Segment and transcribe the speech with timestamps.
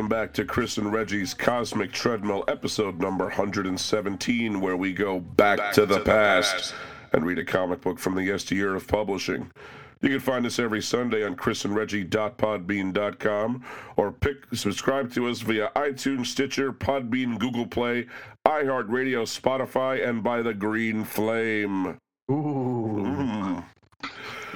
[0.00, 5.74] welcome back to Chris and Reggie's Cosmic Treadmill episode number 117, where we go back,
[5.74, 6.74] to, the, past,
[7.12, 9.50] and read a comic book from the yesteryear of publishing.
[10.00, 13.64] You can find us every Sunday on chrisandreggie.podbean.com
[13.98, 18.06] or pick subscribe to us via iTunes, Stitcher, Podbean, Google Play,
[18.46, 21.98] iHeartRadio, Spotify, and by the Green Flame.
[22.30, 23.04] Ooh.
[23.04, 23.29] Mm.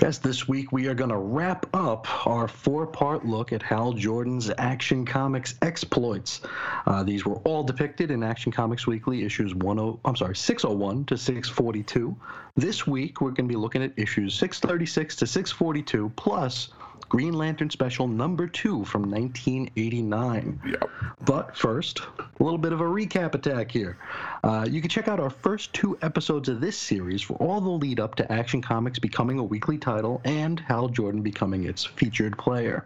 [0.02, 3.92] Yes, this week we are going to wrap up our four part look at Hal
[3.92, 6.40] Jordan's Action Comics exploits.
[6.84, 11.16] Uh, these were all depicted in Action Comics Weekly issues 10, I'm sorry, 601 to
[11.16, 12.16] 642.
[12.56, 16.70] This week we're going to be looking at issues 636 to 642 plus
[17.14, 20.60] Green Lantern Special number 2 from 1989.
[20.66, 20.90] Yep.
[21.24, 23.98] But first, a little bit of a recap attack here.
[24.42, 27.70] Uh, you can check out our first two episodes of this series for all the
[27.70, 32.36] lead up to Action Comics becoming a weekly title and Hal Jordan becoming its featured
[32.36, 32.84] player.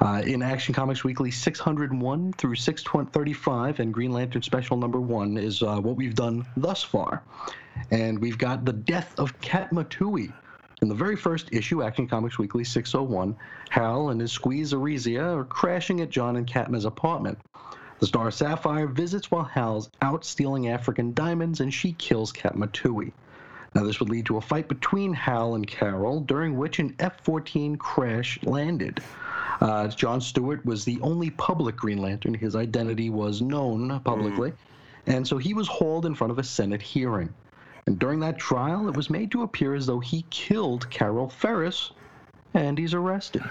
[0.00, 5.62] Uh, in Action Comics Weekly 601 through 635 and Green Lantern Special number 1 is
[5.62, 7.22] uh, what we've done thus far.
[7.92, 10.32] And we've got the death of Kat Tui.
[10.82, 13.36] In the very first issue, Action Comics Weekly 601,
[13.70, 17.38] Hal and his squeeze Arisia are crashing at John and Katma's apartment.
[18.00, 23.12] The Star Sapphire visits while Hal's out stealing African diamonds and she kills Katma Tui.
[23.76, 27.20] Now, this would lead to a fight between Hal and Carol, during which an F
[27.22, 29.00] 14 crash landed.
[29.60, 32.34] Uh, John Stewart was the only public Green Lantern.
[32.34, 34.52] His identity was known publicly,
[35.06, 37.32] and so he was hauled in front of a Senate hearing.
[37.86, 41.92] And during that trial, it was made to appear as though he killed Carol Ferris,
[42.54, 43.42] and he's arrested.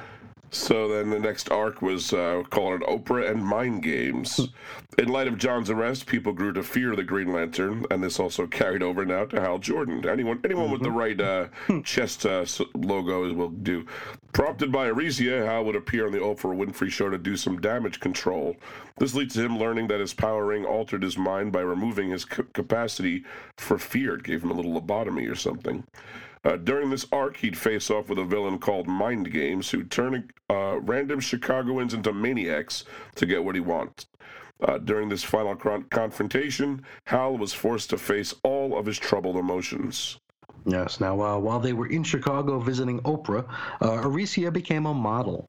[0.53, 4.50] So then the next arc was uh, called Oprah and Mind Games.
[4.97, 8.45] In light of John's arrest, people grew to fear the Green Lantern, and this also
[8.47, 10.06] carried over now to Hal Jordan.
[10.06, 11.47] Anyone, anyone with the right uh,
[11.85, 12.45] chest uh,
[12.75, 13.85] logo will do.
[14.34, 18.01] Prompted by Arisia, Hal would appear on the Oprah Winfrey Show to do some damage
[18.01, 18.57] control.
[18.97, 22.23] This leads to him learning that his power ring altered his mind by removing his
[22.23, 23.23] c- capacity
[23.56, 24.16] for fear.
[24.16, 25.85] It gave him a little lobotomy or something.
[26.44, 30.29] Uh, during this arc, he'd face off with a villain called Mind Games, who turn
[30.50, 32.84] uh, random Chicagoans into maniacs
[33.16, 34.07] to get what he wants.
[34.62, 39.35] Uh, during this final con- confrontation, Hal was forced to face all of his troubled
[39.35, 40.19] emotions.
[40.66, 40.99] Yes.
[40.99, 43.45] Now, uh, while they were in Chicago visiting Oprah,
[43.81, 45.47] uh, Arisia became a model.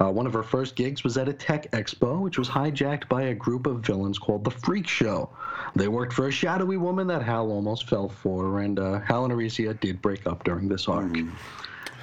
[0.00, 3.22] Uh, one of her first gigs was at a tech expo, which was hijacked by
[3.22, 5.30] a group of villains called the Freak Show.
[5.74, 9.32] They worked for a shadowy woman that Hal almost fell for, and uh, Hal and
[9.32, 11.16] Arisia did break up during this arc.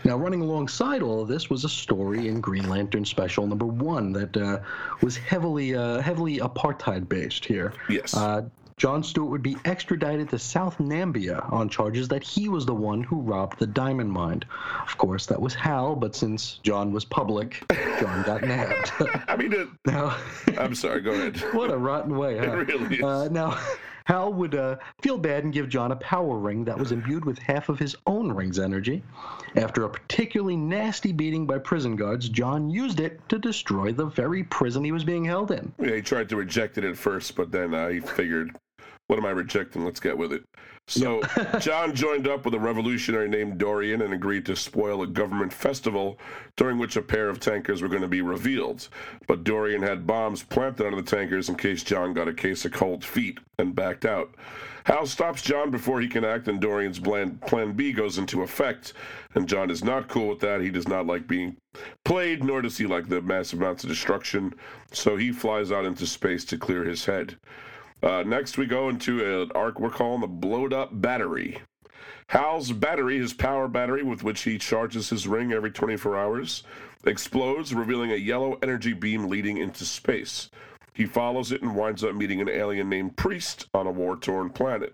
[0.03, 4.11] Now, running alongside all of this was a story in Green Lantern Special Number One
[4.13, 4.59] that uh,
[5.01, 7.73] was heavily, uh, heavily apartheid based here.
[7.89, 8.15] Yes.
[8.15, 8.43] Uh,
[8.77, 13.01] John Stewart would be extradited to South Nambia on charges that he was the one
[13.01, 14.43] who robbed the diamond mine.
[14.85, 17.63] Of course, that was Hal, but since John was public,
[18.01, 18.91] John got nabbed.
[19.29, 20.17] I mean, it, now,
[20.57, 21.37] I'm sorry, go ahead.
[21.53, 22.51] what a rotten way, huh?
[22.51, 23.03] It really is.
[23.03, 23.57] Uh, now,
[24.05, 27.39] Hal would uh, feel bad and give John a power ring that was imbued with
[27.39, 29.01] half of his own ring's energy.
[29.55, 34.43] After a particularly nasty beating by prison guards, John used it to destroy the very
[34.43, 35.73] prison he was being held in.
[35.79, 38.55] Yeah, he tried to reject it at first, but then uh, he figured,
[39.07, 39.85] what am I rejecting?
[39.85, 40.43] Let's get with it.
[40.87, 41.21] So
[41.59, 46.19] John joined up with a revolutionary named Dorian and agreed to spoil a government festival
[46.57, 48.87] during which a pair of tankers were going to be revealed.
[49.27, 52.71] But Dorian had bombs planted under the tankers in case John got a case of
[52.71, 54.33] cold feet and backed out.
[54.85, 58.93] Hal stops John before he can act, and Dorian's plan, plan B goes into effect.
[59.33, 60.61] And John is not cool with that.
[60.61, 61.57] He does not like being
[62.03, 64.53] played, nor does he like the massive amounts of destruction.
[64.91, 67.35] So he flies out into space to clear his head.
[68.03, 71.59] Uh, next, we go into an arc we're calling the Blowed Up Battery.
[72.29, 76.63] Hal's battery, his power battery with which he charges his ring every 24 hours,
[77.05, 80.49] explodes, revealing a yellow energy beam leading into space.
[80.93, 84.49] He follows it and winds up meeting an alien named Priest on a war torn
[84.49, 84.93] planet.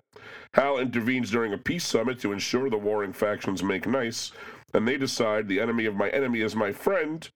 [0.53, 4.31] Hal intervenes during a peace summit to ensure the warring factions make nice,
[4.73, 7.29] and they decide the enemy of my enemy is my friend,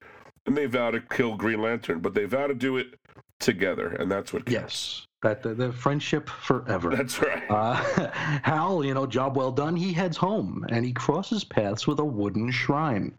[0.45, 2.99] and they vow to kill Green Lantern, but they vow to do it
[3.39, 4.53] together, and that's what counts.
[4.53, 5.04] Yes.
[5.21, 6.89] That the, the friendship forever.
[6.95, 7.43] That's right.
[7.49, 7.75] Uh,
[8.43, 9.75] Hal, you know, job well done.
[9.75, 13.13] He heads home and he crosses paths with a wooden shrine.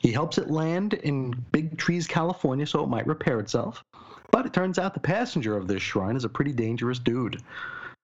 [0.00, 3.84] He helps it land in Big Trees, California, so it might repair itself.
[4.30, 7.42] But it turns out the passenger of this shrine is a pretty dangerous dude.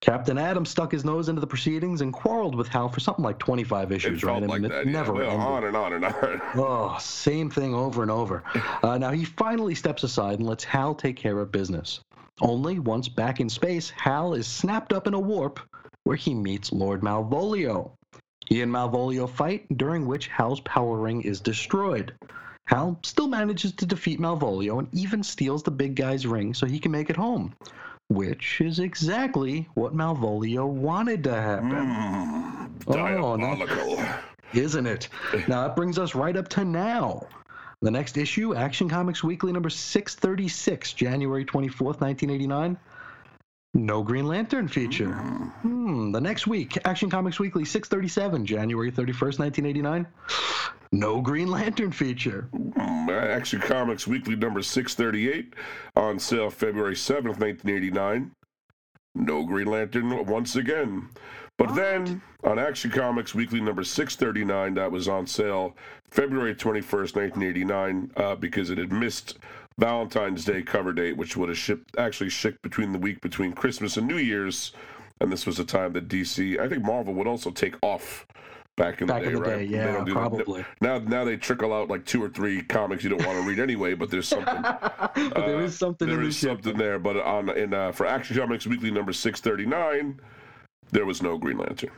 [0.01, 3.37] Captain Adams stuck his nose into the proceedings and quarreled with Hal for something like
[3.37, 4.49] 25 it issues, felt right?
[4.49, 4.71] Like that.
[4.71, 4.91] it yeah.
[4.93, 5.39] never Well, ended.
[5.47, 6.41] on and on and on.
[6.55, 8.43] Oh, same thing over and over.
[8.81, 11.99] Uh, now he finally steps aside and lets Hal take care of business.
[12.41, 15.59] Only once back in space, Hal is snapped up in a warp
[16.03, 17.91] where he meets Lord Malvolio.
[18.47, 22.13] He and Malvolio fight, during which Hal's power ring is destroyed.
[22.65, 26.79] Hal still manages to defeat Malvolio and even steals the big guy's ring so he
[26.79, 27.53] can make it home,
[28.07, 31.71] which is exactly what Malvolio wanted to happen.
[31.71, 34.19] Mm, Oh.
[34.53, 35.09] Isn't it?
[35.47, 37.27] Now that brings us right up to now.
[37.81, 42.77] The next issue, Action Comics Weekly number 636, January 24th, 1989.
[43.73, 45.13] No Green Lantern feature.
[45.13, 46.11] Hmm.
[46.11, 50.07] The next week, Action Comics Weekly 637, January 31st, 1989.
[50.91, 52.49] No Green Lantern feature.
[53.09, 55.53] Action Comics Weekly number 638
[55.95, 58.31] on sale February 7th, 1989.
[59.15, 61.09] No Green Lantern once again.
[61.59, 65.75] But then on Action Comics Weekly number 639, that was on sale
[66.09, 69.37] February 21st, 1989, uh, because it had missed
[69.77, 73.97] Valentine's Day cover date, which would have shipped actually shipped between the week between Christmas
[73.97, 74.71] and New Year's.
[75.21, 78.25] And this was a time that DC, I think Marvel would also take off
[78.77, 79.57] back in Back the in day, the right?
[79.57, 80.13] day, yeah, do that.
[80.13, 80.65] probably.
[80.79, 83.59] Now, now they trickle out like two or three comics you don't want to read
[83.59, 84.61] anyway, but there's something.
[84.61, 86.49] but there is something Uh, There in the is ship.
[86.51, 90.17] something there, but on in uh, for Action Comics Weekly number six thirty nine,
[90.91, 91.91] there was no Green Lantern.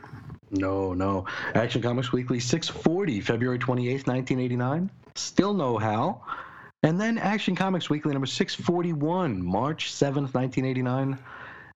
[0.50, 1.26] No, no.
[1.54, 4.90] Action Comics Weekly 640, February 28th, 1989.
[5.14, 6.26] Still no Hal.
[6.82, 11.18] And then Action Comics Weekly number 641, March 7th, 1989.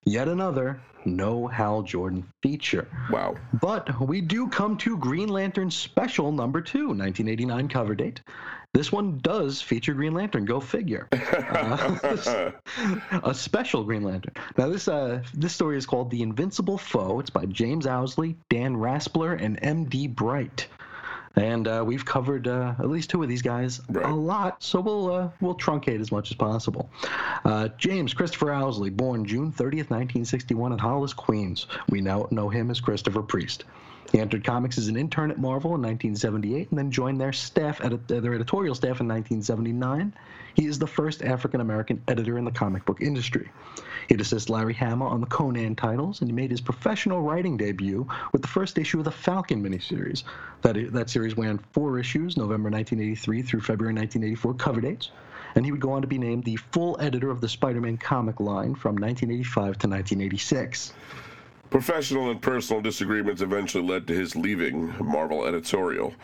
[0.06, 2.88] Yet another no Hal Jordan feature.
[3.10, 3.34] Wow.
[3.60, 8.20] But we do come to Green Lantern Special number two, 1989 cover date.
[8.72, 10.44] This one does feature Green Lantern.
[10.44, 11.08] Go figure.
[11.46, 12.50] Uh,
[13.24, 14.34] a special Green Lantern.
[14.56, 17.20] Now this uh this story is called The Invincible Foe.
[17.20, 20.08] It's by James Owsley, Dan Raspler, and M.D.
[20.08, 20.68] Bright.
[21.36, 24.06] And uh, we've covered uh, at least two of these guys Right.
[24.06, 26.88] a lot, so we'll uh, we'll truncate as much as possible.
[27.44, 31.66] Uh, James Christopher Owsley, born June 30th, 1961, in Hollis, Queens.
[31.90, 33.64] We now know him as Christopher Priest.
[34.12, 37.80] He entered comics as an intern at Marvel in 1978 and then joined their staff
[37.84, 40.14] at their editorial staff in 1979.
[40.56, 43.50] He is the first African American editor in the comic book industry.
[44.08, 48.06] He'd assist Larry Hama on the Conan titles, and he made his professional writing debut
[48.32, 50.22] with the first issue of the Falcon miniseries.
[50.62, 55.10] That, that series ran four issues, November 1983 through February 1984 cover dates,
[55.56, 57.98] and he would go on to be named the full editor of the Spider Man
[57.98, 60.94] comic line from 1985 to 1986.
[61.68, 66.14] Professional and personal disagreements eventually led to his leaving Marvel editorial.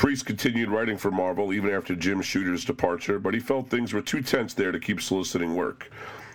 [0.00, 4.00] Priest continued writing for Marvel even after Jim Shooter's departure, but he felt things were
[4.00, 5.90] too tense there to keep soliciting work.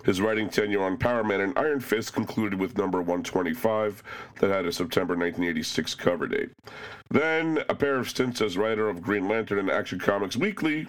[0.05, 4.03] His writing tenure on Power Man and Iron Fist concluded with number 125
[4.39, 6.51] that had a September 1986 cover date.
[7.09, 10.85] Then, a pair of stints as writer of Green Lantern and Action Comics Weekly,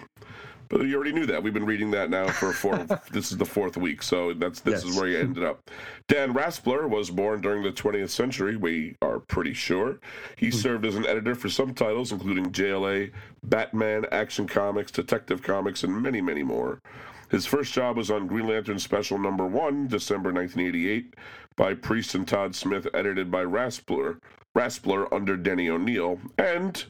[0.69, 1.41] but you already knew that.
[1.41, 2.77] We've been reading that now for four.
[3.11, 5.69] this is the fourth week, so that's this is where you ended up.
[6.07, 8.55] Dan Raspler was born during the 20th century.
[8.55, 9.99] We are pretty sure
[10.35, 10.55] he hmm.
[10.55, 13.11] served as an editor for some titles, including JLA,
[13.43, 16.81] Batman, Action Comics, Detective Comics, and many, many more.
[17.29, 21.13] His first job was on Green Lantern Special Number One, December 1988,
[21.57, 24.19] by Priest and Todd Smith, edited by Raspler.
[24.55, 26.85] Raspler under Denny O'Neil, and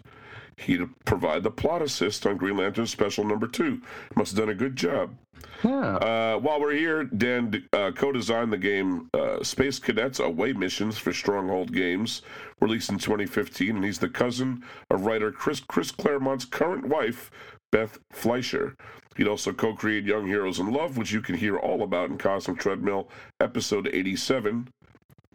[0.57, 3.81] he'd provide the plot assist on Green Lantern Special Number Two.
[4.15, 5.15] Must have done a good job.
[5.63, 5.95] Yeah.
[5.97, 11.13] Uh, while we're here, Dan uh, co-designed the game uh, Space Cadets Away Missions for
[11.13, 12.21] Stronghold Games,
[12.59, 17.31] released in 2015, and he's the cousin of writer Chris Chris Claremont's current wife,
[17.71, 18.75] Beth Fleisher.
[19.15, 22.59] He'd also co-create Young Heroes in Love, which you can hear all about in Cosmic
[22.59, 23.09] Treadmill,
[23.39, 24.67] episode 87,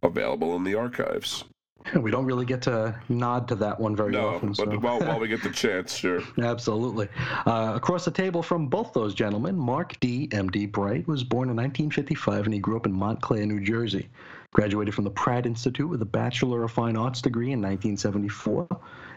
[0.03, 1.45] available in the archives.
[2.01, 4.49] we don't really get to nod to that one very No, often.
[4.51, 4.79] but so.
[4.79, 6.21] while, while we get the chance, sure.
[6.41, 7.09] Absolutely.
[7.47, 10.29] Uh, across the table from both those gentlemen, Mark D.
[10.33, 10.67] M.D.
[10.67, 14.09] Bright was born in 1955 and he grew up in Montclair, New Jersey.
[14.53, 18.69] Graduated from the Pratt Institute with a Bachelor of Fine Arts degree in 1974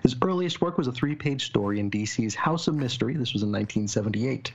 [0.06, 3.16] His earliest work was a three page story in DC's House of Mystery.
[3.16, 4.52] This was in 1978.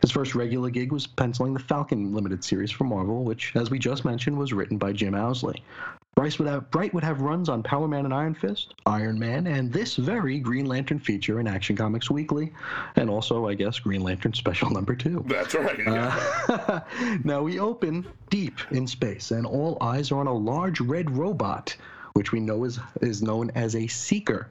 [0.00, 3.80] His first regular gig was penciling the Falcon limited series for Marvel, which, as we
[3.80, 5.64] just mentioned, was written by Jim Owsley.
[6.14, 9.48] Bryce would have, Bright would have runs on Power Man and Iron Fist, Iron Man,
[9.48, 12.52] and this very Green Lantern feature in Action Comics Weekly,
[12.94, 15.24] and also, I guess, Green Lantern Special Number Two.
[15.26, 15.88] That's right.
[15.88, 16.80] Uh,
[17.24, 21.74] now we open deep in space, and all eyes are on a large red robot,
[22.14, 24.48] which we know is is known as a Seeker.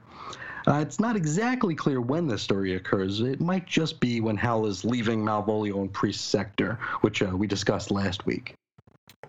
[0.66, 3.20] Uh, it's not exactly clear when this story occurs.
[3.20, 7.46] It might just be when Hal is leaving Malvolio and Priest Sector, which uh, we
[7.46, 8.54] discussed last week.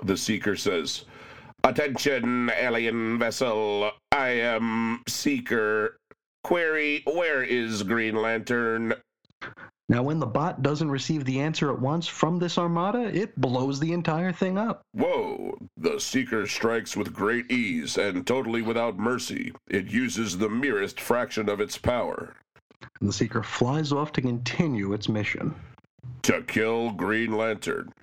[0.04, 1.04] the Seeker says,
[1.66, 3.92] Attention, alien vessel.
[4.14, 5.98] I am Seeker.
[6.44, 8.94] Query, where is Green Lantern?
[9.88, 13.80] Now, when the bot doesn't receive the answer at once from this armada, it blows
[13.80, 14.84] the entire thing up.
[14.94, 15.58] Whoa!
[15.78, 19.54] The Seeker strikes with great ease and totally without mercy.
[19.68, 22.36] It uses the merest fraction of its power
[23.00, 25.54] And the Seeker flies off to continue its mission.
[26.24, 27.94] to kill Green Lantern.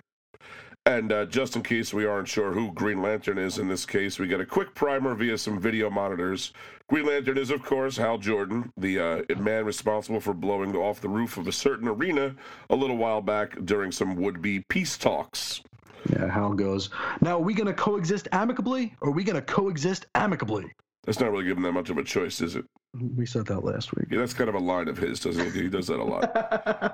[0.85, 4.19] And uh, just in case we aren't sure who Green Lantern is in this case,
[4.19, 6.51] we get a quick primer via some video monitors.
[6.89, 11.07] Green Lantern is, of course, Hal Jordan, the uh, man responsible for blowing off the
[11.07, 12.35] roof of a certain arena
[12.69, 15.61] a little while back during some would be peace talks.
[16.09, 16.89] Yeah, Hal goes,
[17.21, 20.65] Now, are we going to coexist amicably, or are we going to coexist amicably?
[21.05, 22.65] That's not really giving that much of a choice, is it?
[23.15, 24.05] We said that last week.
[24.09, 25.63] Yeah, that's kind of a line of his, doesn't he?
[25.63, 26.31] He does that a lot.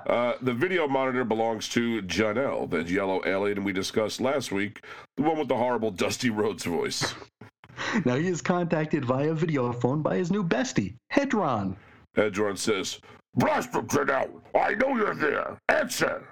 [0.10, 4.84] Uh, the video monitor belongs to Janelle, that yellow alien we discussed last week,
[5.16, 7.14] the one with the horrible Dusty Rhodes voice.
[8.04, 11.76] Now, he is contacted via video phone by his new bestie, Hedron.
[12.16, 13.00] Hedron says,
[13.34, 15.56] Blaster Janelle, I know you're there.
[15.68, 16.26] Answer.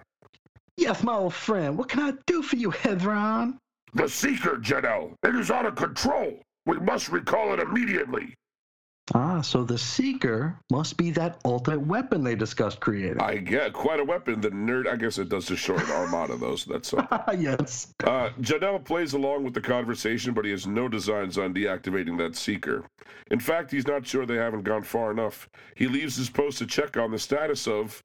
[0.76, 3.56] Yes, my old friend, what can I do for you, Hedron?
[3.94, 5.14] The Seeker, Janelle.
[5.22, 6.38] It is out of control.
[6.68, 8.34] We must recall it immediately.
[9.14, 13.22] Ah, so the Seeker must be that ultimate weapon they discussed creating.
[13.22, 14.42] I get quite a weapon.
[14.42, 17.18] The nerd, I guess it does just shorten Armada, though, so that's something.
[17.40, 17.94] yes.
[18.04, 22.36] Uh, Janelle plays along with the conversation, but he has no designs on deactivating that
[22.36, 22.84] seeker.
[23.30, 25.48] In fact, he's not sure they haven't gone far enough.
[25.74, 28.02] He leaves his post to check on the status of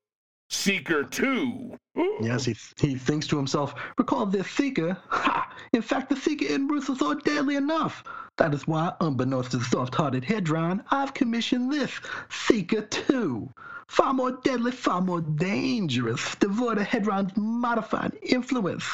[0.50, 1.78] Seeker 2.
[2.00, 2.18] Ooh.
[2.22, 4.98] Yes, he, he thinks to himself, recall the Seeker.
[5.10, 5.52] Ha!
[5.74, 8.04] In fact, the Seeker in Ruth was thought deadly enough.
[8.38, 11.92] That is why, unbeknownst to the soft-hearted Hedron, I've commissioned this
[12.30, 13.50] Seeker 2.
[13.88, 18.86] Far more deadly, far more dangerous, devoid of Hedron's modifying influence.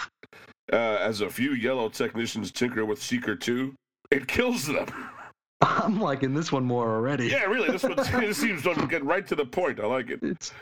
[0.71, 3.73] Uh, as a few yellow technicians tinker with Seeker 2,
[4.11, 4.87] it kills them.
[5.61, 7.27] I'm liking this one more already.
[7.27, 9.79] Yeah, really, this one this seems to get right to the point.
[9.79, 10.19] I like it.
[10.21, 10.53] It's,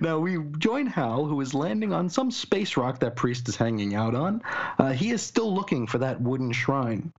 [0.00, 3.94] now we join Hal, who is landing on some space rock that Priest is hanging
[3.94, 4.40] out on.
[4.78, 7.12] Uh, he is still looking for that wooden shrine.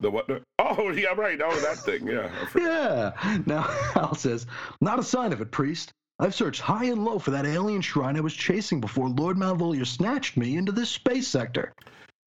[0.00, 0.28] The what?
[0.58, 1.40] Oh, yeah, right.
[1.42, 2.06] Oh, that thing.
[2.06, 2.30] Yeah.
[2.56, 3.38] Yeah.
[3.46, 4.46] Now Hal says,
[4.80, 5.90] "Not a sign of it, Priest.
[6.20, 9.86] I've searched high and low for that alien shrine I was chasing before Lord Malvolio
[9.86, 11.72] snatched me into this space sector."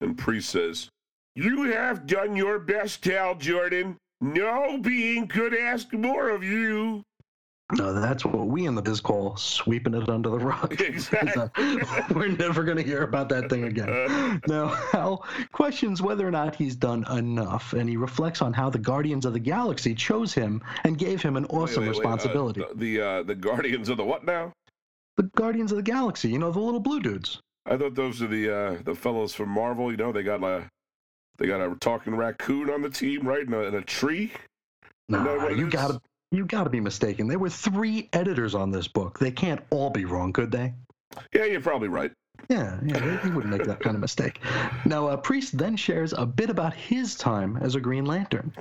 [0.01, 0.89] And Priest says,
[1.35, 3.97] You have done your best, Hal Jordan.
[4.21, 7.03] No being could ask more of you.
[7.73, 10.79] No, that's what we in the biz call sweeping it under the rug.
[10.81, 11.49] Exactly.
[12.13, 14.41] We're never going to hear about that thing again.
[14.47, 18.77] Now, Hal questions whether or not he's done enough, and he reflects on how the
[18.77, 22.09] Guardians of the Galaxy chose him and gave him an awesome Wait, wait, wait, uh,
[22.09, 22.63] responsibility.
[22.75, 24.51] the uh, the Guardians of the what now?
[25.17, 27.39] the Guardians of the Galaxy, you know, the little blue dudes.
[27.65, 29.91] I thought those are the uh, the fellows from Marvel.
[29.91, 30.69] You know, they got a
[31.37, 33.45] they got a talking raccoon on the team, right?
[33.45, 34.31] In a, in a tree.
[35.09, 35.73] Nah, you is?
[35.73, 37.27] gotta, you gotta be mistaken.
[37.27, 39.19] There were three editors on this book.
[39.19, 40.73] They can't all be wrong, could they?
[41.33, 42.11] Yeah, you're probably right.
[42.49, 44.39] Yeah, yeah, they wouldn't make that kind of mistake.
[44.85, 48.51] Now, uh, Priest then shares a bit about his time as a Green Lantern.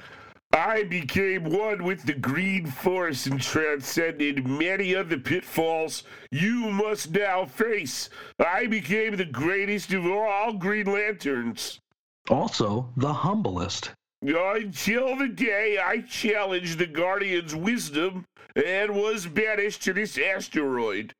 [0.52, 7.12] I became one with the green force and transcended many of the pitfalls you must
[7.12, 8.10] now face.
[8.38, 11.80] I became the greatest of all Green Lanterns.
[12.28, 13.92] Also, the humblest.
[14.22, 21.12] Until the day I challenged the Guardian's wisdom and was banished to this asteroid.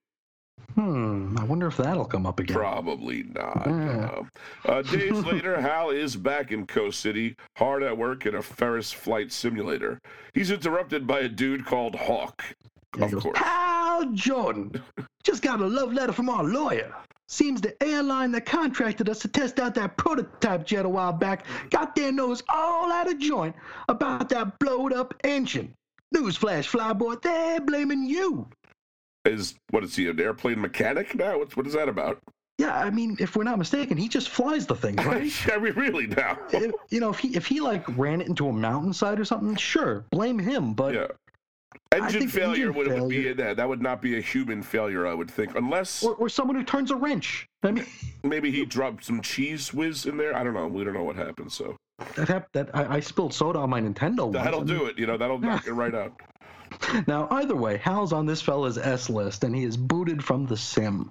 [0.74, 2.56] Hmm, I wonder if that'll come up again.
[2.56, 3.62] Probably not.
[3.66, 3.72] Yeah.
[3.72, 4.26] no.
[4.66, 8.92] Uh, days later, Hal is back in Coast City, hard at work in a Ferris
[8.92, 9.98] flight simulator.
[10.34, 12.44] He's interrupted by a dude called Hawk.
[12.96, 13.38] Yeah, Of goes, course.
[13.38, 14.72] Hal Jordan,
[15.24, 16.94] just got a love letter from our lawyer.
[17.30, 21.46] Seems the airline that contracted us to test out that prototype jet a while back
[21.70, 23.54] got their nose all out of joint
[23.88, 25.72] about that blowed up engine.
[26.12, 28.48] Newsflash, flyboy, they're blaming you.
[29.24, 31.38] Is what is he an airplane mechanic now?
[31.38, 32.18] What's what is that about?
[32.58, 35.32] Yeah, I mean, if we're not mistaken, he just flies the thing, right?
[35.52, 36.36] I mean, really now?
[36.90, 40.04] You know, if he if he like ran it into a mountainside or something, sure,
[40.10, 40.74] blame him.
[40.74, 41.06] But yeah.
[41.92, 43.56] Engine failure engine would, would be in that.
[43.56, 46.62] That would not be a human failure, I would think, unless Or, or someone who
[46.62, 47.46] turns a wrench.
[47.62, 47.86] I mean,
[48.22, 50.36] maybe he dropped some Cheez Whiz in there.
[50.36, 50.66] I don't know.
[50.68, 51.50] We don't know what happened.
[51.50, 51.76] So
[52.14, 54.32] that hap- that I, I spilled soda on my Nintendo.
[54.32, 54.98] that'll do it.
[54.98, 56.12] You know, that'll knock it right out.
[57.08, 60.56] Now, either way, Hal's on this fella's S list, and he is booted from the
[60.56, 61.10] sim.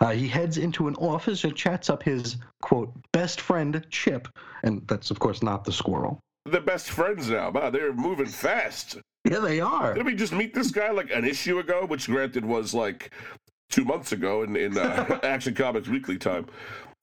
[0.00, 4.28] Uh, he heads into an office and chats up his quote best friend Chip,
[4.62, 6.18] and that's of course not the squirrel.
[6.46, 7.50] They're best friends now.
[7.50, 8.98] Wow, they're moving fast.
[9.30, 9.94] Yeah, they are.
[9.94, 13.10] Did we just meet this guy like an issue ago, which granted was like
[13.70, 16.46] two months ago in, in uh, Action Comics Weekly time?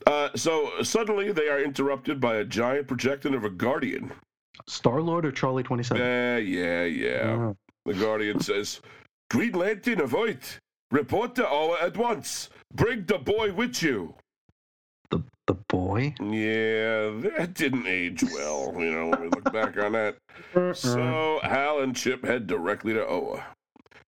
[0.05, 4.11] Uh, so suddenly they are interrupted by a giant projection of a Guardian.
[4.67, 6.03] Star Lord or Charlie Twenty Seven?
[6.03, 7.53] Yeah, yeah, yeah.
[7.85, 8.81] The Guardian says,
[9.31, 10.39] Green Lantern, avoid.
[10.91, 12.49] Report to Oa at once.
[12.73, 14.13] Bring the boy with you.
[15.51, 16.15] The boy.
[16.21, 20.15] Yeah, that didn't age well, you know, when we look back on that.
[20.77, 23.45] So Hal and Chip head directly to Oa.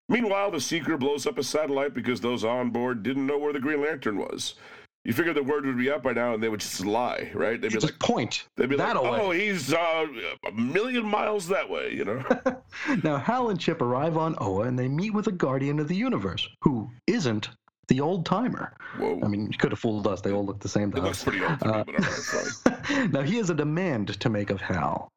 [0.07, 3.59] Meanwhile, the Seeker blows up a satellite because those on board didn't know where the
[3.59, 4.55] Green Lantern was.
[5.03, 7.59] You figured the word would be out by now, and they would just lie, right?
[7.59, 9.19] They'd be Just like, point they'd be like, that away.
[9.21, 10.05] "Oh, he's uh,
[10.47, 12.23] a million miles that way," you know.
[13.03, 15.95] Now, Hal and Chip arrive on Oa and they meet with a guardian of the
[15.95, 17.50] universe who isn't
[17.87, 18.73] the old timer.
[18.97, 20.21] Whoa, I mean, you could have fooled us.
[20.21, 21.23] They all look the same to it us.
[21.23, 23.11] pretty old to me, Uh, but all right, fine.
[23.11, 25.09] now, he has a demand to make of Hal.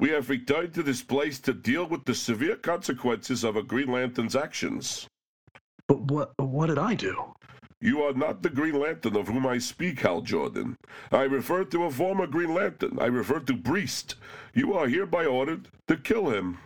[0.00, 3.88] We have returned to this place to deal with the severe consequences of a Green
[3.90, 5.06] Lantern's actions.
[5.86, 7.32] But what what did I do?
[7.80, 10.74] You are not the Green Lantern of whom I speak, Hal Jordan.
[11.12, 12.98] I refer to a former Green Lantern.
[13.00, 14.14] I refer to Priest.
[14.54, 16.58] You are hereby ordered to kill him.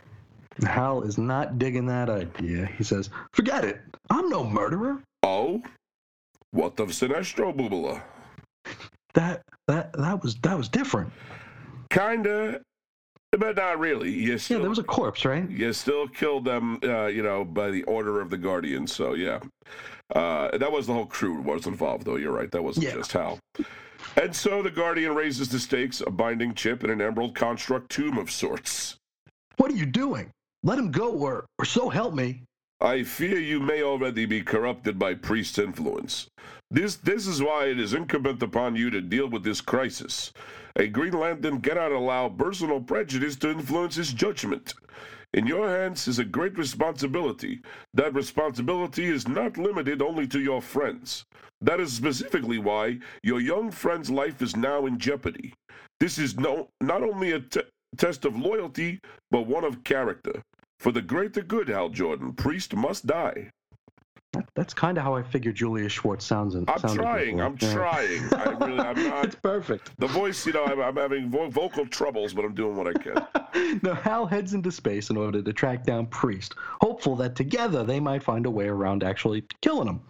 [0.64, 2.66] Hal is not digging that idea.
[2.78, 3.80] He says, "Forget it.
[4.10, 5.02] I'm no murderer.
[5.22, 5.62] Oh?
[6.50, 8.02] What of Sinestro, Bubala?
[9.14, 11.12] That that that was that was different.
[11.90, 12.60] Kinda,
[13.32, 14.10] but not really.
[14.10, 15.48] You Yeah, there was a corpse, right?
[15.48, 18.92] you still killed them, uh, you know, by the order of the Guardians.
[18.94, 19.40] So yeah,
[20.14, 22.16] uh, that was the whole crew was involved, though.
[22.16, 22.50] You're right.
[22.50, 22.94] That wasn't Yeah.
[22.94, 23.38] just Hal.
[24.16, 28.16] And so the Guardian raises the stakes, a binding chip in an emerald construct tomb
[28.18, 28.96] of sorts.
[29.56, 30.30] What are you doing?
[30.62, 32.42] Let him go, or or so help me."
[32.80, 36.28] I fear you may already be corrupted by priest's influence.
[36.70, 40.32] This this is why it is incumbent upon you to deal with this crisis.
[40.76, 44.74] A Green Lantern cannot allow personal prejudice to influence his judgment.
[45.34, 47.62] In your hands is a great responsibility.
[47.94, 51.24] That responsibility is not limited only to your friends.
[51.60, 55.52] That is specifically why your young friend's life is now in jeopardy.
[55.98, 57.42] This is no, not only a
[57.96, 59.00] test of loyalty,
[59.32, 60.42] but one of character.
[60.78, 63.50] For the greater good, Hal Jordan, Priest must die.
[64.34, 66.54] That, that's kind of how I figure Julius Schwartz sounds.
[66.54, 67.36] In, I'm trying.
[67.36, 67.44] before.
[67.46, 67.74] I'm Yeah.
[67.74, 68.34] trying.
[68.34, 69.24] I really, I'm not.
[69.24, 69.90] It's perfect.
[69.98, 72.92] The voice, you know, I'm, I'm having vo- vocal troubles, but I'm doing what I
[72.92, 73.80] can.
[73.82, 77.98] now Hal heads into space in order to track down Priest, hopeful that together they
[78.00, 80.00] might find a way around actually killing him.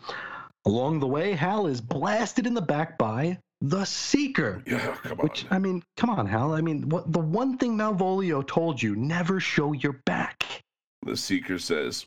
[0.68, 4.62] Along the way, Hal is blasted in the back by the Seeker.
[4.66, 5.24] Yeah, come on.
[5.24, 6.52] Which I mean, come on, Hal.
[6.52, 10.44] I mean, what the one thing Malvolio told you: never show your back.
[11.06, 12.04] The Seeker says,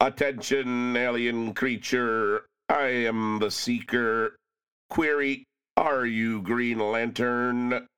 [0.00, 2.46] Attention, alien creature.
[2.68, 4.36] I am the Seeker.
[4.88, 5.42] Query,
[5.76, 7.88] are you Green Lantern?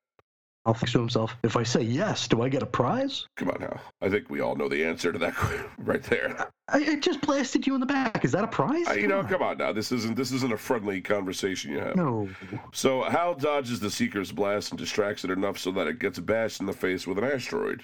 [0.64, 3.26] Hal thinks to himself, if I say yes, do I get a prize?
[3.36, 3.80] Come on now.
[4.00, 5.34] I think we all know the answer to that
[5.78, 6.50] right there.
[6.68, 8.24] I, I just blasted you in the back.
[8.24, 8.86] Is that a prize?
[8.88, 9.72] Uh, you know, come on now.
[9.72, 11.96] This isn't this isn't a friendly conversation you have.
[11.96, 12.28] No.
[12.72, 16.60] So Hal dodges the Seeker's blast and distracts it enough so that it gets bashed
[16.60, 17.82] in the face with an asteroid.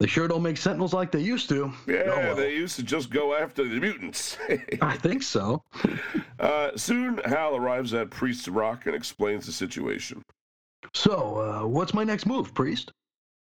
[0.00, 1.72] They sure don't make sentinels like they used to.
[1.86, 2.34] Yeah, Oh, well.
[2.36, 4.38] they used to just go after the mutants.
[4.80, 5.62] I think so.
[6.40, 10.22] uh, soon, Hal arrives at Priest's Rock and explains the situation.
[10.96, 12.90] So, uh, what's my next move, Priest?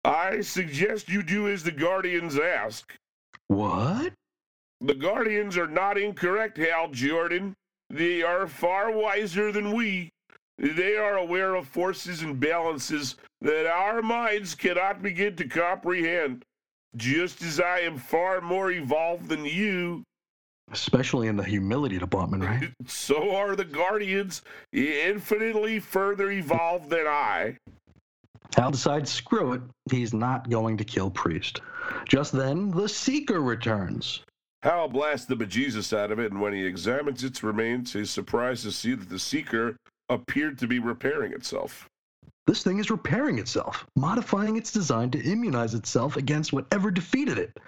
[0.03, 2.97] I suggest you do as the Guardians ask.
[3.49, 4.15] What?
[4.81, 7.53] The Guardians are not incorrect, Hal Jordan.
[7.91, 10.11] They are far wiser than we.
[10.57, 16.47] They are aware of forces and balances that our minds cannot begin to comprehend.
[16.97, 20.03] Just as I am far more evolved than you,
[20.73, 22.71] Especially in the humility department, right?
[22.87, 27.59] so are the Guardians infinitely further evolved than I.
[28.57, 29.63] Hal decides, screw it.
[29.91, 31.61] He's not going to kill Priest.
[32.09, 34.23] Just then, the Seeker returns.
[34.63, 38.63] Hal blasts the bejesus out of it, and when he examines its remains, he's surprised
[38.63, 39.77] to see that the Seeker
[40.09, 41.89] appeared to be repairing itself.
[42.47, 47.59] This thing is repairing itself, modifying its design to immunize itself against whatever defeated it.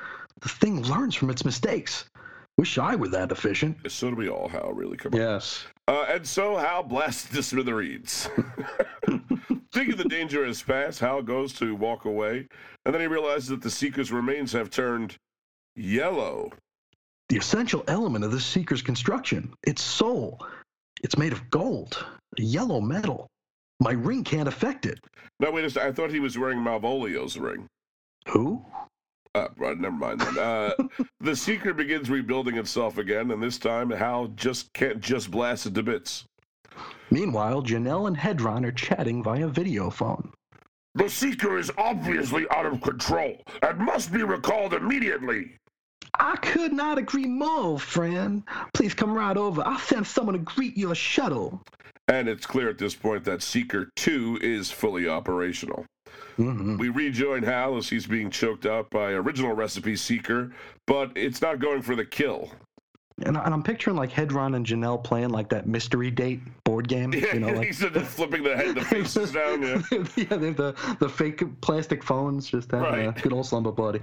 [0.41, 2.05] The thing learns from its mistakes.
[2.59, 3.77] Wish I were that efficient.
[3.91, 4.97] So do we all, Hal, really.
[4.97, 5.21] Come on.
[5.21, 5.65] Yes.
[5.89, 8.29] Uh, and so Hal blasts the smithereens.
[9.73, 12.49] Thinking the danger has passed, Hal goes to walk away,
[12.85, 15.17] and then he realizes that the Seeker's remains have turned
[15.75, 16.51] Yellow.
[17.29, 20.41] The essential element of this seeker's construction, its soul.
[21.03, 22.07] It's made of gold,
[22.39, 23.27] a yellow metal.
[23.81, 24.99] My ring can't affect it.
[25.41, 25.89] No, wait a second.
[25.89, 27.67] I thought he was wearing Malvolio's ring.
[28.29, 28.65] Who?
[29.37, 30.39] Uh, right, never mind then.
[30.39, 30.73] Uh,
[31.21, 35.75] the Seeker begins rebuilding itself again, and this time Hal just can't just blast it
[35.75, 36.25] to bits.
[37.11, 40.33] Meanwhile, Janelle and Hedron are chatting via video phone.
[40.95, 45.59] The Seeker is obviously out of control and must be recalled immediately.
[46.19, 48.43] I could not agree more, friend.
[48.73, 49.63] Please come right over.
[49.67, 51.61] I'll send someone to greet your shuttle.
[52.09, 55.85] And it's clear at this point that Seeker 2 is fully operational.
[56.39, 56.77] Mm-hmm.
[56.77, 60.53] We rejoin Hal as he's being choked out by original recipe Seeker,
[60.87, 62.51] but it's not going for the kill.
[63.25, 67.15] And, and I'm picturing like Hedron and Janelle playing like that mystery date board game.
[67.15, 69.63] Yeah, You know, like he's just flipping the head, the faces down.
[69.63, 69.83] Yeah.
[70.17, 73.23] yeah, they have the, the fake plastic phones, just having a Right.
[73.23, 74.01] good old slumber party.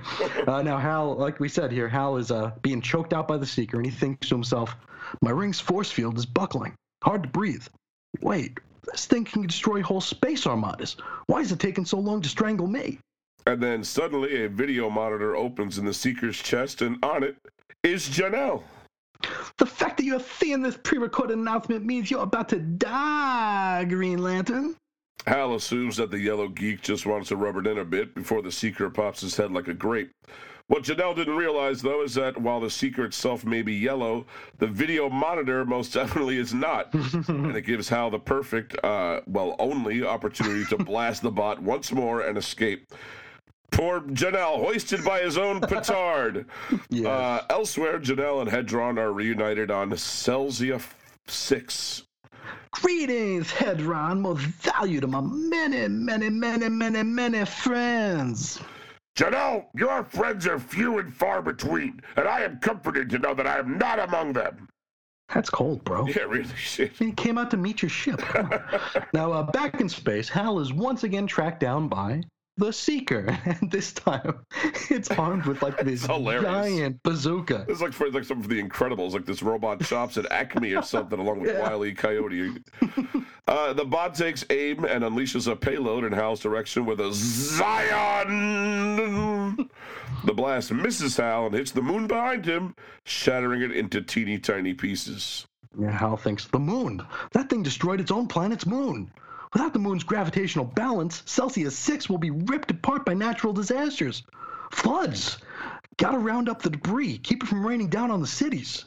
[0.48, 3.46] Uh, now, Hal, like we said here, Hal is uh, being choked out by the
[3.46, 4.76] Seeker, and he thinks to himself,
[5.22, 6.74] My ring's force field is buckling.
[7.04, 7.68] Hard to breathe.
[8.22, 8.58] Wait,
[8.92, 10.98] this thing can destroy whole space armadas.
[11.28, 13.00] Why is it taking so long to strangle me?
[13.46, 17.36] And then suddenly a video monitor opens in the Seeker's chest, and on it
[17.84, 18.64] is Janelle.
[19.58, 24.22] The fact that you're seeing this pre recorded announcement means you're about to die, Green
[24.22, 24.76] Lantern.
[25.26, 28.42] Hal assumes that the yellow geek just wants to rub it in a bit before
[28.42, 30.12] the Seeker pops his head like a grape.
[30.68, 34.26] What Janelle didn't realize, though, is that while the Seeker itself may be yellow,
[34.60, 36.94] the video monitor most definitely is not.
[37.28, 41.92] and it gives Hal the perfect, uh, well, only opportunity to blast the bot once
[41.92, 42.94] more and escape.
[43.72, 46.46] Poor Janelle, hoisted by his own petard.
[46.90, 47.08] Yes.
[47.08, 50.82] Uh, elsewhere, Janelle and Hedron are reunited on Celsia
[51.28, 52.04] 6.
[52.72, 58.60] Greetings, Hedron, most valued of my many, many, many, many, many friends.
[59.16, 63.46] Janelle, your friends are few and far between, and I am comforted to know that
[63.46, 64.68] I am not among them.
[65.34, 66.06] That's cold, bro.
[66.08, 66.94] Yeah, really, shit.
[66.94, 68.22] He came out to meet your ship.
[69.14, 72.24] Now, uh, back in space, Hal is once again tracked down by
[72.58, 74.46] the Seeker, and this time
[74.90, 77.66] it's armed with like this giant bazooka.
[77.68, 80.84] It's like for like some of the Incredibles, like this robot chops at Acme or
[80.84, 81.62] something, along with Yeah.
[81.62, 81.94] Wile E.
[81.94, 82.52] Coyote.
[83.48, 87.12] Uh, the bot takes aim and unleashes a payload in Hal's direction with a
[88.34, 89.70] Zion.
[90.26, 94.74] The blast misses Hal and hits the moon behind him, shattering it into teeny tiny
[94.74, 95.46] pieces.
[95.80, 97.02] Yeah, Hal thinks the moon.
[97.32, 99.12] That thing destroyed its own planet's moon.
[99.54, 104.24] Without the moon's gravitational balance, Celsius 6 will be ripped apart by natural disasters.
[104.72, 105.38] Floods.
[105.98, 108.86] Gotta round up the debris, keep it from raining down on the cities.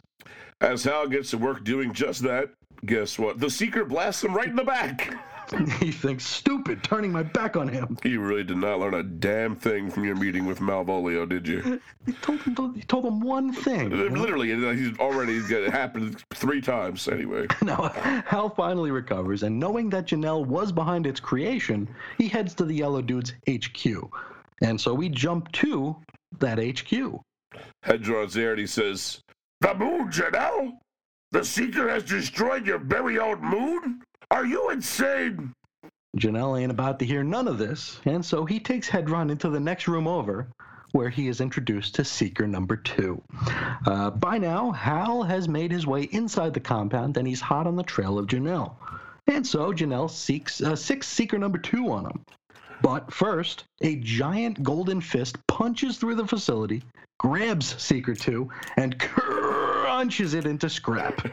[0.60, 2.50] As Hal gets to work doing just that,
[2.84, 3.38] guess what?
[3.38, 5.16] The Seeker blasts him right in the back.
[5.80, 7.96] he thinks, stupid, turning my back on him.
[8.04, 11.80] You really did not learn a damn thing from your meeting with Malvolio, did you?
[12.04, 13.90] He told him, he told him one thing.
[13.90, 17.46] Literally, uh, he's already it happened three times anyway.
[17.62, 17.88] Now,
[18.26, 22.74] Hal finally recovers, and knowing that Janelle was behind its creation, he heads to the
[22.74, 24.08] Yellow Dude's HQ.
[24.62, 25.96] And so we jump to
[26.38, 27.20] that HQ.
[27.84, 29.20] Hedron's there and he says,
[29.60, 30.78] The moon, Janelle?
[31.32, 34.02] The Seeker has destroyed your very own moon?
[34.30, 35.52] Are you insane?
[36.16, 39.60] Janelle ain't about to hear none of this, and so he takes Hedron into the
[39.60, 40.48] next room over,
[40.92, 43.22] where he is introduced to Seeker number two.
[43.86, 47.76] Uh, by now, Hal has made his way inside the compound, and he's hot on
[47.76, 48.74] the trail of Janelle.
[49.28, 52.24] And so Janelle seeks uh, six Seeker number two on him.
[52.82, 56.82] But first, a giant golden fist punches through the facility,
[57.18, 58.98] grabs Seeker 2, and
[59.96, 61.26] crunches it into scrap.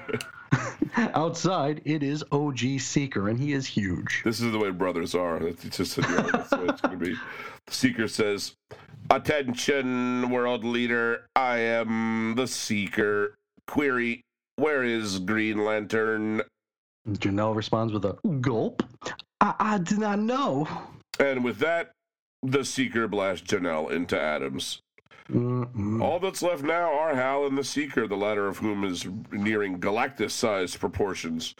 [0.97, 4.21] Outside, it is OG Seeker, and he is huge.
[4.23, 5.36] This is the way brothers are.
[5.45, 7.15] It's just you know, that's the way it's going to be.
[7.65, 8.56] The Seeker says,
[9.10, 11.28] Attention, world leader.
[11.36, 13.36] I am the Seeker.
[13.67, 14.21] Query,
[14.56, 16.41] where is Green Lantern?
[17.08, 18.84] Janelle responds with a gulp.
[19.41, 20.67] I, I do not know.
[21.19, 21.91] And with that,
[22.41, 24.80] the Seeker blasts Janelle into atoms.
[25.29, 26.01] Mm-mm.
[26.01, 29.79] All that's left now are Hal and the Seeker, the latter of whom is nearing
[29.79, 31.55] Galactus-sized proportions.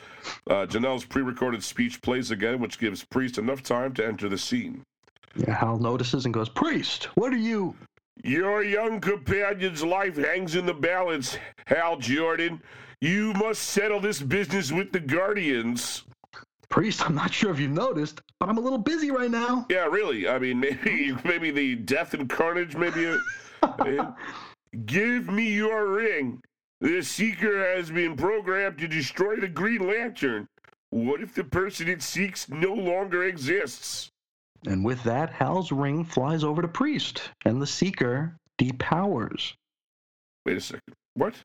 [0.50, 4.84] Uh, Janelle's pre-recorded speech plays again, which gives Priest enough time to enter the scene.
[5.36, 7.76] Yeah, Hal notices and goes, Priest, what are you?
[8.24, 12.62] Your young companion's life hangs in the balance, Hal Jordan.
[13.02, 16.04] You must settle this business with the Guardians.
[16.70, 19.66] Priest, I'm not sure if you've noticed, but I'm a little busy right now.
[19.70, 20.28] Yeah, really.
[20.28, 22.76] I mean, maybe maybe the death and carnage.
[22.76, 23.06] Maybe.
[23.06, 23.18] A,
[24.86, 26.42] give me your ring.
[26.82, 30.48] The Seeker has been programmed to destroy the Green Lantern.
[30.90, 34.10] What if the person it seeks no longer exists?
[34.66, 39.54] And with that, Hal's ring flies over to Priest, and the Seeker depowers.
[40.46, 40.94] Wait a second.
[41.16, 41.36] What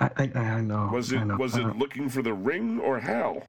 [0.00, 0.90] I, I, I know.
[0.92, 1.24] was it?
[1.24, 3.44] know, Was it looking for the ring or Hal?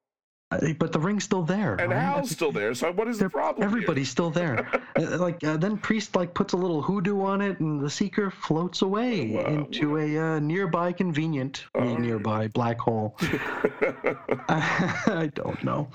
[0.62, 1.76] Uh, But the ring's still there.
[1.76, 2.00] And right?
[2.02, 2.74] Hal's still there.
[2.74, 3.62] So what is the problem?
[3.62, 3.68] here?
[3.70, 4.68] Everybody's still there.
[4.98, 8.32] Uh, like uh, then priest like puts a little hoodoo on it, and the seeker
[8.32, 9.46] floats away Wow.
[9.46, 11.98] into a uh, nearby convenient, Oh.
[11.98, 13.18] nearby black hole.
[14.48, 15.90] I don't know.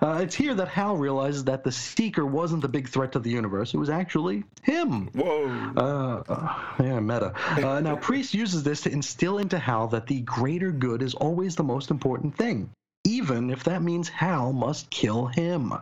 [0.00, 3.30] Uh, it's here that Hal realizes that the seeker wasn't the big threat to the
[3.30, 3.74] universe.
[3.74, 5.08] It was actually him.
[5.08, 5.48] Whoa.
[5.76, 7.34] Uh, uh, yeah, meta.
[7.62, 11.56] Uh, now, Priest uses this to instill into Hal that the greater good is always
[11.56, 12.70] the most important thing,
[13.06, 15.72] even if that means Hal must kill him.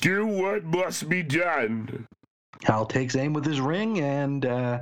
[0.00, 2.06] Do what must be done.
[2.62, 4.80] Hal takes aim with his ring, and uh,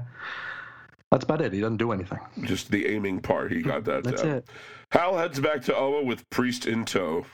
[1.11, 1.53] that's about it.
[1.53, 2.19] He doesn't do anything.
[2.43, 3.51] Just the aiming part.
[3.51, 4.31] He got that That's down.
[4.37, 4.49] it.
[4.93, 7.25] Hal heads back to Oa with Priest in tow.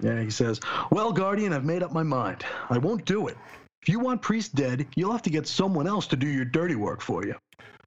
[0.00, 2.44] Yeah, he says, Well, Guardian, I've made up my mind.
[2.70, 3.36] I won't do it.
[3.82, 6.74] If you want Priest dead, you'll have to get someone else to do your dirty
[6.74, 7.34] work for you.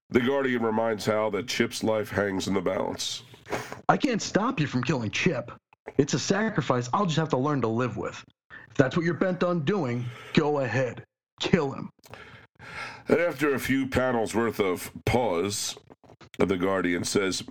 [0.09, 3.23] The Guardian reminds Hal that Chip's life hangs in the balance.
[3.89, 5.51] I can't stop you from killing Chip.
[5.97, 8.23] It's a sacrifice I'll just have to learn to live with.
[8.69, 11.03] If that's what you're bent on doing, go ahead.
[11.39, 11.89] Kill him.
[13.07, 15.77] And after a few panels worth of pause,
[16.37, 17.43] the Guardian says,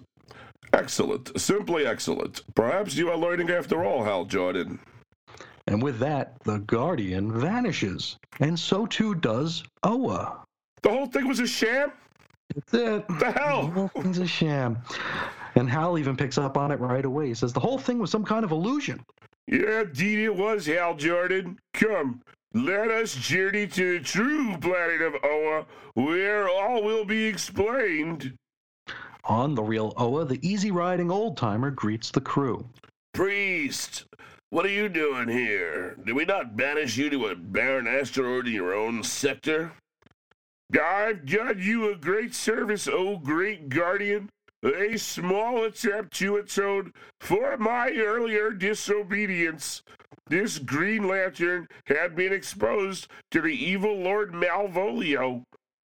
[0.72, 2.42] Excellent, simply excellent.
[2.54, 4.78] Perhaps you are learning after all, Hal Jordan.
[5.66, 8.18] And with that, the Guardian vanishes.
[8.40, 10.44] And so too does Oa.
[10.82, 11.92] The whole thing was a sham?
[12.54, 13.08] That's it.
[13.08, 14.78] The The whole thing's a sham.
[15.56, 17.28] And Hal even picks up on it right away.
[17.28, 19.02] He says the whole thing was some kind of illusion.
[19.46, 21.58] Yeah, indeed it was, Hal Jordan.
[21.72, 22.20] Come,
[22.52, 28.34] let us journey to the true planet of Oa, where all will be explained.
[29.24, 32.68] On the real Oa, the easy riding old timer greets the crew.
[33.14, 34.04] Priest,
[34.50, 35.96] what are you doing here?
[36.04, 39.72] Did we not banish you to a barren asteroid in your own sector?
[40.72, 44.28] I've done you a great service, O great guardian.
[44.66, 49.84] A small attempt to atone for my earlier disobedience.
[50.28, 55.44] This Green Lantern had been exposed to the evil Lord Malvolio.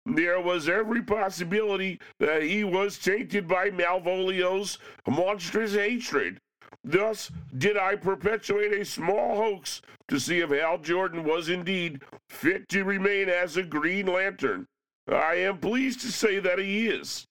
[0.05, 6.39] There was every possibility that he was tainted by Malvolio's monstrous hatred.
[6.83, 12.69] Thus did I perpetuate a small hoax to see if Hal Jordan was indeed fit
[12.69, 14.67] to remain as a Green Lantern.
[15.07, 17.25] I am pleased to say that he is.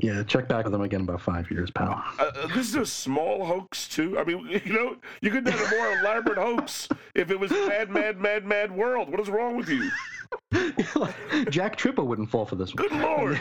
[0.00, 2.04] Yeah, check back with them again about five years, pal.
[2.18, 4.16] Uh, uh, this is a small hoax, too.
[4.18, 7.90] I mean, you know, you could have a more elaborate hoax if it was Mad,
[7.90, 9.10] Mad, Mad, Mad World.
[9.10, 9.90] What is wrong with you?
[11.50, 12.88] Jack Tripper wouldn't fall for this one.
[12.88, 13.40] Good lord.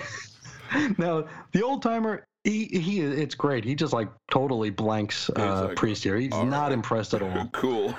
[0.98, 5.78] now the old timer he, he it's great he just like totally blanks uh, like,
[5.78, 6.72] priest here he's not right.
[6.74, 7.96] impressed at all Cool.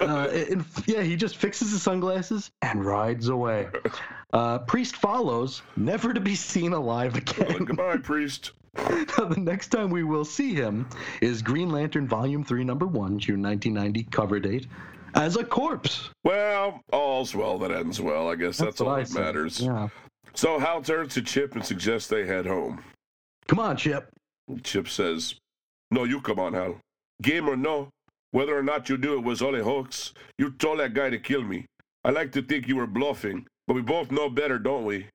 [0.00, 3.68] Uh, and, yeah he just fixes his sunglasses and rides away
[4.32, 8.52] uh, priest follows never to be seen alive again Goodbye, priest.
[8.76, 10.88] Now, the next time we will see him
[11.20, 14.66] is green lantern volume 3 number 1 june 1990 cover date
[15.16, 18.28] as a corpse Well, all's well that ends well.
[18.30, 19.60] I guess that's, all that matters.
[19.60, 19.88] yeah
[20.34, 22.84] So Hal turns to Chip and suggests they head home.
[23.48, 24.08] come on chip
[24.62, 25.34] Chip says,
[25.90, 26.76] No, you come on, Hal.
[27.22, 27.88] Game or no,
[28.32, 30.12] whether or not you do it was all a hoax.
[30.38, 31.66] You told that guy to kill me.
[32.04, 35.06] I like to think you were bluffing, but we both know better, don't we?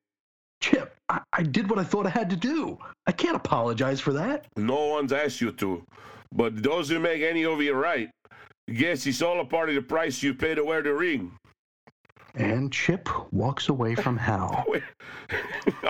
[0.62, 4.14] chip I, I did what i thought i had to do i can't apologize for
[4.14, 5.84] that No one's asked you to.
[6.36, 8.10] But those who make any of you right,
[8.68, 11.32] guess it's all a part of the price you pay to wear the ring.
[12.36, 14.66] And Chip walks away from Hal.
[14.68, 14.84] Wait,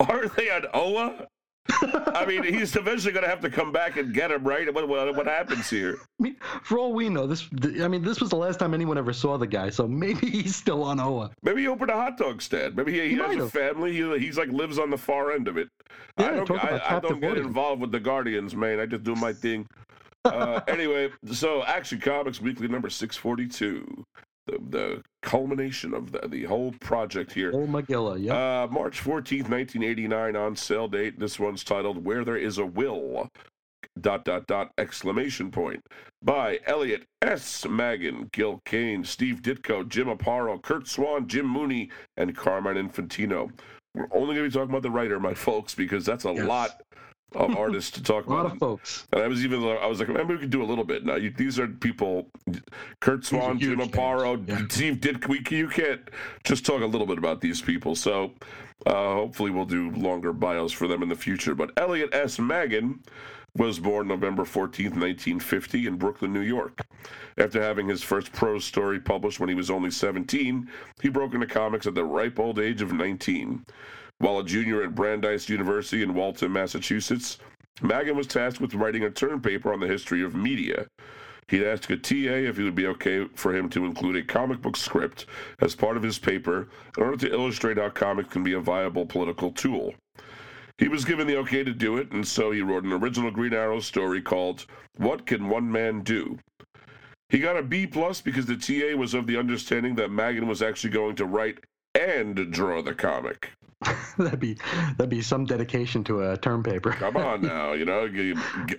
[0.00, 1.28] are they on Oa?
[1.70, 4.72] I mean, he's eventually going to have to come back and get him, right?
[4.72, 5.98] What, what, what happens here?
[6.20, 7.48] I mean, for all we know, this
[7.80, 10.56] I mean, this was the last time anyone ever saw the guy, so maybe he's
[10.56, 11.30] still on Oa.
[11.42, 12.74] Maybe he opened a hot dog stand.
[12.76, 13.52] Maybe he, he, He has a have.
[13.52, 13.92] family.
[13.92, 15.68] He, he's like lives on the far end of it.
[16.16, 18.80] I Yeah, don't, talk about I, I don't get involved with the Guardians, man.
[18.80, 19.66] I just do my thing.
[20.24, 24.04] Uh, anyway, so Action Comics Weekly number 642.
[24.48, 27.52] The, the culmination of the, the whole project here.
[27.52, 28.34] Old Magilla, yep.
[28.34, 31.18] Uh, March 14th, 1989, on sale date.
[31.18, 33.28] This one's titled Where There Is a Will,
[34.00, 35.82] dot, dot, dot, exclamation point,
[36.22, 37.66] by Elliot S.
[37.68, 43.50] Maggin, Gil Kane, Steve Ditko, Jim Aparo, Curt Swan, Jim Mooney, and Carmine Infantino.
[43.94, 46.46] We're only going to be talking about the writer, my folks, because that's a Yes.
[46.46, 46.80] lot
[47.34, 48.52] of artists to talk a lot about.
[48.52, 49.06] of folks.
[49.12, 51.04] And I was even, I was like, maybe we could do a little bit.
[51.04, 52.28] Now, you, these are people,
[53.00, 54.62] Curt Swan, Jim Aparo, yeah.
[54.68, 55.50] Steve Ditko.
[55.50, 56.00] You can't
[56.44, 57.94] just talk a little bit about these people.
[57.94, 58.32] So
[58.86, 61.54] uh, hopefully we'll do longer bios for them in the future.
[61.54, 62.38] But Elliot S.
[62.38, 63.00] Maggin
[63.56, 66.86] was born November 14th, 1950 in Brooklyn, New York.
[67.38, 70.68] After having his first prose story published when he was only 17,
[71.00, 73.64] he broke into comics at the ripe old age of 19.
[74.20, 77.38] While a junior at Brandeis University in Waltham, Massachusetts,
[77.80, 80.86] Maggin was tasked with writing a term paper on the history of media.
[81.46, 84.60] He'd asked a TA if it would be okay for him to include a comic
[84.60, 85.26] book script
[85.60, 89.06] as part of his paper in order to illustrate how comics can be a viable
[89.06, 89.94] political tool.
[90.78, 93.54] He was given the okay to do it, and so he wrote an original Green
[93.54, 96.38] Arrow story called What Can One Man Do?
[97.30, 100.62] He got a B plus because the TA was of the understanding that Maggin was
[100.62, 101.60] actually going to write
[101.94, 103.50] and draw the comic.
[104.18, 104.54] that'd be
[104.96, 106.90] that'd be some dedication to a term paper.
[106.92, 108.08] Come on now, you know,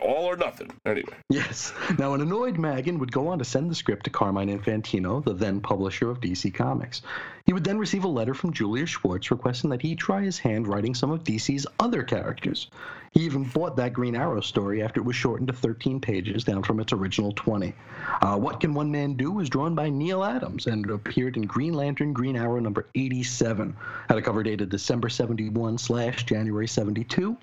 [0.01, 0.71] all or nothing.
[0.85, 1.13] Anyway.
[1.29, 1.71] Yes.
[1.97, 5.33] Now, an annoyed Maggin would go on to send the script to Carmine Infantino, the
[5.33, 7.01] then publisher of DC Comics.
[7.49, 10.67] He would then receive a letter from Julius Schwartz requesting that he try his hand
[10.67, 12.67] writing some of DC's other characters.
[13.11, 16.61] He even bought that Green Arrow story after it was shortened to 13 pages, down
[16.61, 17.73] from its original 20.
[18.21, 21.47] Uh, what Can One Man Do was drawn by Neal Adams and it appeared in
[21.47, 23.75] Green Lantern Green Arrow number 87.
[24.07, 27.35] Had a cover dated December 71 slash January 72,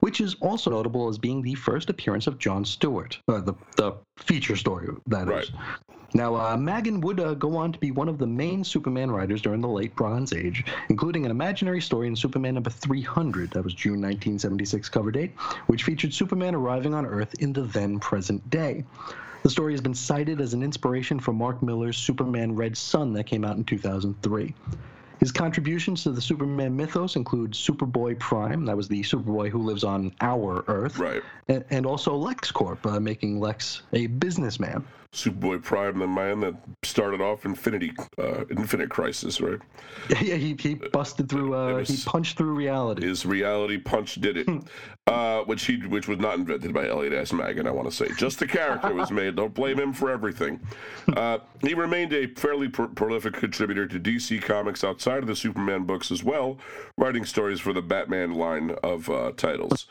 [0.00, 3.92] which is also notable as being the first appearance of John Stewart, uh, the, the
[4.16, 5.44] feature story, that right.
[5.44, 5.50] is.
[6.12, 9.40] Now, uh, Maggin would uh, go on to be one of the main Superman writers
[9.40, 13.74] during the late Bronze Age, including an imaginary story in Superman number 300, that was
[13.74, 15.32] June 1976 cover date,
[15.68, 18.84] which featured Superman arriving on Earth in the then present day.
[19.42, 23.24] The story has been cited as an inspiration for Mark Millar's Superman Red Sun that
[23.24, 24.54] came out in 2003.
[25.20, 29.84] His contributions to the Superman mythos include Superboy Prime, that was the Superboy who lives
[29.84, 34.82] on our Earth, right, and, and also LexCorp, uh, making Lex a businessman.
[35.12, 39.58] Superboy Prime, the man that started off Infinity, uh, Infinite Crisis, right?
[40.20, 41.54] Yeah, he, he busted through.
[41.54, 43.06] Uh, was, he punched through reality.
[43.06, 44.48] His reality punch did it,
[45.06, 47.32] uh, which he which was not invented by Elliot S.
[47.32, 47.66] Maggin.
[47.66, 49.36] I want to say, just the character was made.
[49.36, 50.60] Don't blame him for everything.
[51.16, 55.84] Uh, he remained a fairly pro- prolific contributor to DC Comics outside of the Superman
[55.84, 56.56] books as well,
[56.96, 59.86] writing stories for the Batman line of uh, titles.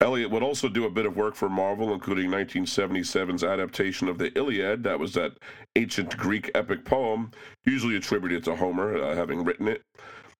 [0.00, 4.30] Elliot would also do a bit of work for Marvel, including 1977's adaptation of the
[4.36, 4.82] Iliad.
[4.82, 5.38] That was that
[5.74, 7.30] ancient Greek epic poem,
[7.64, 9.82] usually attributed to Homer, uh, having written it.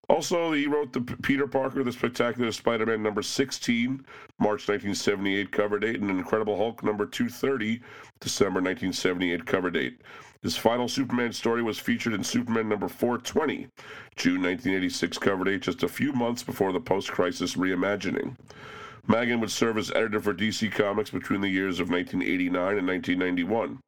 [0.08, 4.04] Also, he wrote the Peter Parker, the Spectacular Spider-Man number 16,
[4.38, 7.80] March 1978 cover date, and Incredible Hulk number 230,
[8.20, 10.02] December 1978 cover date.
[10.42, 13.68] His final Superman story was featured in Superman number 420,
[14.16, 18.36] June 1986 cover date, just a few months before the post-crisis reimagining.
[19.08, 23.78] Maggin would serve as editor for DC Comics between the years of 1989 and 1991.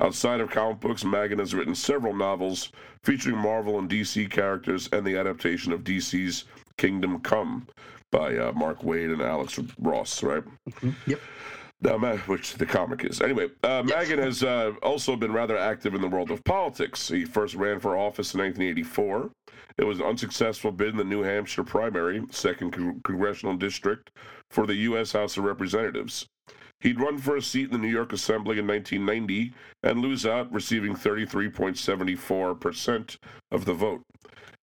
[0.00, 2.72] Outside of comic books, Maggin has written several novels
[3.04, 6.44] featuring Marvel and DC characters and the adaptation of DC's
[6.76, 7.66] Kingdom Come
[8.10, 10.44] by uh, Mark Waid and Alex Ross, right?
[10.68, 11.10] Mm-hmm.
[11.10, 11.20] Yep.
[11.84, 13.20] Uh, which the comic is.
[13.20, 13.96] Anyway, uh, yes.
[13.96, 17.08] Maggin has uh, also been rather active in the world of politics.
[17.08, 19.30] He first ran for office in 1984.
[19.78, 24.10] It was an unsuccessful bid in the New Hampshire primary, second con- congressional district,
[24.50, 25.12] for the U.S.
[25.12, 26.26] House of Representatives.
[26.80, 29.52] He'd run for a seat in the New York Assembly in 1990
[29.84, 33.16] and lose out, receiving 33.74%
[33.52, 34.02] of the vote.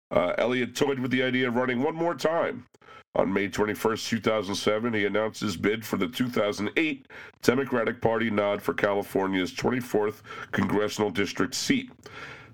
[0.10, 2.66] Uh, Elliot toyed with the idea of running one more time.
[3.16, 7.08] On May 21st, 2007, he announced his bid for the 2008
[7.42, 11.92] Democratic Party nod for California's 24th congressional district seat.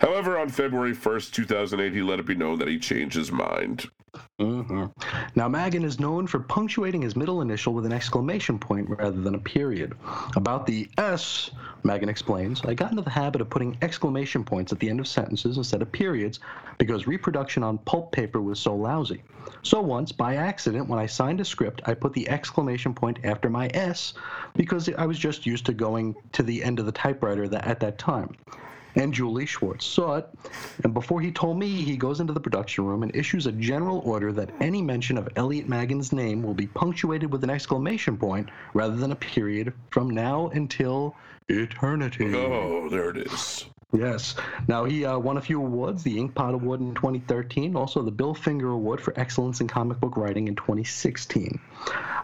[0.04, 3.90] However, on February 1st, 2008, he let it be known that he changed his mind.
[4.38, 4.88] Mm-hmm.
[5.34, 9.36] Now, Maggin is known for punctuating his middle initial with an exclamation point rather than
[9.36, 9.94] a period.
[10.36, 11.52] About the S,
[11.84, 15.08] Maggin explains, I got into the habit of putting exclamation points at the end of
[15.08, 16.42] sentences instead of periods
[16.80, 19.24] because reproduction on pulp paper was so lousy.
[19.62, 23.50] So once, by accident, when I signed a script, I put the exclamation point after
[23.50, 24.16] my S
[24.54, 27.80] because I was just used to going to the end of the typewriter that, at
[27.80, 28.36] that time
[28.96, 30.30] and Julie Schwartz saw it.
[30.84, 34.00] And before he told me, he goes into the production room and issues a general
[34.00, 38.50] order that any mention of Elliot Maggin's name will be punctuated with an exclamation point
[38.74, 41.16] rather than a period from now until
[41.50, 42.34] eternity.
[42.36, 43.66] Oh, there it is.
[43.94, 44.36] Yes.
[44.68, 48.34] Now, he uh, won a few awards the Inkpot Award in 2013, also the Bill
[48.34, 51.60] Finger Award for Excellence in Comic Book Writing in 2016.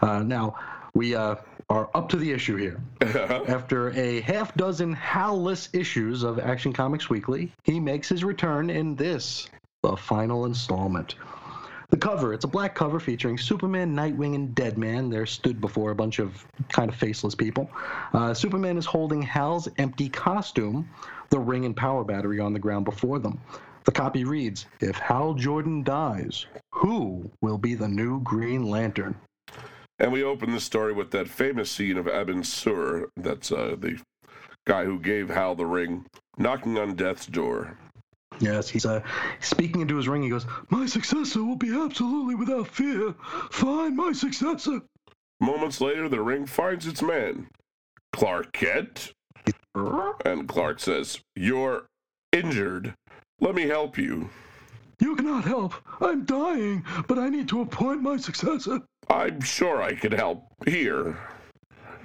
[0.02, 0.56] Uh, now,
[0.94, 1.36] we uh,
[1.70, 2.80] are up to the issue here.
[3.00, 8.96] After a half dozen Hal-less issues of Action Comics Weekly, he makes his return in
[8.96, 9.48] this,
[9.82, 11.14] the final installment.
[11.90, 15.10] The cover, it's a black cover featuring Superman, Nightwing, and Deadman.
[15.10, 17.70] They're stood before a bunch of kind of faceless people.
[18.12, 20.88] Uh, Superman is holding Hal's empty costume,
[21.30, 23.40] the ring and power battery on the ground before them.
[23.84, 29.16] The copy reads If Hal Jordan dies, who will be the new Green Lantern?
[30.00, 34.00] And we open the story with that famous scene of Abin Sur, that's uh, the
[34.66, 36.06] guy who gave Hal the ring,
[36.38, 37.76] knocking on death's door.
[38.40, 39.02] Yes, he's uh,
[39.40, 40.22] speaking into his ring.
[40.22, 43.14] He goes, My successor will be absolutely without fear.
[43.50, 44.80] Find my successor.
[45.38, 47.48] Moments later, the ring finds its man,
[48.14, 49.12] Clark Kent.
[50.24, 51.86] And Clark says, You're
[52.32, 52.94] injured.
[53.38, 54.30] Let me help you.
[54.98, 55.74] You cannot help.
[56.00, 58.80] I'm dying, but I need to appoint my successor.
[59.10, 60.44] I'm sure I can help.
[60.66, 61.18] Here.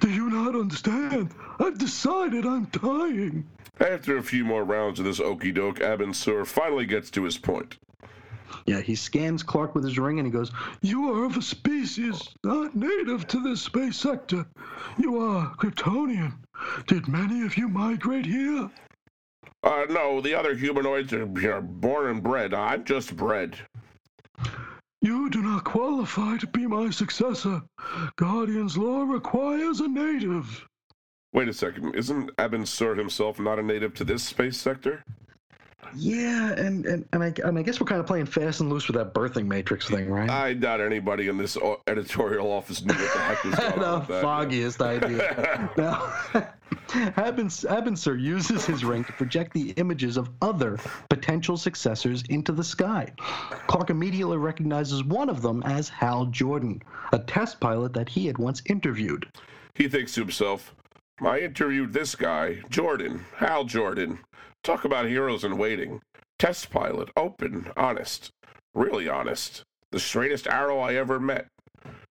[0.00, 1.32] Do you not understand?
[1.58, 3.46] I've decided I'm dying.
[3.80, 7.38] After a few more rounds of this okey doke, Abin Sur finally gets to his
[7.38, 7.78] point.
[8.66, 10.50] Yeah, he scans Clark with his ring and he goes,
[10.82, 14.46] You are of a species not native to this space sector.
[14.98, 16.34] You are Kryptonian.
[16.86, 18.70] Did many of you migrate here?
[19.62, 22.54] Uh, no, the other humanoids are, are born and bred.
[22.54, 23.56] I'm just bred.
[25.06, 27.62] You do not qualify to be my successor.
[28.16, 30.66] Guardian's law requires a native.
[31.32, 31.94] Wait a second.
[31.94, 35.04] Isn't Abin Sur himself not a native to this space sector?
[35.94, 38.86] Yeah, and, and, and, I, and I guess we're kind of playing fast and loose
[38.88, 40.28] with that birthing matrix thing, right?
[40.28, 43.86] I doubt anybody in this uh, editorial office knew what the heck was going the
[43.86, 44.06] on.
[44.06, 44.22] that.
[44.22, 45.70] foggiest idea.
[45.76, 46.12] now,
[47.96, 50.78] Sur uses his ring to project the images of other
[51.08, 53.12] potential successors into the sky.
[53.66, 56.82] Clark immediately recognizes one of them as Hal Jordan,
[57.12, 59.26] a test pilot that he had once interviewed.
[59.74, 60.74] He thinks to himself,
[61.20, 64.18] I interviewed this guy, Jordan, Hal Jordan.
[64.66, 66.00] Talk about heroes in waiting.
[66.40, 68.32] Test pilot, open, honest,
[68.74, 69.62] really honest.
[69.92, 71.46] The straightest arrow I ever met.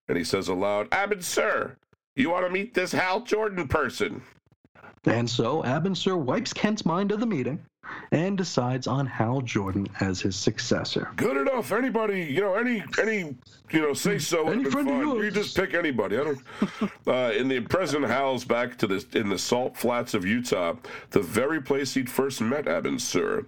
[0.07, 1.75] And he says aloud, Abin Sur,
[2.15, 4.21] you want to meet this Hal Jordan person?
[5.05, 7.63] And so Abin Sur wipes Kent's mind of the meeting
[8.11, 11.11] and decides on Hal Jordan as his successor.
[11.15, 11.71] Good enough.
[11.71, 13.35] Anybody, you know, any, any,
[13.71, 14.49] you know, say so.
[14.49, 15.25] Any friend of yours.
[15.25, 16.17] You just pick anybody.
[16.17, 16.39] I don't.
[17.07, 20.75] uh, in the present, Hal's back to the in the salt flats of Utah,
[21.11, 23.45] the very place he'd first met Abin Sur.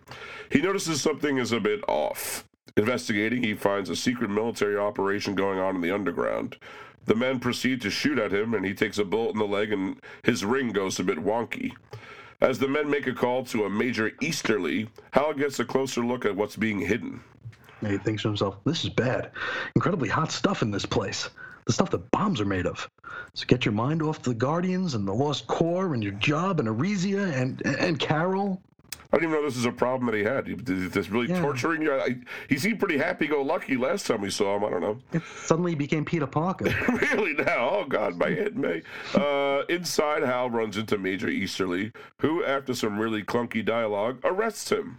[0.52, 2.44] He notices something is a bit off.
[2.76, 6.58] Investigating, he finds a secret military operation going on in the underground.
[7.08, 9.72] The men proceed to shoot at him, and he takes a bullet in the leg,
[9.72, 11.74] and his ring goes a bit wonky.
[12.42, 16.26] As the men make a call to a Major Easterly, Hal gets a closer look
[16.26, 17.22] at what's being hidden.
[17.82, 19.32] And he thinks to himself, this is bad.
[19.76, 21.30] Incredibly hot stuff in this place.
[21.66, 22.90] The stuff that bombs are made of.
[23.34, 26.68] So get your mind off the Guardians and the Lost Corps and your job and
[26.68, 28.62] Arisia and, and Carol.
[29.12, 30.50] I don't even know this is a problem that he had.
[30.70, 31.40] Is this really Yeah.
[31.42, 31.94] torturing you?
[31.94, 32.18] I,
[32.50, 34.66] he seemed pretty happy-go-lucky last time we saw him.
[34.66, 35.00] I don't know.
[35.14, 36.66] It suddenly became Peter Parker.
[37.14, 37.70] really now?
[37.72, 38.82] Oh God, my head may.
[39.16, 44.98] Uh, inside, Hal runs into Major Easterly, who, after some really clunky dialogue, arrests him.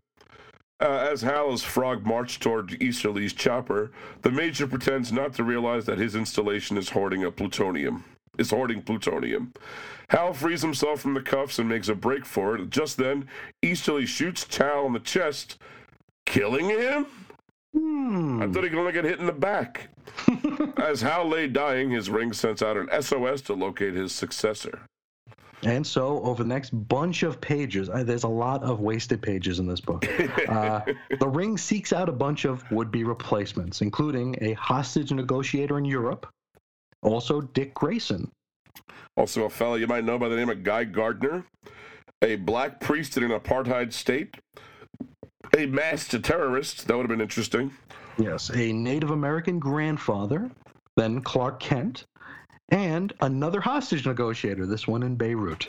[0.80, 3.90] Uh, as Hal is frog marched toward Easterly's chopper,
[4.22, 8.04] the Major pretends not to realize that his installation is hoarding a plutonium.
[8.38, 9.52] Is hoarding plutonium.
[10.10, 12.70] Hal frees himself from the cuffs and makes a break for it.
[12.70, 13.28] Just then,
[13.62, 15.58] Easterly shoots Hal in the chest,
[16.24, 17.06] killing him.
[17.74, 18.42] Hmm.
[18.42, 19.88] I thought he could only get hit in the back.
[20.78, 24.80] As Hal lay dying, his ring sends out an SOS to locate his successor.
[25.64, 29.58] And so, over the next bunch of pages, uh, there's a lot of wasted pages
[29.58, 30.06] in this book.
[30.48, 30.80] Uh,
[31.20, 35.84] the ring seeks out a bunch of would be replacements, including a hostage negotiator in
[35.84, 36.26] Europe,
[37.02, 38.30] also Dick Grayson.
[39.16, 41.44] Also, a fellow you might know by the name of Guy Gardner,
[42.22, 44.36] a black priest in an apartheid state,
[45.56, 46.86] a masked terrorist.
[46.86, 47.72] That would have been interesting.
[48.16, 50.50] Yes, a Native American grandfather,
[50.96, 52.04] then Clark Kent,
[52.70, 55.68] and another hostage negotiator, this one in Beirut.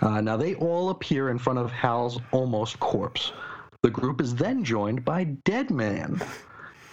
[0.00, 3.32] Uh, now, they all appear in front of Hal's almost corpse.
[3.82, 6.20] The group is then joined by Dead Man.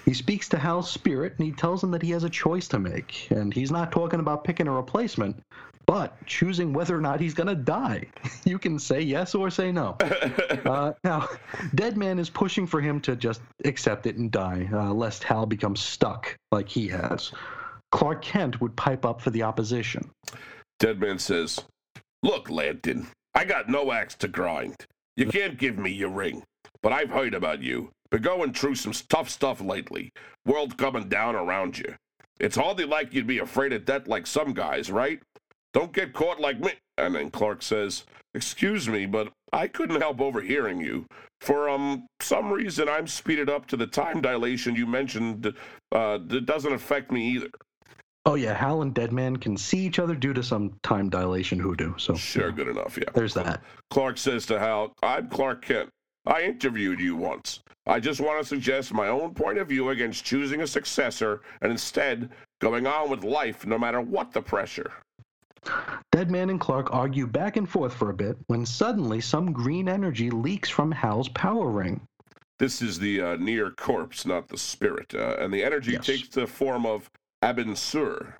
[0.07, 2.79] He speaks to Hal's spirit and he tells him that he has a choice to
[2.79, 3.27] make.
[3.29, 5.43] And he's not talking about picking a replacement,
[5.85, 8.05] but choosing whether or not he's going to die.
[8.45, 9.97] You can say yes or say no.
[10.65, 11.27] Uh, now,
[11.75, 15.45] Dead Man is pushing for him to just accept it and die, uh, lest Hal
[15.45, 17.33] becomes stuck like he has.
[17.91, 20.09] Clark Kent would pipe up for the opposition.
[20.79, 21.59] Deadman says,
[22.23, 24.75] Look, Lantern, I got no axe to grind.
[25.17, 26.43] You can't give me your ring,
[26.81, 27.91] but I've heard about you.
[28.09, 30.11] Been going through some tough stuff lately.
[30.45, 31.95] World coming down around you.
[32.39, 35.19] It's hardly like you'd be afraid of death like some guys, right?
[35.73, 36.71] Don't get caught like me.
[36.97, 41.05] And then Clark says, Excuse me, but I couldn't help overhearing you.
[41.41, 45.53] For um some reason, I'm speeded up to the time dilation you mentioned.
[45.91, 47.49] Uh, that doesn't affect me either.
[48.25, 51.93] Oh, yeah, Hal and Deadman can see each other due to some time dilation hoodoo.
[51.97, 53.09] So, Sure, good enough, yeah.
[53.13, 53.61] there's that.
[53.89, 55.89] Clark says to Hal, I'm Clark Kent.
[56.27, 57.61] I interviewed you once.
[57.85, 61.71] I just want to suggest my own point of view against choosing a successor and
[61.71, 64.91] instead going on with life no matter what the pressure.
[66.11, 69.87] Dead Man and Clark argue back and forth for a bit when suddenly some green
[69.89, 72.01] energy leaks from Hal's power ring.
[72.59, 75.13] This is the uh, near corpse, not the spirit.
[75.13, 76.05] Uh, and the energy Yes.
[76.05, 77.09] takes the form of
[77.43, 78.35] Abin Sur.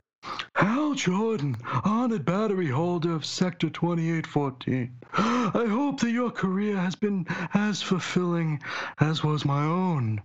[0.55, 4.91] Hal Jordan, honored battery holder of Sector 2814.
[5.13, 8.61] I hope that your career has been as fulfilling
[8.99, 10.21] as was my own.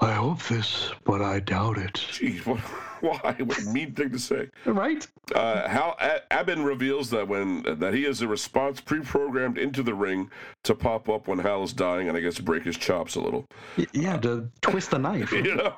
[0.00, 1.94] I hope this, but I doubt it.
[1.94, 2.58] Jeez, what,
[3.00, 3.36] why?
[3.38, 4.50] What a mean thing to say.
[4.66, 5.06] Right?
[5.34, 9.94] Uh, Hal A- Abin reveals that when that he has a response pre-programmed into the
[9.94, 10.30] ring
[10.64, 13.46] to pop up when Hal is dying, and I guess break his chops a little.
[13.78, 15.32] Y- Yeah, to twist the knife.
[15.44, 15.74] You know.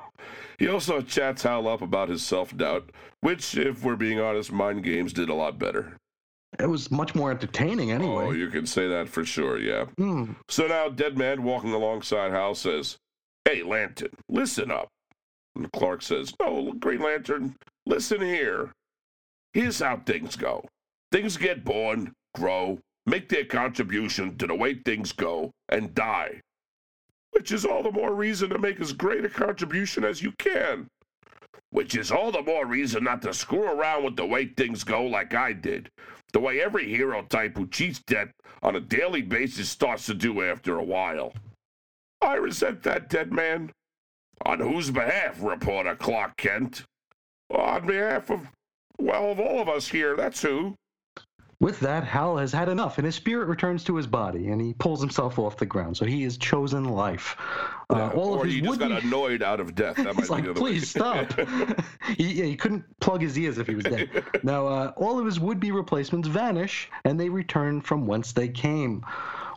[0.57, 2.91] He also chats Hal up about his self-doubt,
[3.21, 5.95] which, if we're being honest, Mind Games did a lot better.
[6.59, 8.25] It was much more entertaining anyway.
[8.25, 9.85] Oh, you can say that for sure, yeah.
[9.97, 10.31] Hmm.
[10.49, 12.97] So now, Dead Man walking alongside Hal says,
[13.47, 14.89] Hey, Lantern, listen up.
[15.55, 18.73] And Clark says, No, Green Lantern, listen here.
[19.53, 20.67] Here's how things go
[21.13, 26.41] things get born, grow, make their contribution to the way things go, and die.
[27.31, 30.87] Which is all the more reason to make as great a contribution as you can.
[31.69, 35.05] Which is all the more reason not to screw around with the way things go
[35.05, 35.89] like I did.
[36.33, 40.41] The way every hero type who cheats death on a daily basis starts to do
[40.41, 41.31] after a while.
[42.21, 43.71] I resent that, dead man.
[44.45, 46.83] On whose behalf, reporter Clark Kent?
[47.53, 48.47] On behalf of,
[48.99, 50.75] well, of all of us here, that's who.
[51.59, 54.73] With that, Hal has had enough, and his spirit returns to his body, and he
[54.75, 55.97] pulls himself off the ground.
[55.97, 57.35] So he has chosen life.
[57.89, 59.95] Uh, Yeah, all or of his he just got annoyed out of death.
[59.95, 60.69] That might He's be like, the other way.
[60.73, 61.33] please stop.
[62.15, 64.23] he, yeah, he couldn't plug his ears if he was dead.
[64.43, 69.03] now, uh, all of his would-be replacements vanish, and they return from whence they came,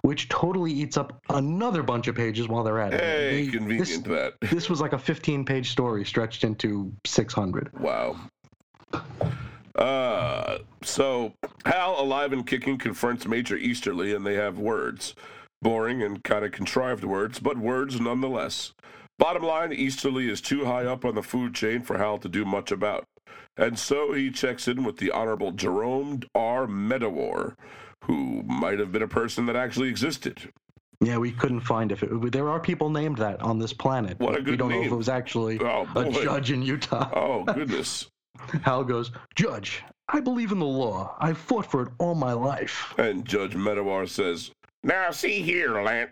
[0.03, 3.01] which totally eats up another bunch of pages while they're at it.
[3.01, 4.35] hey, They- convenient that.
[4.41, 7.71] This, this was like a 15-page story stretched into 600.
[7.81, 8.17] Wow.
[9.75, 11.33] Uh, so
[11.65, 15.15] Hal, alive and kicking, confronts Major Easterly, and they have words.
[15.63, 18.73] Boring and kind of contrived words, but words nonetheless.
[19.19, 22.45] Bottom line, Easterly is too high up on the food chain for Hal to do
[22.45, 23.05] much about.
[23.57, 26.67] And so he checks in with the Honorable Jerome R.
[26.67, 27.55] Medawar,
[28.05, 30.51] who might have been a person that actually existed.
[31.03, 32.33] Yeah, we couldn't find if it.
[32.33, 34.19] There are people named that on this planet.
[34.21, 37.09] What a good We don't know if it was actually Oh, a judge in Utah.
[37.15, 38.07] Oh, goodness.
[38.63, 41.17] Hal goes, Judge, I believe in the law.
[41.19, 42.95] I've fought for it all my life.
[42.99, 44.51] and Judge Medawar says,
[44.83, 46.11] Now, see here, Lant.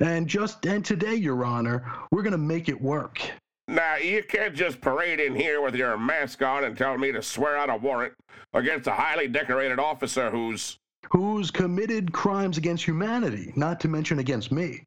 [0.00, 3.20] And just and today, Your Honor, we're gonna make it work.
[3.68, 7.22] Now, you can't just parade in here with your mask on and tell me to
[7.22, 8.14] swear out a warrant
[8.52, 10.76] against a highly decorated officer who's.
[11.10, 14.82] Who's committed crimes against humanity, not to mention against me.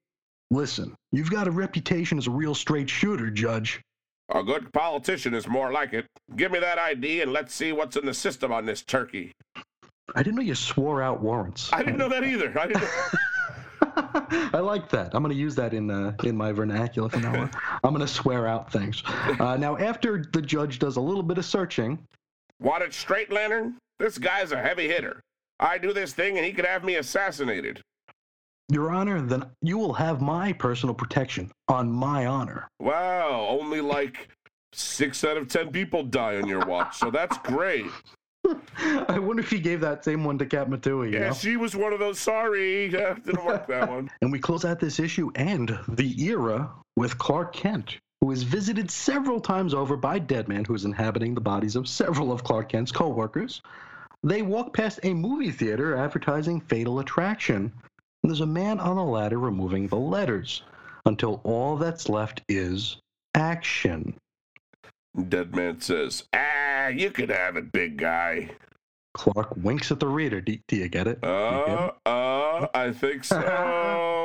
[0.52, 3.82] Listen, you've got a reputation as a real straight shooter, Judge.
[4.34, 6.06] A good politician is more like it.
[6.36, 9.32] Give me that ID and let's see what's in the system on this turkey.
[10.16, 11.72] I didn't know you swore out warrants.
[11.72, 12.58] I didn't know that either.
[12.58, 12.84] I didn't
[14.54, 15.14] I like that.
[15.14, 17.52] I'm going to use that in uh, in my vernacular from now on.
[17.84, 19.02] I'm going to swear out things.
[19.06, 22.00] Uh, now, after the judge does a little bit of searching,
[22.60, 23.78] Want it straight, Lantern?
[24.00, 25.22] This guy's a heavy hitter.
[25.60, 27.82] I do this thing and he could have me assassinated.
[28.70, 32.68] Your Honor, then you will have my personal protection on my honor.
[32.80, 34.28] Wow, only like
[34.74, 37.86] six out of ten people die on your watch, so that's great.
[38.78, 41.34] I wonder if he gave that same one to Katma Tui, Yeah, know?
[41.34, 42.20] she was one of those.
[42.20, 42.90] Sorry,
[43.26, 44.10] didn't work that one.
[44.22, 48.92] And we close out this issue and the era with Clark Kent, who is visited
[48.92, 52.92] several times over by Deadman, who is inhabiting the bodies of several of Clark Kent's
[52.92, 53.62] co-workers.
[54.28, 57.72] They walk past a movie theater advertising Fatal Attraction.
[58.24, 60.64] And there's a man on a ladder removing the letters
[61.06, 62.98] until all that's left is
[63.36, 64.18] action.
[65.30, 68.50] Dead man says, "Ah, you can have it, big guy."
[69.14, 70.42] Clark winks at the reader.
[70.42, 71.22] Do, do you get it?
[71.22, 71.96] Do you get it?
[72.06, 73.40] Uh, uh, I think so.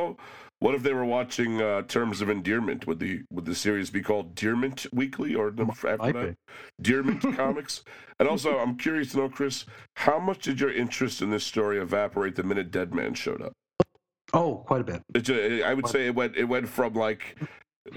[0.63, 2.87] What if they were watching uh, Terms of Endearment?
[2.87, 6.37] Would the would the series be called Dearment Weekly or after that?
[6.81, 7.83] Dearment Comics?
[8.21, 11.81] And also, I'm curious to know, Chris, how much did your interest in this story
[11.81, 13.55] evaporate the minute Dead Man showed up?
[14.33, 15.03] Oh, quite a bit.
[15.17, 17.39] It I would say it went it went from like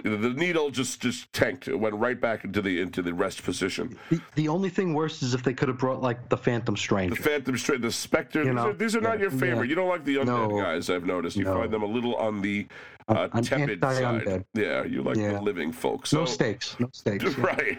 [0.04, 1.68] the needle just just tanked.
[1.68, 3.98] It went right back into the into the rest position.
[4.10, 7.16] The, the only thing worse is if they could have brought like the Phantom Stranger,
[7.16, 8.44] The Phantom Straight, the Spectre.
[8.44, 9.66] You these, are, these are not your favorite.
[9.66, 9.70] yeah.
[9.70, 10.60] You don't like the undead No.
[10.62, 10.90] guys.
[10.90, 11.38] I've noticed.
[11.38, 11.60] You No.
[11.60, 12.68] find them a little on the
[13.08, 14.04] I'm- uh, I'm tepid side.
[14.04, 14.46] anti-undead.
[14.56, 16.10] Yeah, you like the living folks.
[16.10, 16.76] So, no stakes.
[16.80, 17.24] No stakes.
[17.38, 17.78] yeah.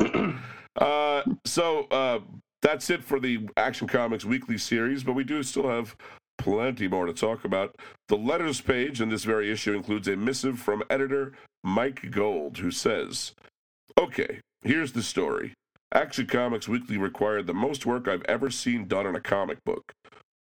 [0.00, 0.34] right.
[0.80, 2.20] uh, so uh,
[2.62, 5.96] that's it for the Action Comics weekly series, but we do still have
[6.38, 7.76] plenty more to talk about.
[8.08, 11.32] The letters page in this very issue includes a missive from editor
[11.62, 13.34] Mike Gold, who says,
[13.98, 15.52] "Okay, here's the story."
[15.92, 19.92] Action Comics Weekly required the most work I've ever seen done on a comic book.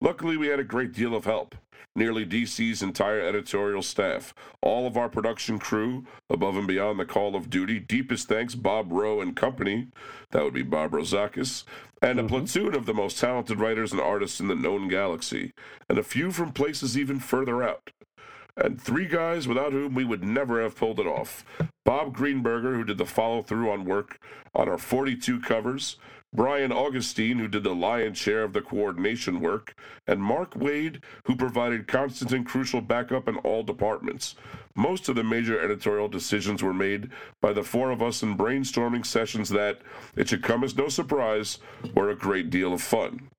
[0.04, 1.54] Luckily, we had a great deal of help.
[1.96, 7.34] Nearly DC's entire editorial staff, all of our production crew, above and beyond the call
[7.34, 7.80] of duty.
[7.80, 9.86] Deepest thanks, Bob Rowe and company.
[10.30, 11.64] That would be Bob Rozakis.
[12.02, 12.28] And a mm-hmm.
[12.28, 15.54] platoon of the most talented writers and artists in the known galaxy,
[15.88, 17.90] and a few from places even further out
[18.56, 21.44] and three guys without whom we would never have pulled it off.
[21.84, 24.18] Bob Greenberger, who did the follow through on work
[24.54, 25.96] on our 42 covers,
[26.34, 29.76] Brian Augustyn, who did the lion's share of the coordination work,
[30.08, 34.34] and Mark Waid, who provided constant and crucial backup in all departments.
[34.74, 37.10] Most of the major editorial decisions were made
[37.40, 39.80] by the four of us in brainstorming sessions that,
[40.16, 41.60] it should come as no surprise,
[41.94, 43.30] were a great deal of fun.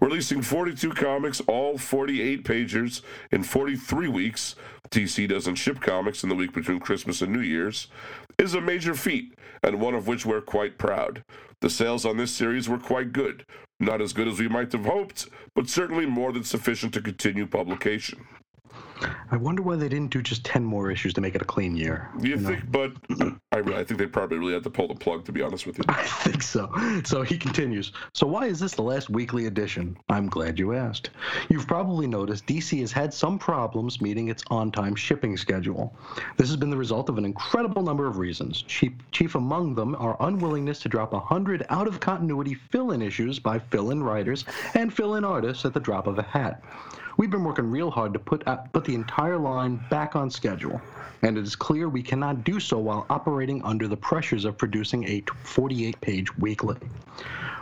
[0.00, 4.56] Releasing 42 comics, all 48 pagers, in 43 weeks,
[4.90, 7.88] DC doesn't ship comics in the week between Christmas and New Year's,
[8.38, 11.22] is a major feat, and one of which we're quite proud.
[11.60, 13.46] The sales on this series were quite good.
[13.78, 17.46] Not as good as we might have hoped, but certainly more than sufficient to continue
[17.46, 18.26] publication.
[19.30, 21.76] I wonder why they didn't do just 10 more issues to make it a clean
[21.76, 22.10] year.
[22.20, 22.90] You, you think, know?
[23.10, 25.66] but I, I think they probably really had to pull the plug, to be honest
[25.66, 25.84] with you.
[25.88, 26.72] I think so.
[27.04, 27.92] So he continues.
[28.14, 29.96] So why is this the last weekly edition?
[30.08, 31.10] I'm glad you asked.
[31.48, 35.94] You've probably noticed DC has had some problems meeting its on time shipping schedule.
[36.36, 38.62] This has been the result of an incredible number of reasons.
[38.62, 43.38] Chief, chief among them are unwillingness to drop 100 out of continuity fill in issues
[43.38, 44.44] by fill in writers
[44.74, 46.62] and fill in artists at the drop of a hat.
[47.16, 50.80] We've been working real hard to put, uh, put the entire line back on schedule,
[51.22, 55.04] and it is clear we cannot do so while operating under the pressures of producing
[55.04, 56.76] a 48 page weekly.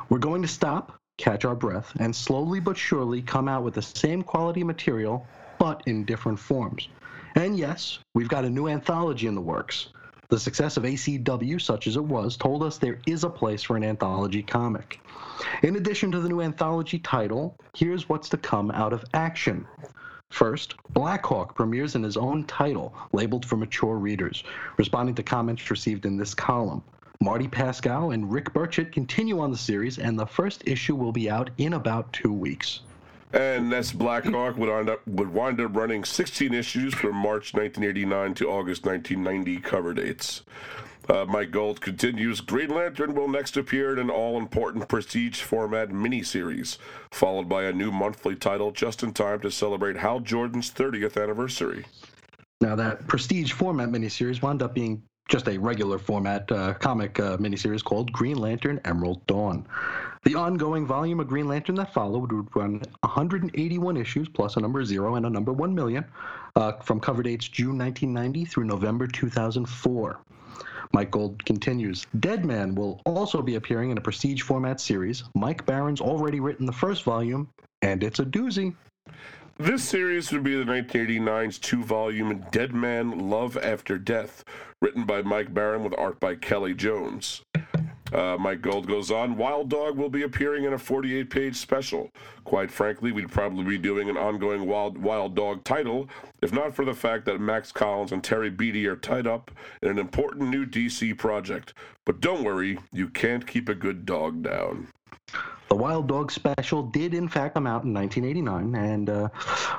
[0.08, 3.82] We're going to stop, catch our breath, and slowly but surely come out with the
[3.82, 5.26] same quality material,
[5.58, 6.88] but in different forms.
[7.34, 9.88] And yes, we've got a new anthology in the works.
[10.30, 13.76] The success of ACW, such as it was, told us there is a place for
[13.76, 15.00] an anthology comic.
[15.62, 19.66] In addition to the new anthology title, here's what's to come out of action.
[20.30, 24.42] First, Blackhawk premieres in his own title, labeled for mature readers,
[24.78, 26.82] responding to comments received in this column.
[27.20, 31.28] Marty Pasko and Rick Burchett continue on the series, and the first issue will be
[31.28, 32.80] out in about two weeks.
[33.32, 38.34] And that's Blackhawk would wind up would wind up running 16 issues from March 1989
[38.34, 40.42] to August 1990 cover dates.
[41.10, 42.40] Uh, Mike Gold continues.
[42.40, 46.78] Green Lantern will next appear in an all-important prestige format miniseries,
[47.10, 51.84] followed by a new monthly title just in time to celebrate Hal Jordan's 30th anniversary.
[52.60, 57.36] Now that prestige format miniseries wound up being just a regular format uh, comic uh,
[57.38, 59.66] miniseries called Green Lantern Emerald Dawn.
[60.22, 64.84] The ongoing volume of Green Lantern that followed would run 181 issues plus a number
[64.84, 66.04] zero and a number 1 million
[66.54, 70.20] uh, from cover dates June 1990 through November 2004.
[70.92, 75.24] Mike Gold continues Deadman will also be appearing in a prestige format series.
[75.34, 77.48] Mike Baron's already written the first volume,
[77.82, 78.74] and it's a doozy.
[79.60, 84.42] This series would be the 1989's two volume Dead Man Love After Death,
[84.80, 87.42] written by Mike Baron with art by Kelly Jones.
[88.10, 89.36] Uh, Mike Gold goes on.
[89.36, 92.08] Wild Dog will be appearing in a 48 page special.
[92.44, 96.08] Quite frankly, we'd probably be doing an ongoing Wild, Wild Dog title
[96.40, 99.50] if not for the fact that Max Collins and Terry Beatty are tied up
[99.82, 101.74] in an important new DC project.
[102.06, 104.88] But don't worry, you can't keep a good dog down.
[105.80, 109.28] The Wild Dog special did, in fact, come out in 1989 and uh,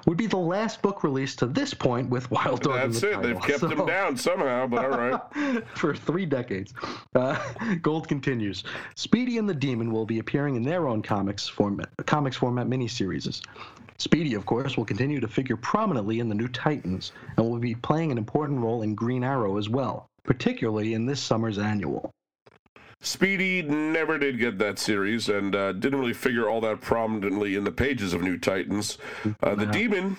[0.08, 2.74] would be the last book released to this point with Wild Dog.
[2.74, 3.14] That's it.
[3.14, 3.22] Title.
[3.22, 3.68] They've kept so...
[3.68, 5.64] him down somehow, but all right.
[5.78, 6.74] For three decades.
[7.14, 7.38] Uh,
[7.84, 8.64] Gold continues.
[8.96, 13.40] Speedy and the Demon will be appearing in their own comics format, comics format miniseries.
[14.00, 17.76] Speedy, of course, will continue to figure prominently in the new Titans and will be
[17.76, 22.12] playing an important role in Green Arrow as well, particularly in this summer's annual.
[23.02, 27.64] Speedy never did get that series and uh, didn't really figure all that prominently in
[27.64, 29.00] the pages of New Titans.
[29.42, 30.18] Uh, the Demon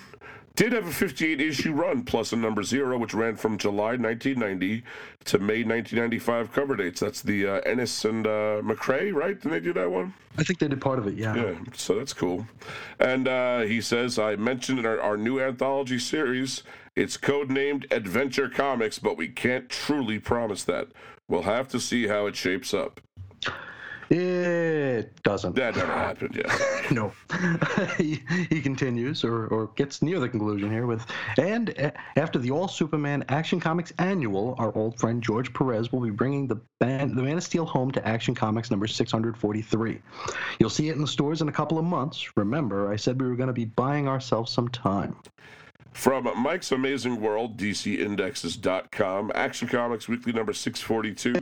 [0.55, 4.83] did have a 58 issue run plus a number zero, which ran from July 1990
[5.25, 6.99] to May 1995 cover dates.
[6.99, 9.39] That's the uh, Ennis and uh, McCrea, right?
[9.39, 10.13] Did they do that one?
[10.37, 11.35] I think they did part of it, yeah.
[11.35, 12.45] Yeah, so that's cool.
[12.99, 16.63] And uh, he says, I mentioned in our, our new anthology series,
[16.95, 20.89] it's codenamed Adventure Comics, but we can't truly promise that.
[21.29, 22.99] We'll have to see how it shapes up.
[24.09, 25.55] It doesn't.
[25.55, 26.81] That never happened, yeah.
[26.91, 27.13] no.
[27.97, 31.05] he, he continues, or, or gets near the conclusion here with,
[31.39, 36.11] and after the All Superman Action Comics Annual, our old friend George Perez will be
[36.11, 39.99] bringing the, band, the Man of Steel home to Action Comics number 643.
[40.59, 42.37] You'll see it in the stores in a couple of months.
[42.37, 45.15] Remember, I said we were going to be buying ourselves some time.
[45.93, 51.35] From Mike's Amazing World, DCIndexes.com, Action Comics Weekly number 642,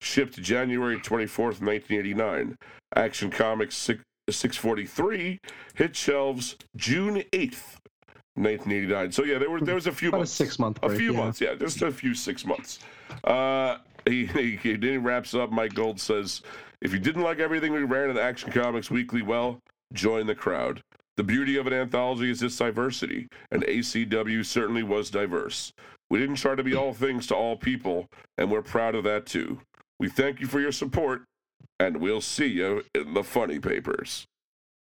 [0.00, 2.56] shipped January 24th, 1989.
[2.94, 5.38] Action Comics 643
[5.74, 7.78] hit shelves June 8th,
[8.34, 9.12] 1989.
[9.12, 11.18] So yeah, there were there was a few About a months, six-month a few yeah.
[11.18, 12.78] months, yeah, just a few six months.
[13.24, 15.50] Uh, he, he, he then he wraps up.
[15.50, 16.42] Mike Gold says,
[16.80, 19.58] "If you didn't like everything we ran in Action Comics Weekly, well,
[19.92, 20.80] join the crowd.
[21.16, 25.72] The beauty of an anthology is its diversity, and ACW certainly was diverse.
[26.10, 28.06] We didn't try to be all things to all people,
[28.38, 29.60] and we're proud of that too.
[29.98, 31.22] We thank you for your support,
[31.80, 34.26] and we'll see you in the funny papers."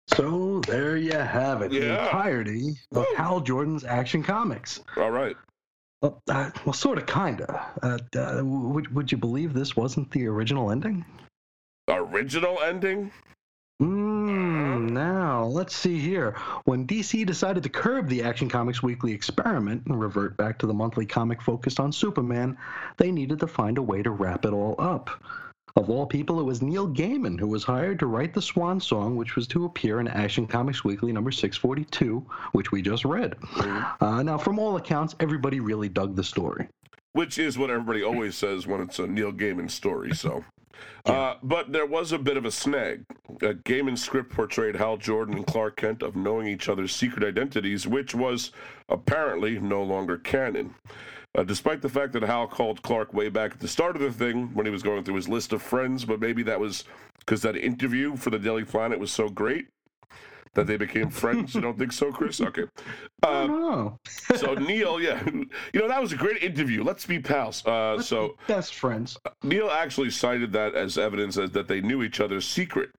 [0.07, 1.69] So there you have it.
[1.71, 2.05] The Yeah.
[2.05, 4.81] entirety of Hal Jordan's Action Comics.
[4.97, 5.37] All right.
[6.01, 7.65] Well, uh, well sort of, kinda.
[7.83, 11.05] Uh, uh, would, would you believe this wasn't the original ending?
[11.87, 13.11] Original ending?
[13.81, 16.35] Mm, now, let's see here.
[16.65, 20.73] When DC decided to curb the Action Comics Weekly experiment and revert back to the
[20.73, 22.57] monthly comic focused on Superman,
[22.97, 25.09] they needed to find a way to wrap it all up.
[25.75, 29.15] Of all people, it was Neil Gaiman who was hired to write the Swan Song,
[29.15, 33.35] which was to appear in Action Comics Weekly number 642, which we just read.
[34.01, 36.67] Uh, now, from all accounts, everybody really dug the story.
[37.13, 40.13] which is what everybody always says when it's a Neil Gaiman story.
[40.13, 40.43] So,
[41.05, 43.05] uh, but there was a bit of a snag.
[43.41, 47.87] A Gaiman's script portrayed Hal Jordan and Clark Kent of knowing each other's secret identities,
[47.87, 48.51] which was
[48.89, 50.75] apparently no longer canon.
[51.35, 54.11] Uh, despite the fact that Hal called Clark way back at the start of the
[54.11, 56.85] thing when he was going through his list of friends, but maybe that was
[57.19, 59.67] because that interview for the Daily Planet was so great
[60.53, 61.55] that they became friends.
[61.55, 62.39] you don't think so, Chris?
[62.49, 62.63] Okay.
[63.21, 63.89] Uh,
[64.37, 65.21] so Neil, yeah,
[65.73, 66.83] you know that was a great interview.
[66.83, 67.65] Let's be pals.
[67.65, 69.17] Uh, so best friends.
[69.43, 72.89] Neil actually cited that as evidence as that they knew each other's secret.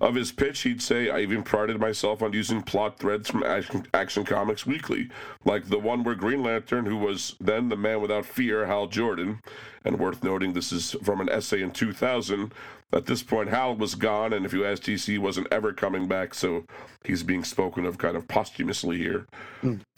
[0.00, 3.86] Of his pitch, he'd say, "I even prided myself on using plot threads from Action,
[3.94, 5.08] Action Comics Weekly,
[5.44, 9.40] like the one where Green Lantern, who was then the man without fear, Hal Jordan,
[9.84, 12.52] and worth noting, this is from an essay in 2000."
[12.94, 16.06] At this point, Hal was gone, and if you ask DC, he wasn't ever coming
[16.06, 16.64] back, so
[17.04, 19.26] he's being spoken of kind of posthumously here.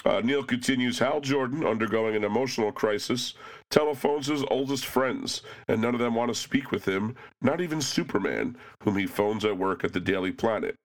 [0.04, 3.34] Uh, Neil continues Hal Jordan, undergoing an emotional crisis,
[3.70, 7.80] telephones his oldest friends, and none of them want to speak with him, not even
[7.80, 10.76] Superman, whom he phones at work at the Daily Planet.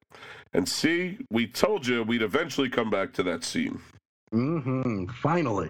[0.53, 3.79] And see, we told you we'd eventually come back to that scene.
[4.33, 5.05] Mm-hmm.
[5.21, 5.69] Finally.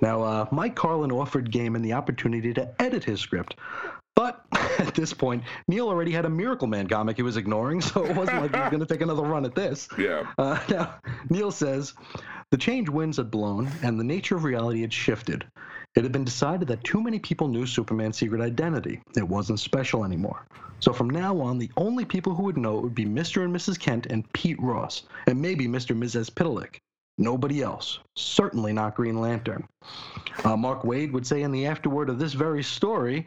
[0.00, 3.56] Now, uh, Mike Carlin offered Gaiman the opportunity to edit his script.
[4.16, 4.44] But
[4.78, 8.16] at this point, Neil already had a Miracle Man comic he was ignoring, so it
[8.16, 9.88] wasn't like he was going to take another run at this.
[9.98, 10.26] Yeah.
[10.38, 10.94] Uh, now,
[11.30, 11.94] Neil says
[12.50, 15.44] the change winds had blown and the nature of reality had shifted.
[15.96, 19.00] It had been decided that too many people knew Superman's secret identity.
[19.16, 20.46] It wasn't special anymore.
[20.80, 23.44] So from now on, the only people who would know it would be Mr.
[23.44, 23.78] and Mrs.
[23.78, 25.90] Kent and Pete Ross, and maybe Mr.
[25.90, 26.30] and Mrs.
[26.30, 26.76] Pitalik.
[27.18, 27.98] Nobody else.
[28.14, 29.66] Certainly not Green Lantern.
[30.44, 33.26] Uh, Mark Waid would say in the afterword of this very story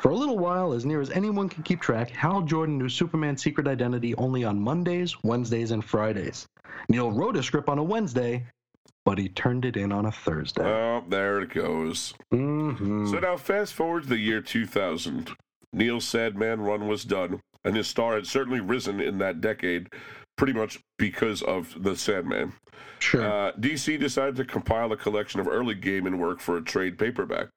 [0.00, 3.42] for a little while, as near as anyone can keep track, Hal Jordan knew Superman's
[3.42, 6.46] secret identity only on Mondays, Wednesdays, and Fridays.
[6.88, 8.44] Neil wrote a script on a Wednesday,
[9.04, 10.62] but he turned it in on a Thursday.
[10.64, 12.14] Oh, there it goes.
[12.30, 15.30] hmm So now, fast forward to the year 2000.
[15.72, 19.88] Neil's Sandman run was done, and his star had certainly risen in that decade,
[20.36, 22.52] pretty much because of the Sandman.
[22.98, 23.22] Sure.
[23.22, 27.48] Uh, DC decided to compile a collection of early Gaiman work for a trade paperback.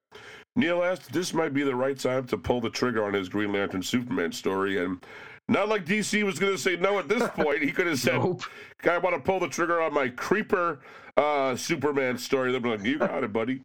[0.55, 3.51] Neil asked this might be the right time to pull the trigger on his Green
[3.51, 5.03] Lantern Superman story, and
[5.47, 7.63] not like DC was going to say no at this point.
[7.63, 8.43] He could have said, Nope.
[8.83, 10.79] I want to pull the trigger on my creeper
[11.17, 12.51] uh, Superman story.
[12.51, 13.61] They'd be like, you got it, buddy.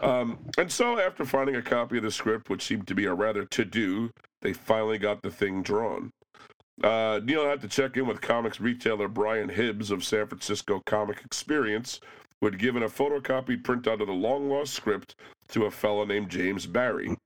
[0.00, 3.14] Um, and so, after finding a copy of the script, which seemed to be a
[3.14, 4.10] rather to do,
[4.42, 6.10] they finally got the thing drawn.
[6.82, 11.24] Uh, Neil had to check in with comics retailer Brian Hibbs of San Francisco Comix
[11.24, 12.00] Experience,
[12.40, 15.16] who had given a photocopied printout of the long lost script
[15.48, 17.16] to a fellow named James Barry,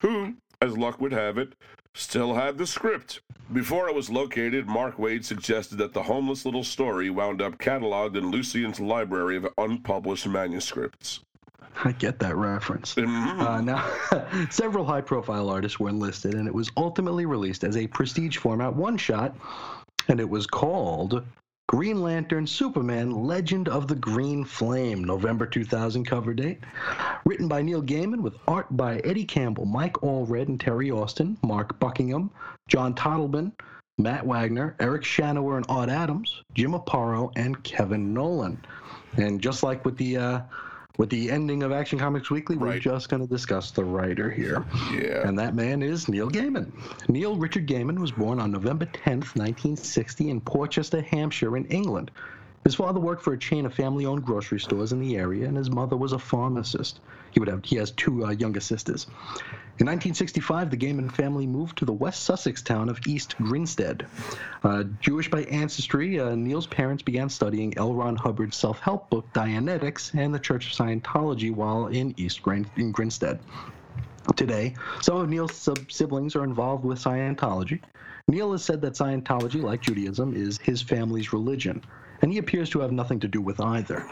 [0.00, 1.54] who, as luck would have it,
[1.94, 3.20] still had the script.
[3.52, 8.16] Before it was located, Mark Waid suggested that the homeless little story wound up cataloged
[8.16, 11.20] in Lucien's library of unpublished manuscripts.
[11.84, 12.94] I get that reference.
[12.96, 13.40] Mhm.
[13.40, 17.86] Uh, now, several high profile artists were enlisted, and it was ultimately released as a
[17.86, 19.34] prestige format one shot,
[20.08, 21.24] and it was called
[21.68, 26.60] Green Lantern Superman Legend of the Green Flame, November 2000 cover date.
[27.26, 31.78] Written by Neil Gaiman with art by Eddie Campbell, Mike Allred, and Terry Austin, Mark
[31.78, 32.30] Buckingham,
[32.68, 33.52] John Totleben,
[33.98, 38.58] Matt Wagner, Eric Shanower, and Art Adams, Jim Aparo, and Kevin Nowlan.
[39.18, 40.40] And just like with the uh,
[40.98, 44.64] with the ending of Action Comics Weekly, we're just going to discuss the writer here.
[44.92, 45.26] Yeah.
[45.26, 46.72] And that man is Neil Gaiman.
[47.08, 52.10] Neil Richard Gaiman was born on November 10th, 1960, in Portchester, Hampshire, in England.
[52.64, 55.70] His father worked for a chain of family-owned grocery stores in the area, and his
[55.70, 56.98] mother was a pharmacist.
[57.30, 59.06] He would have he has two uh, younger sisters.
[59.80, 64.08] In 1965, the Gaiman family moved to the West Sussex town of East Grinstead.
[64.64, 67.94] Uh, Jewish by ancestry, uh, Neil's parents began studying L.
[67.94, 72.90] Ron Hubbard's self-help book Dianetics and the Church of Scientology while in East Grin- in
[72.90, 73.38] Grinstead.
[74.34, 77.80] Today, some of Neil's siblings are involved with Scientology.
[78.26, 81.84] Neil has said that Scientology, like Judaism, is his family's religion,
[82.20, 84.04] and he appears to have nothing to do with either.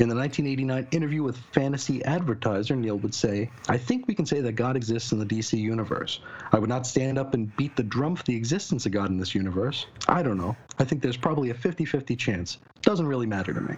[0.00, 4.40] In the 1989 interview with Fantasy Advertiser, Neil would say, I think we can say
[4.40, 6.20] that God exists in the DC universe.
[6.52, 9.18] I would not stand up and beat the drum for the existence of God in
[9.18, 9.86] this universe.
[10.06, 10.56] I don't know.
[10.78, 12.58] I think there's probably a 50 50 chance.
[12.82, 13.74] Doesn't really matter to me.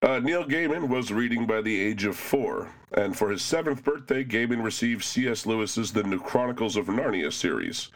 [0.00, 4.24] Uh, Neil Gaiman was reading by the age of four, and for his seventh birthday,
[4.24, 5.44] Gaiman received C.S.
[5.44, 7.90] Lewis's The New Chronicles of Narnia series.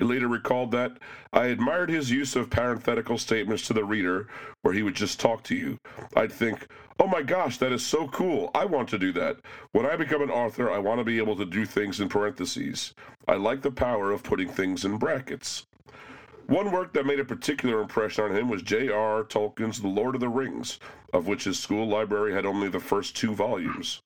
[0.00, 0.96] He later recalled that
[1.30, 4.28] I admired his use of parenthetical statements to the reader,
[4.62, 5.78] where he would just talk to you.
[6.16, 8.50] I'd think, oh my gosh, that is so cool.
[8.54, 9.40] I want to do that.
[9.72, 12.94] When I become an author, I want to be able to do things in parentheses.
[13.28, 15.66] I like the power of putting things in brackets.
[16.46, 19.24] One work that made a particular impression on him was J.R.R.
[19.24, 20.80] Tolkien's The Lord of the Rings,
[21.12, 24.00] of which his school library had only the first two volumes.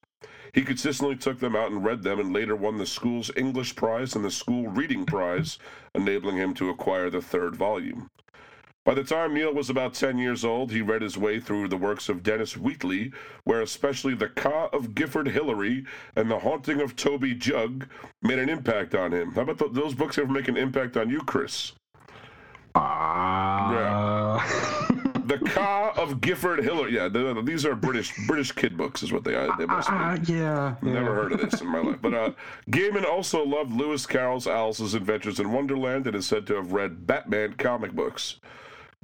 [0.54, 4.14] He consistently took them out and read them and later won the school's English prize
[4.14, 5.58] and the school reading prize,
[5.96, 8.08] enabling him to acquire the third volume.
[8.84, 11.76] By the time Neil was about 10 years old, he read his way through the
[11.76, 16.94] works of Dennis Wheatley, where especially The Ka of Gifford Hillary and The Haunting of
[16.94, 17.88] Toby Jug
[18.22, 19.32] made an impact on him.
[19.32, 21.72] How about th- those books ever make an impact on you, Chris?
[22.76, 23.43] Uh, The
[25.46, 26.94] Ka of Gifford Hillary.
[26.94, 29.56] Yeah, these are British British kid books, is what they are.
[29.56, 29.94] They must be.
[29.94, 30.74] uh, yeah.
[30.82, 30.92] yeah.
[30.92, 31.98] Never heard of this in my life.
[32.00, 32.32] But uh,
[32.70, 37.06] Gaiman also loved Lewis Carroll's Alice's Adventures in Wonderland and is said to have read
[37.06, 38.38] Batman comic books.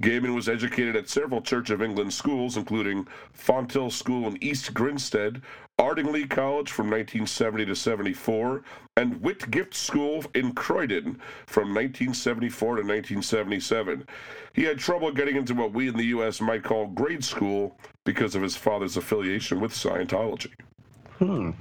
[0.00, 5.42] Gaiman was educated at several Church of England schools, including Fonthill School in East Grinstead,
[5.80, 8.62] Ardingly College from 1970 to 74,
[8.98, 14.06] and Whitgift School in Croydon from 1974 to 1977.
[14.52, 16.42] He had trouble getting into what we in the U.S.
[16.42, 20.52] might call grade school because of his father's affiliation with Scientology.
[21.18, 21.52] Hmm.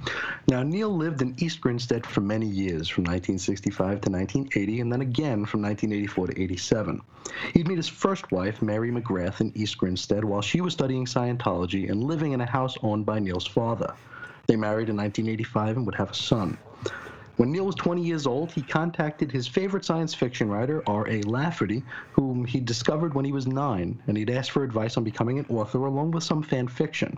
[0.48, 5.00] Now, Neil lived in East Grinstead for many years, from 1965 to 1980, and then
[5.00, 7.00] again from 1984 to 87.
[7.54, 11.90] He'd meet his first wife, Mary McGrath, in East Grinstead while she was studying Scientology
[11.90, 13.94] and living in a house owned by Neil's father.
[14.50, 16.58] They married in 1985 and would have a son.
[17.36, 21.22] When Neil was 20 years old, he contacted his favorite science fiction writer, R.A.
[21.22, 21.82] Lafferty,
[22.12, 25.46] whom he discovered when he was nine, and he'd asked for advice on becoming an
[25.48, 27.16] author along with some fan fiction.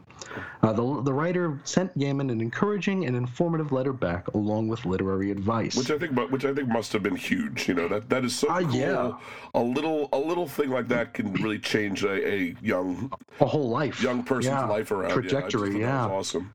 [0.62, 5.32] Uh, the, the writer sent Gaiman an encouraging and informative letter back, along with literary
[5.32, 5.74] advice.
[5.74, 7.66] which I think, which I think must have been huge.
[7.66, 8.74] You know that that is so Ah, cool.
[8.76, 9.12] yeah.
[9.54, 13.10] A little, a little thing like that can really change a, a young
[13.40, 14.00] a whole life.
[14.00, 14.66] young person's Yeah.
[14.66, 15.10] life around.
[15.14, 16.12] Trajectory, yeah, yeah.
[16.14, 16.54] awesome.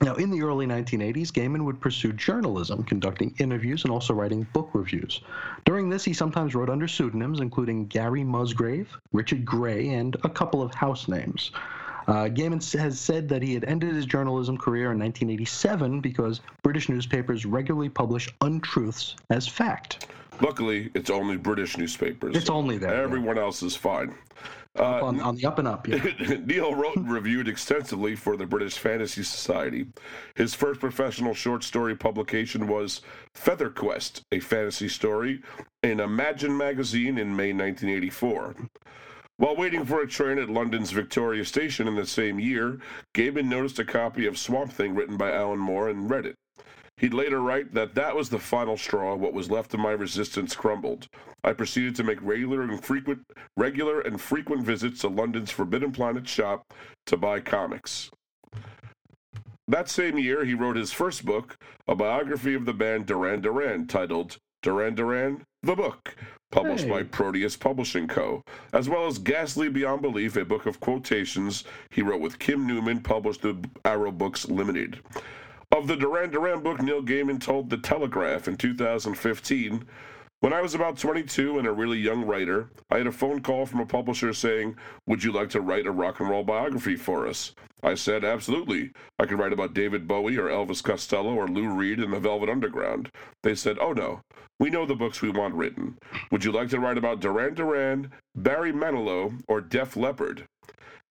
[0.00, 4.68] Now, in the early 1980s, Gaiman would pursue journalism, conducting interviews and also writing book
[4.74, 5.22] reviews.
[5.64, 10.60] During this, he sometimes wrote under pseudonyms, including Gary Musgrave, Richard Gray, and a couple
[10.60, 11.52] of house names.
[12.06, 16.90] Uh, Gaiman has said that he had ended his journalism career in 1987 because British
[16.90, 20.06] newspapers regularly publish untruths as fact.
[20.42, 22.36] Luckily, it's only British newspapers.
[22.36, 22.90] It's only that.
[22.90, 23.02] yeah.
[23.02, 24.14] Everyone else is fine.
[24.76, 25.86] Uh, on, on the up and up.
[25.86, 26.02] Yeah.
[26.44, 29.86] Neil wrote and reviewed extensively for the British Fantasy Society.
[30.34, 33.00] His first professional short story publication was
[33.34, 35.42] Feather Quest, a fantasy story,
[35.84, 38.56] in Imagine magazine in May 1984.
[39.36, 42.78] While waiting for a train at London's Victoria Station in the same year,
[43.14, 46.36] Gaiman noticed a copy of Swamp Thing written by Alan Moore and read it.
[46.96, 49.14] He'd later write that that was the final straw.
[49.16, 51.08] What was left of my resistance crumbled.
[51.42, 53.20] I proceeded to make regular and frequent,
[53.56, 56.72] regular and frequent visits to London's Forbidden Planet shop
[57.06, 58.10] to buy comics.
[59.66, 61.56] That same year, he wrote his first book,
[61.88, 66.14] a biography of the band Duran Duran, titled Duran Duran: The Book,
[66.52, 68.42] published by Proteus Publishing Co.,
[68.72, 73.00] as well as Ghastly Beyond Belief, a book of quotations he wrote with Kim Newman,
[73.00, 75.00] published through Arrow Books Limited.
[75.74, 79.84] Of the Duran Duran book, Neil Gaiman told The Telegraph in 2015
[80.38, 83.66] When I was about 22 and a really young writer, I had a phone call
[83.66, 84.76] from a publisher saying,
[85.08, 87.56] Would you like to write a rock and roll biography for us?
[87.82, 88.92] I said, Absolutely.
[89.18, 92.48] I could write about David Bowie or Elvis Costello or Lou Reed and the Velvet
[92.48, 93.10] Underground.
[93.42, 94.20] They said, Oh no,
[94.60, 95.98] we know the books we want written.
[96.30, 100.46] Would you like to write about Duran Duran, Barry Manilow, or Def Leppard?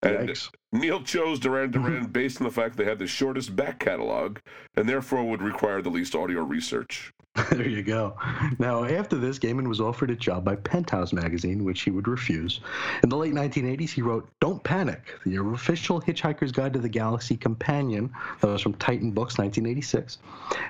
[0.02, 0.50] And Yikes.
[0.72, 4.38] Neil chose Duran Duran based on the fact they had the shortest back catalog
[4.76, 7.12] and therefore would require the least audio research.
[7.50, 8.14] there you go.
[8.58, 12.60] Now, after this, Gaiman was offered a job by Penthouse magazine, which he would refuse.
[13.02, 17.36] In the late 1980s, he wrote Don't Panic, the official Hitchhiker's Guide to the Galaxy
[17.36, 18.12] companion.
[18.40, 20.18] That was from Titan Books, 1986.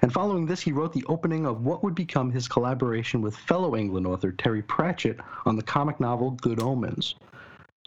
[0.02, 3.74] And following this, he wrote the opening of what would become his collaboration with fellow
[3.74, 7.16] England author Terry Pratchett on the comic novel Good Omens.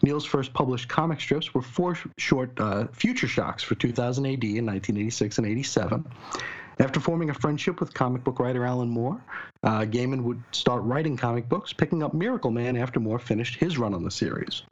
[0.02, 4.66] Neil's first published comic strips were four short uh, Future Shocks for 2000 AD in
[4.66, 6.04] 1986 and 87.
[6.78, 9.18] After forming a friendship with comic book writer Alan Moore,
[9.62, 13.78] uh, Gaiman would start writing comic books, picking up Miracle Man after Moore finished his
[13.78, 14.62] run on the series.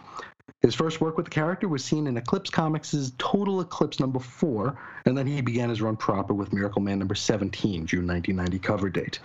[0.64, 4.78] His first work with the character was seen in Eclipse Comics' Total Eclipse number four,
[5.04, 8.88] and then he began his run proper with Miracle Man number 17, June 1990 cover
[8.88, 9.18] date.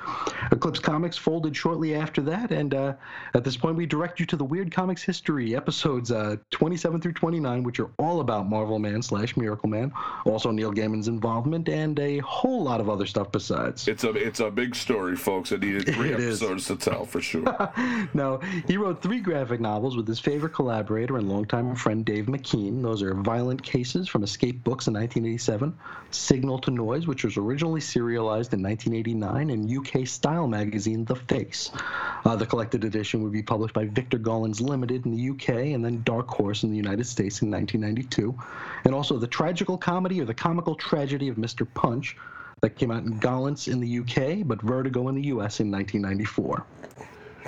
[0.51, 2.93] Eclipse Comics folded shortly after that, and uh,
[3.33, 7.13] at this point, we direct you to the Weird Comics History episodes uh, 27 through
[7.13, 9.93] 29, which are all about Marvel Man slash Miracle Man,
[10.25, 13.87] also Neil Gaiman's involvement, and a whole lot of other stuff besides.
[13.87, 15.53] It's a it's a big story, folks.
[15.53, 16.43] It needed three It is.
[16.43, 17.43] episodes to tell for sure.
[18.13, 22.81] now, he wrote three graphic novels with his favorite collaborator and longtime friend Dave McKean.
[22.81, 25.77] Those are Violent Cases from Escape Books in 1987,
[26.11, 31.71] Signal to Noise, which was originally serialized in 1989, and UK style magazine The Face.
[32.25, 35.85] Uh, the collected edition would be published by Victor Gollancz Limited in the UK and
[35.85, 38.37] then Dark Horse in the United States in 1992.
[38.83, 41.67] And also the tragical comedy or the comical tragedy of Mr.
[41.73, 42.17] Punch.
[42.61, 46.65] That came out in Gollancz in the UK, but Vertigo in the US in 1994.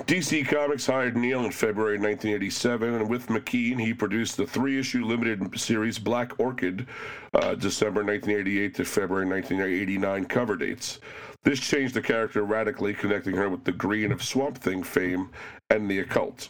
[0.06, 5.04] DC Comics hired Neil in February 1987, and with McKean, he produced the three issue
[5.04, 6.88] limited series Black Orchid,
[7.34, 10.98] uh, December 1988 to February 1989 cover dates.
[11.44, 15.30] This changed the character radically, connecting her with the Green of Swamp Thing fame
[15.70, 16.48] and the occult.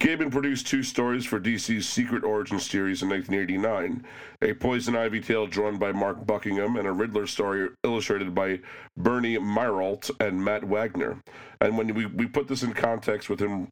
[0.00, 4.04] Gaiman produced two stories for DC's Secret Origin series in 1989
[4.42, 8.60] a Poison Ivy tale drawn by Mark Buckingham, and a Riddler story illustrated by
[8.96, 11.18] Bernie Mireault and Matt Wagner.
[11.60, 13.68] And when we, we put this in context with him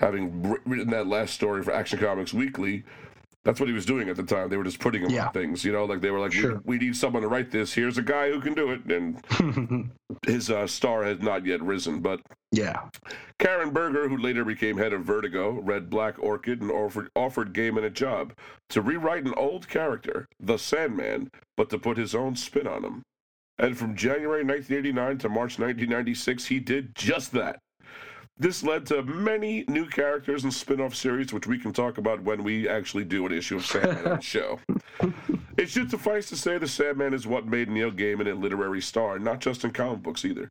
[0.00, 2.84] having written that last story for Action Comics Weekly,
[3.44, 4.48] that's what he was doing at the time.
[4.50, 5.26] They were just putting him Yeah.
[5.28, 6.60] on things, you know, like they were like, Sure.
[6.64, 7.72] we, we need someone to write this.
[7.72, 8.84] Here's a guy who can do it.
[8.90, 9.90] And
[10.26, 12.20] his uh, star has not yet risen, but
[12.52, 12.88] Yeah.
[13.38, 17.84] Karen Berger, who later became head of Vertigo, read Black Orchid and offered, offered Gaiman
[17.84, 18.32] a job
[18.70, 23.02] to rewrite an old character, the Sandman, but to put his own spin on him.
[23.60, 27.58] And from January 1989 to March 1996, he did just that.
[28.38, 32.22] This led to many new characters and spin off series, which we can talk about
[32.22, 34.60] when we actually do an issue of Sandman on the show.
[35.56, 39.18] It should suffice to say the Sandman is what made Neil Gaiman a literary star,
[39.18, 40.50] not just in comic books either.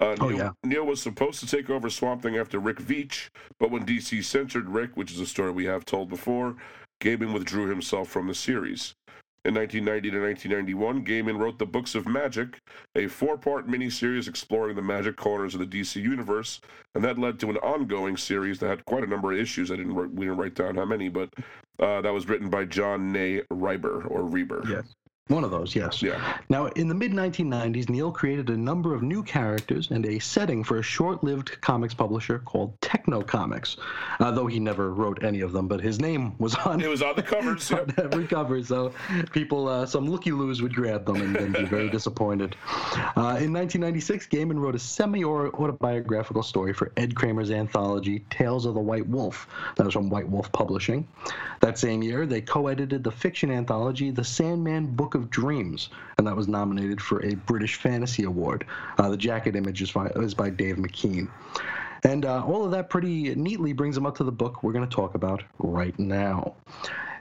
[0.00, 0.50] Uh, Oh, Neil, yeah.
[0.64, 3.28] Neil was supposed to take over Swamp Thing after Rick Veitch,
[3.60, 6.56] but when DC censored Rick, which is a story we have told before,
[7.00, 8.94] Gaiman withdrew himself from the series.
[9.46, 12.60] In 1990 to 1991, Gaiman wrote The Books of Magic,
[12.94, 16.60] a four part miniseries exploring the magic corners of the DC universe,
[16.94, 19.70] and that led to an ongoing series that had quite a number of issues.
[19.70, 21.30] I didn't we didn't write down how many, but
[21.78, 24.62] uh, that was written by John Ney Rieber or Reber.
[24.68, 24.94] Yes.
[25.30, 26.02] One of those, yes.
[26.02, 26.38] Yeah.
[26.48, 30.64] Now, in the mid 1990s, Neil created a number of new characters and a setting
[30.64, 33.76] for a short lived comics publisher called Tekno Comix.
[34.18, 37.00] Uh, though he never wrote any of them, but his name was on, It was
[37.00, 37.70] on the covers.
[37.72, 38.92] on every cover, so
[39.30, 42.56] people, uh, some looky loos would grab them and then be very disappointed.
[43.16, 48.74] Uh, in 1996, Gaiman wrote a semi autobiographical story for Ed Kramer's anthology, Tales of
[48.74, 49.46] the White Wolf.
[49.76, 51.06] That was from White Wolf Publishing.
[51.60, 56.26] That same year, they co edited the fiction anthology, The Sandman Book of Dreams, and
[56.26, 58.64] that was nominated for a British Fantasy Award.
[58.98, 61.28] Uh, the jacket image is by, is by Dave McKean.
[62.04, 64.88] And uh, all of that pretty neatly brings them up to the book we're going
[64.88, 66.54] to talk about right now.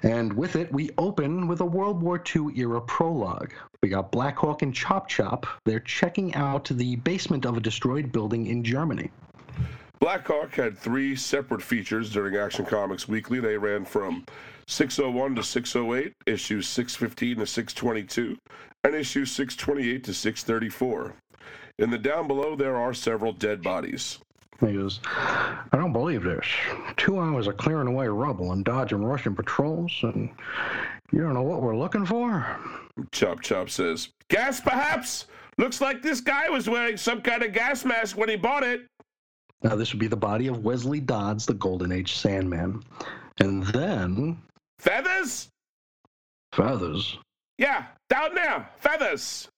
[0.03, 3.51] And with it, we open with a World War II era prologue.
[3.83, 5.45] We got Blackhawk and Chop Chop.
[5.65, 9.11] They're checking out the basement of a destroyed building in Germany.
[9.99, 13.41] Blackhawk had three separate features during Action Comics Weekly.
[13.41, 14.25] They ran from
[14.69, 18.37] 601 to 608, issues 615 to 622,
[18.83, 21.15] and issues 628 to 634.
[21.79, 24.19] In the down below, there are several dead bodies.
[24.59, 26.45] He goes, I don't believe this.
[26.97, 30.29] Two hours of clearing away rubble and dodging Russian patrols, and
[31.11, 32.59] you don't know what we're looking for?
[33.11, 35.25] Chop Chop says, Gas, perhaps?
[35.57, 38.85] Looks like this guy was wearing some kind of gas mask when he bought it.
[39.63, 42.83] Now, this would be the body of Wesley Dodds, the Golden Age Sandman.
[43.39, 44.37] And then,
[44.79, 45.49] Feathers?
[46.53, 47.17] feathers.
[47.57, 48.69] Yeah, down there.
[48.77, 49.49] Feathers.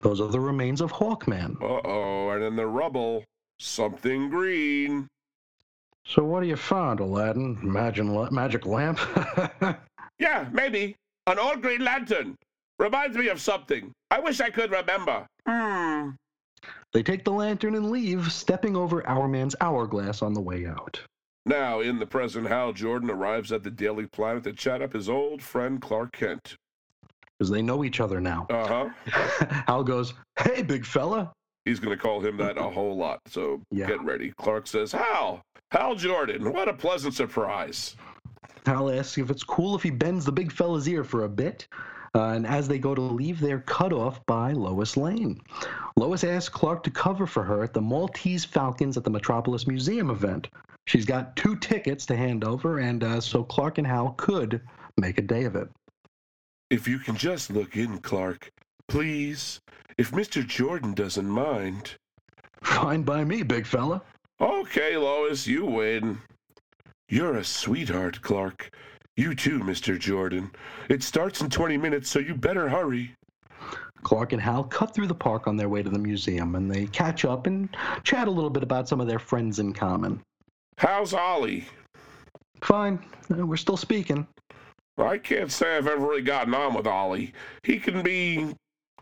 [0.00, 1.56] Those are the remains of Hawkman.
[1.60, 3.24] Uh oh, and in the rubble,
[3.58, 5.06] something green.
[6.06, 7.58] So what do you find, Aladdin?
[7.62, 8.98] Imagine magic lamp?
[10.18, 10.96] yeah, maybe.
[11.26, 12.34] An old Green Lantern.
[12.78, 13.92] Reminds me of something.
[14.10, 15.26] I wish I could remember.
[15.46, 16.10] Hmm.
[16.92, 21.00] They take the lantern and leave, stepping over Hourman's hourglass on the way out.
[21.46, 25.08] Now, in the present, Hal Jordan arrives at the Daily Planet to chat up his
[25.08, 26.56] old friend Clark Kent.
[27.38, 28.46] Because they know each other now.
[28.50, 29.54] Uh huh.
[29.66, 31.32] Hal goes, Hey, big fella.
[31.64, 33.86] He's going to call him that a whole lot, so yeah.
[33.86, 34.32] get ready.
[34.38, 37.96] Clark says, Hal, Hal Jordan, what a pleasant surprise.
[38.66, 41.66] Hal asks if it's cool if he bends the big fella's ear for a bit.
[42.14, 45.40] Uh, and as they go to leave, they're cut off by Lois Lane.
[45.96, 50.10] Lois asks Clark to cover for her at the Maltese Falcons at the Metropolis Museum
[50.10, 50.48] event.
[50.86, 54.60] She's got two tickets to hand over, and uh, so Clark and Hal could
[54.96, 55.68] make a day of it.
[56.68, 58.50] If you can just look in, Clark,
[58.88, 59.60] please.
[59.96, 60.44] If Mr.
[60.44, 61.94] Jordan doesn't mind.
[62.62, 64.02] Fine by me, big fella.
[64.40, 66.18] Okay, Lois, you win.
[67.08, 68.70] You're a sweetheart, Clark.
[69.20, 69.98] You too, Mr.
[69.98, 70.50] Jordan.
[70.88, 73.14] It starts in 20 minutes, so you better hurry.
[74.02, 76.86] Clark and Hal cut through the park on their way to the museum, and they
[76.86, 77.68] catch up and
[78.02, 80.22] chat a little bit about some of their friends in common.
[80.78, 81.66] How's Ollie?
[82.62, 82.98] Fine.
[83.30, 84.26] Uh, we're still speaking.
[84.96, 87.34] I can't say I've ever really gotten on with Ollie.
[87.62, 88.54] He can be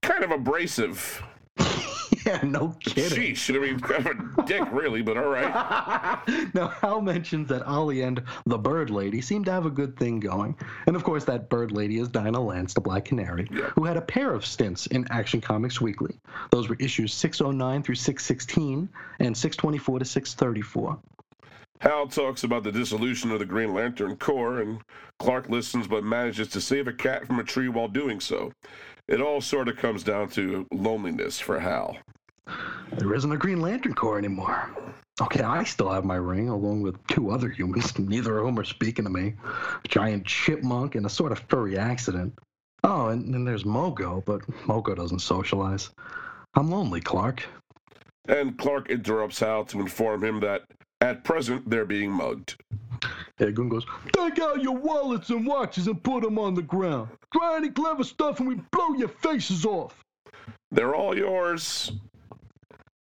[0.03, 1.23] kind of abrasive.
[2.29, 3.35] Yeah, no kidding.
[3.35, 6.21] Sheesh, I mean, kind of a dick, really, but all right.
[6.55, 10.21] now, Hal mentions that Ollie and the Bird Lady seem to have a good thing
[10.21, 10.57] going.
[10.87, 13.71] And of course, that Bird Lady is Dinah Lance, the Black Canary, yeah.
[13.75, 16.19] who had a pair of stints in Action Comics Weekly.
[16.51, 18.89] Those were issues 609 through 616
[19.21, 20.99] and 624 to 634.
[21.81, 24.81] Hal talks about the dissolution of the Green Lantern Corps, and
[25.21, 28.53] Clark listens but manages to save a cat from a tree while doing so.
[29.07, 31.97] It all sort of comes down to loneliness for Hal.
[32.97, 34.71] There isn't a Green Lantern Corps anymore.
[35.21, 38.65] Okay, I still have my ring, along with two other humans, neither of whom are
[38.65, 39.35] speaking to me.
[39.85, 42.39] A giant chipmunk and a sort of furry accident.
[42.85, 45.91] Oh, and then there's Mogo, but Mogo doesn't socialize.
[46.55, 47.45] I'm lonely, Clark.
[48.29, 50.63] And Clark interrupts Hal to inform him that
[51.01, 52.57] at present, they're being mugged.
[53.41, 57.09] Egon goes, Take out your wallets and watches and put them on the ground.
[57.33, 60.05] Try any clever stuff and we blow your faces off.
[60.73, 61.93] They're all yours.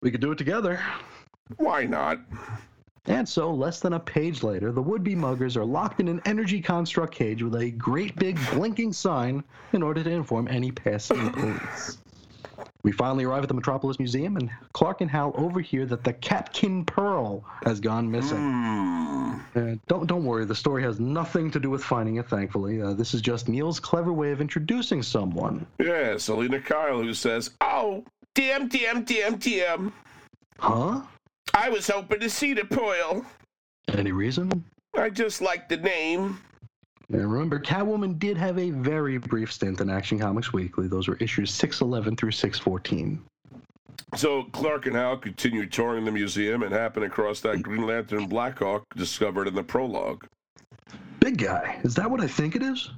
[0.05, 0.83] We could do it together.
[1.57, 2.21] Why not?
[3.07, 6.21] And so, less than a page later, the would be muggers are locked in an
[6.27, 9.43] energy construct cage with a great big blinking sign
[9.73, 11.97] in order to inform any passing police.
[12.83, 16.85] We finally arrive at the Metropolis Museum, and Clark and Hal overhear that the Catkin
[16.85, 18.37] Pearl has gone missing.
[18.37, 19.41] Mm.
[19.57, 22.29] Uh, don't don't worry, the story has nothing to do with finding it.
[22.29, 25.67] Thankfully, uh, this is just Neil's clever way of introducing someone.
[25.79, 28.05] Yeah, Selina Kyle, who says, "Oh,
[28.35, 29.93] damn, damn, damn, damn."
[30.59, 31.03] Huh?
[31.55, 33.25] I was hoping to see the pearl.
[33.89, 34.65] Any reason?
[34.97, 36.39] I just like the name.
[37.13, 40.89] And remember, Catwoman did have a very brief stint in Action Comics Weekly.
[40.89, 43.23] Those were issues 611 through 614.
[44.17, 48.85] So Clark and Hal continue touring the museum and happen across that Green Lantern Blackhawk
[48.97, 50.27] discovered in the prologue.
[51.21, 51.81] Big guy.
[51.85, 52.91] Is that what I think it is?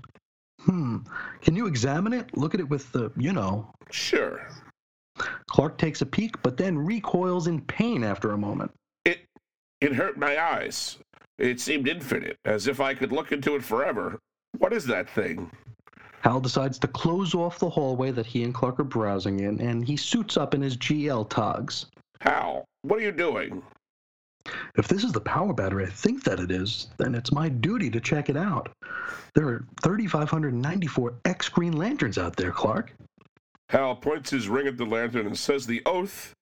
[0.61, 0.99] Hmm.
[1.43, 2.37] Can you examine it?
[2.37, 3.71] Look at it with the, you know.
[3.91, 4.49] Sure.
[5.49, 8.71] Clark takes a peek, but then recoils in pain after a moment.
[9.05, 9.21] It
[9.81, 10.99] it hurt my eyes.
[11.39, 14.19] It seemed infinite, as if I could look into it forever.
[14.59, 15.51] What is that thing?
[16.21, 19.87] Hal decides to close off the hallway that he and Clark are browsing in, and
[19.87, 21.87] he suits up in his GL togs.
[22.21, 23.63] Hal, what are you doing?
[24.77, 27.91] If this is the power battery I think that it is, then it's my duty
[27.91, 28.71] to check it out.
[29.35, 32.93] There are 3,594 X Green Lanterns out there, Clark.
[33.71, 36.35] Hal points his ring at the lantern and says the oath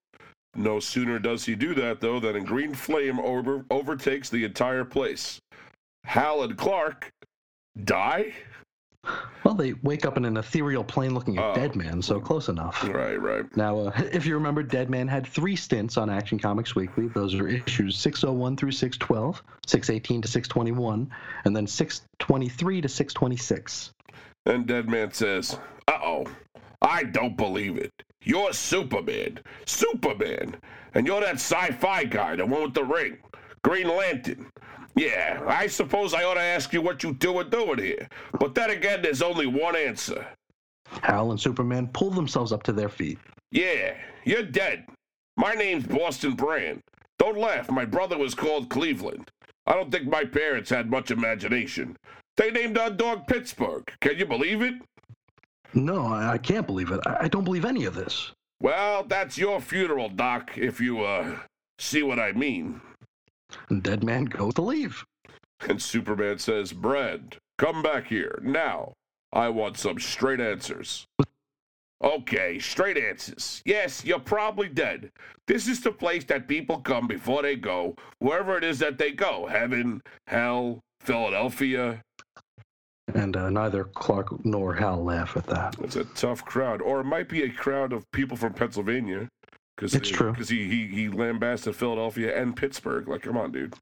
[0.57, 4.85] no sooner does he do that, though, than a green flame over, overtakes the entire
[4.85, 5.41] place.
[6.05, 7.11] Hal and Clark
[7.85, 8.35] die?
[9.43, 11.55] Well, they wake up in an ethereal plane looking at oh.
[11.55, 12.83] Deadman, so close enough.
[12.85, 13.45] Right, right.
[13.57, 17.09] Now, uh, if you remember, Deadman had three stints on Action Comics Weekly.
[17.09, 21.11] Those are issues 601 through 612, 618 to 621,
[21.45, 23.91] and then 623 to 626.
[24.47, 26.27] And Deadman says, Uh oh,
[26.85, 27.91] I don't believe it.
[28.23, 29.41] You're Superman.
[29.65, 30.57] Superman.
[30.93, 33.17] And you're that sci fi guy, the one with the ring.
[33.63, 34.51] Green Lantern.
[34.95, 38.07] Yeah, I suppose I ought to ask you what you two are doing here.
[38.39, 40.27] But then again, there's only one answer.
[41.03, 43.19] Hal and Superman pull themselves up to their feet.
[43.51, 43.95] Yeah,
[44.25, 44.85] you're dead.
[45.37, 46.81] My name's Boston Brand.
[47.19, 49.31] Don't laugh, my brother was called Cleveland.
[49.67, 51.97] I don't think my parents had much imagination.
[52.37, 53.91] They named our dog Pittsburgh.
[54.01, 54.75] Can you believe it?
[55.75, 57.01] No, I, can't believe it.
[57.07, 58.33] I, don't believe any of this.
[58.61, 61.37] Well, that's your funeral, Doc, if you, uh,
[61.79, 62.81] see what I mean.
[63.83, 65.05] Deadman goes to leave.
[65.69, 68.39] And Superman says, Brad, come back here.
[68.43, 68.93] Now,
[69.33, 71.07] I want some straight answers.
[72.03, 73.63] Okay, straight answers.
[73.65, 75.11] Yes, you're probably dead.
[75.47, 79.11] This is the place that people come before they go, wherever it is that they
[79.11, 82.03] go heaven, hell, Philadelphia.
[83.13, 85.77] And uh, neither Clark nor Hal laugh at that.
[85.81, 86.81] It's a tough crowd.
[86.81, 89.29] Or it might be a crowd of people from Pennsylvania.
[89.77, 90.31] Cause It's true.
[90.31, 93.09] Because he, he, he lambasted Philadelphia and Pittsburgh.
[93.09, 93.75] Like, come on, dude.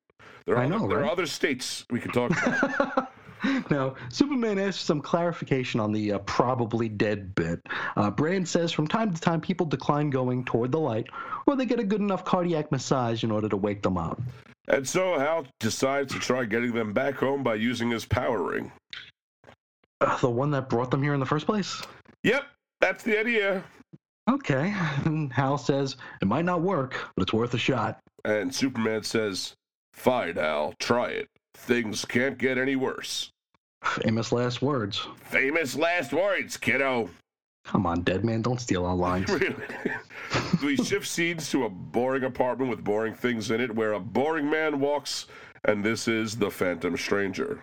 [0.46, 3.12] There are, I other, know, there are other states we can talk about.
[3.70, 7.60] now, Superman asks some clarification on the uh, probably dead bit.
[7.96, 11.06] Uh, Brand says from time to time people decline going toward the light,
[11.46, 14.20] or they get a good enough cardiac massage in order to wake them up.
[14.68, 18.72] and so Hal decides to try getting them back home by using his power ring.
[20.02, 21.80] Uh, the one that brought them here in the first place?
[22.24, 22.44] Yep,
[22.80, 23.62] that's the idea.
[24.28, 24.74] Okay.
[25.04, 28.00] And Hal says it might not work, but it's worth a shot.
[28.24, 29.54] And Superman says,
[29.94, 31.28] Fine, Hal, try it.
[31.54, 33.30] Things can't get any worse.
[33.82, 35.06] Famous last words.
[35.24, 37.10] Famous last words, kiddo.
[37.64, 39.30] Come on, dead man, don't steal our lines.
[40.62, 40.76] Really?
[40.76, 44.48] we shift scenes to a boring apartment with boring things in it where a boring
[44.48, 45.26] man walks,
[45.64, 47.62] and this is the Phantom Stranger.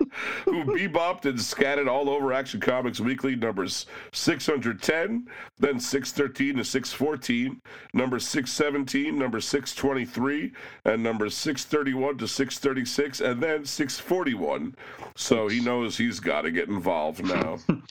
[0.45, 5.27] Who bebopped and scattered all over Action Comics Weekly numbers 610,
[5.59, 7.61] then 613 to 614,
[7.93, 10.51] number 617, number 623,
[10.85, 14.75] and number 631 to 636, and then 641.
[15.15, 17.57] So he knows he's got to get involved now.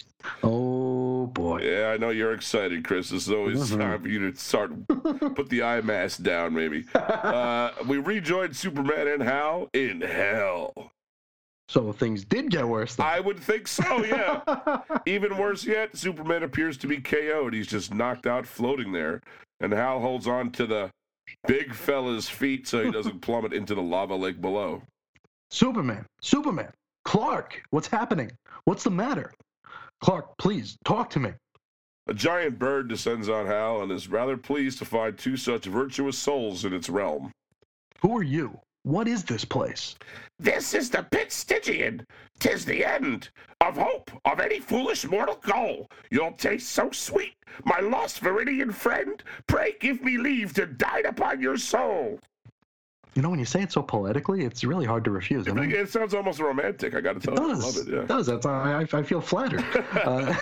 [0.42, 1.62] Oh boy.
[1.62, 3.10] Yeah, I know you're excited, Chris.
[3.10, 3.78] It's is always Mhm.
[3.78, 4.70] time for you to start
[5.34, 6.84] put the eye mask down, maybe.
[6.94, 10.74] Uh, we rejoined Superman and Hal in hell.
[11.70, 12.96] So things did get worse.
[12.96, 13.06] Then.
[13.06, 14.80] I would think so, yeah.
[15.06, 17.54] Even worse yet, Superman appears to be KO'd.
[17.54, 19.20] He's just knocked out, floating there,
[19.60, 20.90] and Hal holds on to the
[21.46, 24.82] big fella's feet so he doesn't plummet into the lava lake below.
[25.52, 26.72] Superman, Superman,
[27.04, 28.32] Clark, what's happening?
[28.64, 29.32] What's the matter?
[30.00, 31.34] Clark, please talk to me.
[32.08, 36.18] A giant bird descends on Hal and is rather pleased to find two such virtuous
[36.18, 37.30] souls in its realm.
[38.02, 38.58] Who are you?
[38.82, 39.94] What is this place?
[40.38, 42.06] This is the pit Stygian.
[42.38, 43.28] Tis the end
[43.60, 45.86] of hope of any foolish mortal goal.
[46.10, 47.34] You'll taste so sweet,
[47.64, 49.22] my lost Viridian friend.
[49.46, 52.18] Pray give me leave to dine upon your soul.
[53.14, 55.46] You know, when you say it so poetically, it's really hard to refuse.
[55.46, 55.58] It?
[55.58, 56.94] it sounds almost romantic.
[56.94, 57.76] I got to It tell you, I does.
[57.76, 57.92] love it.
[57.92, 58.00] Yeah.
[58.02, 58.26] It does.
[58.28, 59.64] That's, I, I I feel flattered.
[60.04, 60.32] uh,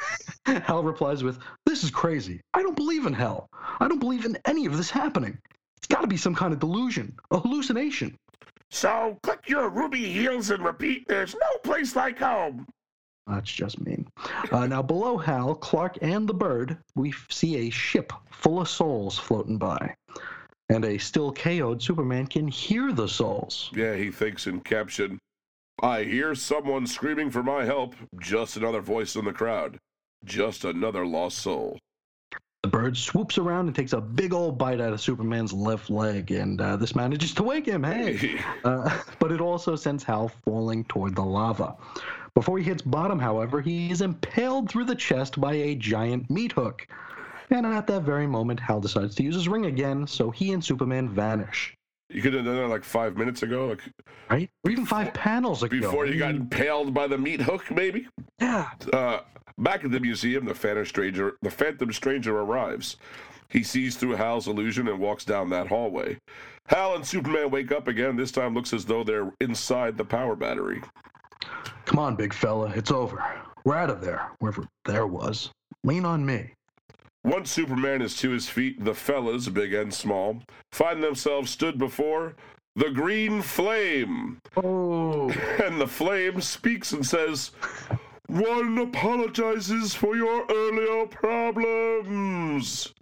[0.61, 2.41] Hal replies with, This is crazy.
[2.55, 3.49] I don't believe in hell.
[3.81, 5.39] I don't believe in any of this happening.
[5.79, 8.17] It's got to be some kind of delusion, a hallucination.
[8.71, 11.09] So click your ruby heels and repeat.
[11.09, 12.67] There's no place like home.
[13.27, 14.09] That's just mean.
[14.51, 19.19] Uh, now, below Hal, Clark, and the bird, we see a ship full of souls
[19.19, 19.95] floating by.
[20.71, 23.71] And a still KO'd Superman can hear the souls.
[23.75, 25.19] Yeah, he thinks in caption,
[25.83, 27.95] I hear someone screaming for my help.
[28.21, 29.79] Just another voice in the crowd.
[30.25, 31.79] Just another lost soul.
[32.69, 36.33] The bird swoops around and takes a big old bite out of Superman's left leg,
[36.33, 37.83] and uh, this manages to wake him.
[37.83, 38.43] Hey!
[38.63, 41.77] Uh, but it also sends Hal falling toward the lava.
[42.35, 46.53] Before he hits bottom, however, he is impaled through the chest by a giant meat
[46.53, 46.87] hook.
[47.49, 50.63] And at that very moment, Hal decides to use his ring again, so he and
[50.63, 51.75] Superman vanish.
[52.11, 53.81] You could have done that like five minutes ago, like
[54.29, 54.51] Right?
[54.63, 55.81] Or even five panels ago.
[55.81, 58.09] before you got impaled by the meat hook, maybe.
[58.39, 58.69] Yeah.
[58.93, 59.21] Uh,
[59.59, 62.97] back at the museum, the Phantom Stranger, the Phantom Stranger arrives.
[63.51, 66.19] He sees through Hal's illusion and walks down that hallway.
[66.67, 68.17] Hal and Superman wake up again.
[68.17, 70.83] This time, looks as though they're inside the power battery.
[71.87, 72.73] Come on, big fella.
[72.77, 73.25] It's over.
[73.65, 75.51] We're out of there, wherever there was.
[75.83, 76.53] Lean on me.
[77.25, 82.35] Once Superman is to his feet, the fellas, big and small, find themselves stood before
[82.77, 84.39] the Green Flame.
[84.57, 85.31] Oh.
[85.65, 87.51] And the flame speaks and says,
[88.29, 92.93] One apologizes for your earlier problems.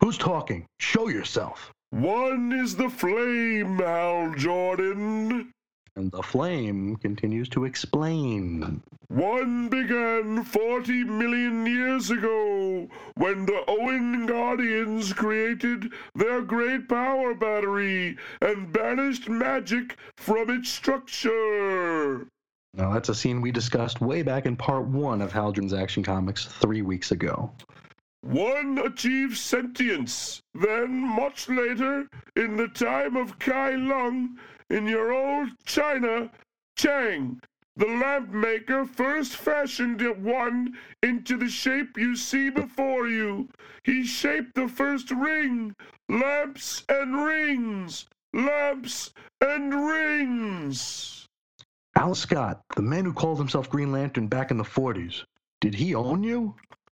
[0.00, 0.66] Who's talking?
[0.80, 1.72] Show yourself.
[1.90, 5.52] One is the flame, Hal Jordan.
[5.94, 8.82] And the flame continues to explain.
[9.06, 18.16] One began 40 million years ago when the Oan Guardians created their great power battery
[18.40, 22.26] and banished magic from its structure.
[22.74, 26.46] Now, that's a scene we discussed way back in part one of Haldren's Action Comics
[26.46, 27.52] three weeks ago.
[28.22, 30.40] One achieves sentience.
[30.54, 34.38] Then, much later, in the time of Kai Lung,
[34.70, 36.30] in your old China,
[36.76, 37.42] Chang,
[37.76, 43.48] the lamp maker first fashioned one into the shape you see before you.
[43.84, 45.74] He shaped the first ring,
[46.08, 51.21] lamps and rings, lamps and rings.
[51.94, 55.24] Alan Scott, the man who called himself Green Lantern back in the 40s,
[55.60, 56.54] did he own you?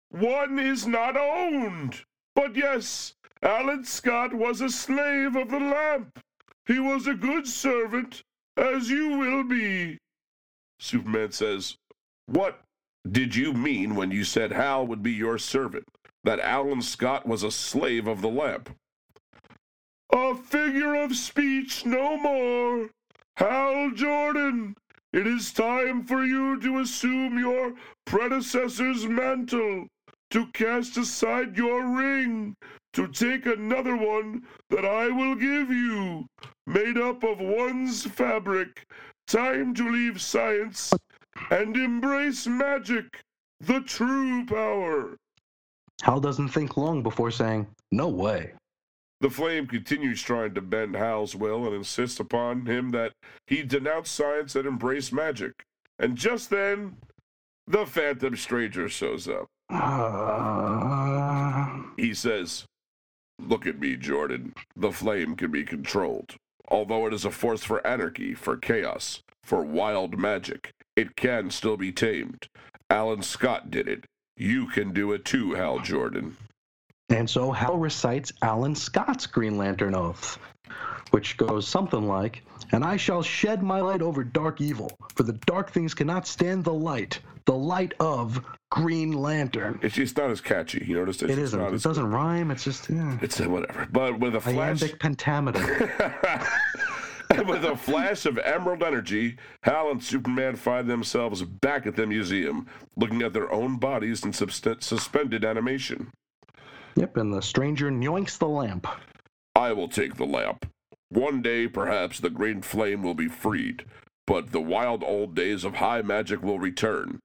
[0.09, 2.03] One is not owned.
[2.35, 6.19] But yes, Alan Scott was a slave of the lamp.
[6.65, 8.23] He was a good servant,
[8.55, 9.97] as you will be.
[10.79, 11.77] Superman says,
[12.27, 12.61] What
[13.09, 15.85] did you mean when you said Hal would be your servant?
[16.23, 18.69] That Alan Scott was a slave of the lamp?
[20.13, 22.89] A figure of speech, no more.
[23.35, 24.75] Hal Jordan,
[25.13, 27.73] it is time for you to assume your
[28.05, 29.87] predecessor's mantle,
[30.31, 32.55] to cast aside your ring,
[32.93, 34.41] to take another one
[34.71, 36.25] that I will give you,
[36.65, 38.85] made up of one's fabric.
[39.27, 40.91] Time to leave science
[41.49, 43.05] and embrace magic,
[43.59, 45.15] the true power.
[46.01, 48.53] Hal doesn't think long before saying, No way.
[49.23, 53.13] The Flame continues trying to bend Hal's will and insists upon him that
[53.47, 55.63] he denounce science and embrace magic.
[55.97, 56.97] And just then,
[57.65, 59.47] the Phantom Stranger shows up.
[59.69, 60.73] Uh,
[61.97, 62.65] He says,
[63.39, 64.55] Look at me, Jordan.
[64.75, 66.35] The flame can be controlled.
[66.67, 71.77] Although it is a force for anarchy, for chaos, for wild magic, it can still
[71.77, 72.49] be tamed.
[72.89, 74.03] Alan Scott did it.
[74.35, 76.35] You can do it too, Hal Jordan.
[77.13, 80.39] And so Hal recites Alan Scott's Green Lantern oath,
[81.11, 82.41] which goes something like,
[82.71, 86.63] And I shall shed my light over dark evil, for the dark things cannot stand
[86.63, 89.79] the light, the light of Green Lantern.
[89.83, 90.83] It's just not as catchy.
[90.87, 91.59] You notice It it's isn't.
[91.59, 92.49] Not It doesn't rhyme.
[92.49, 93.19] It's just, yeah.
[93.21, 93.87] it's uh, whatever.
[93.91, 95.91] But with a flash, Iambic pentameter.
[97.45, 102.65] with a flash of emerald energy, Hal and Superman find themselves back at the museum,
[102.95, 106.11] looking at their own bodies in subst- suspended animation.
[106.95, 108.87] Yep, and the stranger yoinks the lamp.
[109.55, 110.65] I will take the lamp.
[111.09, 113.85] One day, perhaps, the green flame will be freed,
[114.25, 117.19] but the wild old days of high magic will return.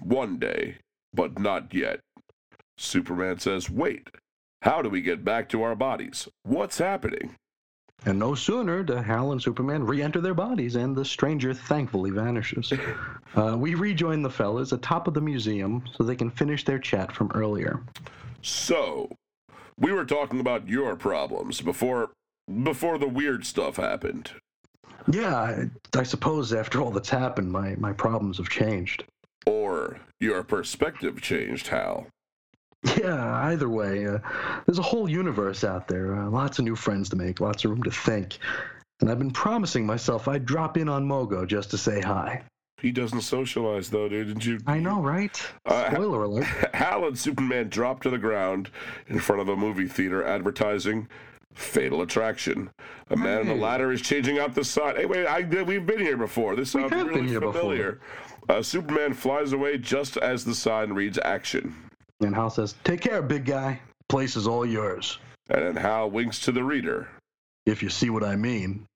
[0.00, 0.76] One day,
[1.14, 2.00] but not yet.
[2.76, 4.08] Superman says, Wait,
[4.62, 6.28] how do we get back to our bodies?
[6.42, 7.36] What's happening?
[8.06, 12.10] And no sooner do Hal and Superman re enter their bodies, and the stranger thankfully
[12.10, 12.72] vanishes.
[13.36, 17.12] Uh, we rejoin the fellas atop of the museum so they can finish their chat
[17.12, 17.80] from earlier.
[18.42, 19.08] So,
[19.78, 22.10] we were talking about your problems before
[22.64, 24.32] before the weird stuff happened.
[25.08, 29.04] Yeah, I, I suppose after all that's happened, my, my problems have changed.
[29.46, 32.08] Or your perspective changed, Hal.
[32.96, 34.18] Yeah, either way, uh,
[34.66, 37.70] there's a whole universe out there, uh, lots of new friends to make, lots of
[37.70, 38.38] room to think.
[39.00, 42.42] And I've been promising myself I'd drop in on Mogo just to say hi.
[42.80, 44.28] He doesn't socialize though, dude.
[44.28, 44.60] Didn't you?
[44.66, 45.40] I know, right?
[45.66, 46.44] Uh, Spoiler alert.
[46.74, 48.70] Hal and Superman drop to the ground
[49.08, 51.06] in front of a movie theater advertising
[51.54, 52.70] Fatal Attraction.
[53.10, 53.52] A man on Hey.
[53.58, 54.96] a ladder is changing out the sign.
[54.96, 56.56] Hey, wait, I, we've been here before.
[56.56, 57.52] This sounds really been here before.
[57.60, 58.00] familiar.
[58.48, 61.74] Uh, Superman flies away just as the sign reads action.
[62.20, 63.80] And Hal says, Take care, big guy.
[64.08, 65.18] Place is all yours.
[65.48, 67.08] And then Hal winks to the reader.
[67.66, 68.86] If you see what I mean.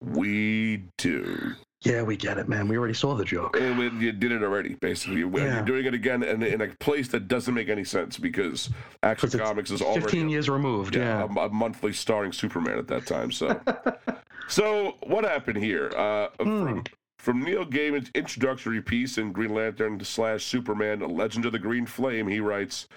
[0.00, 1.52] We do.
[1.84, 2.68] Yeah, we get it, man.
[2.68, 3.56] We already saw the joke.
[3.60, 5.20] And we- you did it already, basically.
[5.20, 5.56] Yeah.
[5.56, 8.70] You're doing it again in, in a place that doesn't make any sense because
[9.02, 11.42] Action Comics is already 15 years removed, yeah, yeah.
[11.42, 13.32] A, a monthly starring Superman at that time.
[13.32, 13.60] So,
[14.48, 15.90] so what happened here?
[15.96, 16.64] Uh, Hmm.
[16.66, 16.84] from,
[17.22, 22.26] from Neil Gaiman's introductory piece in Green Lantern slash Superman: Legend of the Green Flame,
[22.26, 22.88] he writes.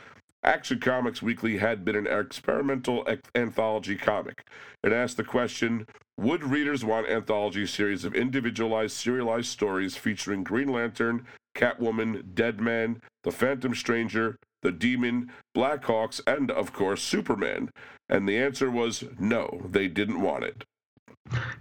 [0.44, 4.44] Action Comics Weekly had been an experimental anthology comic.
[4.84, 5.86] It asked the question
[6.18, 13.32] Would readers want anthology series of individualized, serialized stories featuring Green Lantern, Catwoman, Deadman, The
[13.32, 17.70] Phantom Stranger, The Demon, Blackhawks, and, of course, Superman?
[18.10, 20.64] And the answer was no, they didn't want it.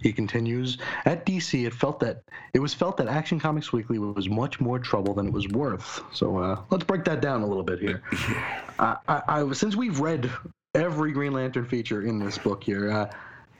[0.01, 2.23] He continues, at DC, it felt that
[2.53, 6.03] it was felt that Action Comics Weekly was much more trouble than it was worth.
[6.13, 8.03] So uh, let's break that down a little bit here.
[8.79, 10.29] I, I, I, since we've read
[10.75, 13.11] every Green Lantern feature in this book here, uh,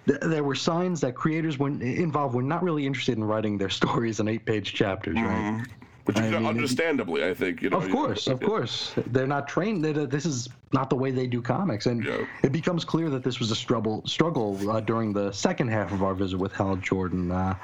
[0.08, 3.70] th- there were signs that creators when involved were not really interested in writing their
[3.82, 5.66] stories in eight-page chapters, right?
[6.06, 7.62] Which I mean, it- understandably, I think.
[7.64, 8.94] You know, Of course, of course.
[9.08, 9.84] They're not trained.
[9.84, 12.26] They, this is not the way they do comics, and Yeah.
[12.44, 16.04] it becomes clear that this was a struggle struggle uh, during the second half of
[16.04, 17.32] our visit with Hal Jordan.
[17.32, 17.56] Uh,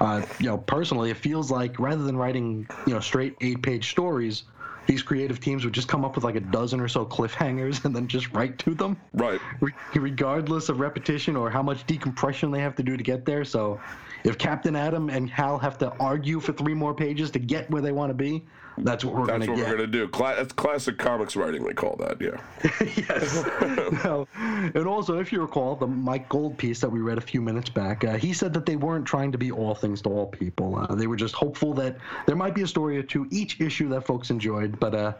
[0.00, 3.90] uh, you know, personally, it feels like rather than writing you know straight eight page
[3.90, 4.44] stories,
[4.86, 7.94] these creative teams would just come up with like a dozen or so cliffhangers and
[7.94, 9.40] then just write to them, Right.
[9.60, 13.44] re- regardless of repetition or how much decompression they have to do to get there.
[13.44, 13.78] So,
[14.24, 17.82] if Captain Atom and Hal have to argue for three more pages to get where
[17.82, 18.44] they want to be,
[18.78, 19.68] that's what we're gonna what get.
[19.68, 20.08] we're gonna do.
[20.08, 21.64] Cla- that's classic comics writing.
[21.64, 22.20] They call that.
[22.20, 22.40] Yeah.
[22.96, 23.44] yes.
[24.04, 27.42] Now, and also, if you recall, the Mike Gold piece that we read a few
[27.42, 30.26] minutes back, uh, he said that they weren't trying to be all things to all
[30.26, 30.76] people.
[30.76, 33.88] Uh, they were just hopeful that there might be a story or two each issue
[33.90, 34.80] that folks enjoyed.
[34.80, 35.12] But uh,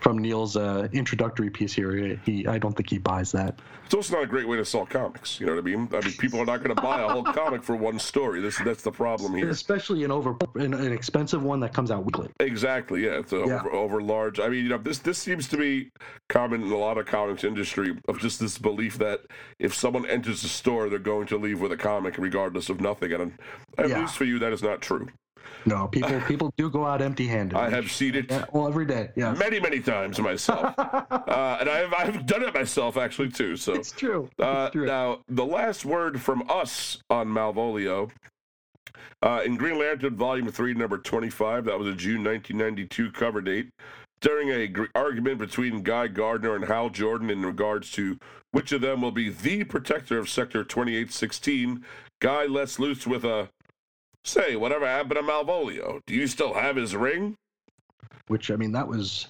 [0.00, 3.58] from Neil's uh, introductory piece here, he I don't think he buys that.
[3.84, 5.38] It's also not a great way to sell comics.
[5.38, 5.88] You know what I mean?
[5.92, 8.40] I mean, people are not going to buy a whole comic for one story.
[8.40, 9.48] This that's the problem here.
[9.50, 12.28] Especially an over an, an expensive one that comes out weekly.
[12.40, 13.04] Exactly.
[13.04, 13.18] Yeah.
[13.20, 13.38] It's Yeah.
[13.60, 14.40] Over, over large.
[14.40, 15.90] I mean, you know, this this seems to be
[16.28, 19.20] common in a lot of comics industry of just this belief that
[19.58, 23.12] if someone enters the store, they're going to leave with a comic regardless of nothing.
[23.12, 23.38] And
[23.78, 24.00] at Yeah.
[24.00, 25.08] least for you, that is not true.
[25.66, 27.56] No, people people do go out empty-handed.
[27.56, 28.26] I have seen it.
[28.30, 29.10] Yeah, well, every day.
[29.16, 33.56] Yeah, Many, many times myself, uh, and I've I've done it myself actually too.
[33.56, 34.28] So it's true.
[34.38, 34.86] Uh, It's true.
[34.86, 38.10] now, the last word from us on Malvolio
[39.22, 43.70] uh, in Green Lantern Volume 3, number 25, that was a June 1992 cover date.
[44.20, 48.18] During a gr- argument between Guy Gardner and Hal Jordan in regards to
[48.52, 51.84] which of them will be the protector of Sector 2816,
[52.20, 53.48] Guy lets loose with a
[54.24, 56.00] Say, whatever happened to Malvolio?
[56.06, 57.36] Do you still have his ring?
[58.28, 59.26] which I mean that was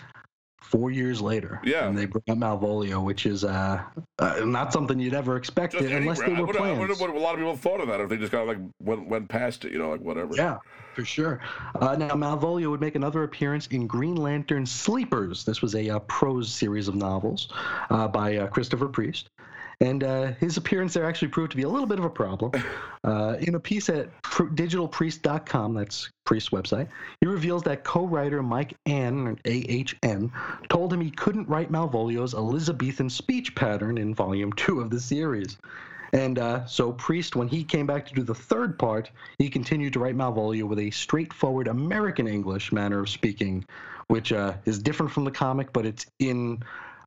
[0.60, 1.60] four years later.
[1.64, 1.89] Yeah.
[1.89, 3.82] and they bring up Malvolio, which is uh,
[4.19, 7.01] uh not something you'd ever expect Just unless they I were I plans.
[7.01, 9.09] would- a lot of people thought of that if they just kind of like went,
[9.09, 10.35] went past it, you know, like whatever.
[10.36, 10.59] Yeah,
[10.94, 11.40] for sure.
[11.81, 15.44] Uh, now Malvolio would make another appearance in Green Lantern Sleepers.
[15.44, 17.48] This was a uh, prose series of novels
[17.90, 19.31] uh, by uh, Christopher Priest.
[19.83, 22.53] And uh, his appearance there actually proved to be a little bit of a problem.
[23.05, 26.87] Uh, in a piece at digitalpriest.com, that's Priest's website,
[27.21, 30.31] he reveals that co-writer Mike Ahn, A-H-N,
[30.69, 35.59] told him he couldn't write Malvolio's Elizabethan speech pattern in Volume 2 of the series.
[36.13, 39.95] And uh, so Priest, when he came back to do the third part, he continued
[39.95, 43.65] to write Malvolio with a straightforward American English manner of speaking,
[44.07, 46.63] which uh, is different from the comic, but it's in,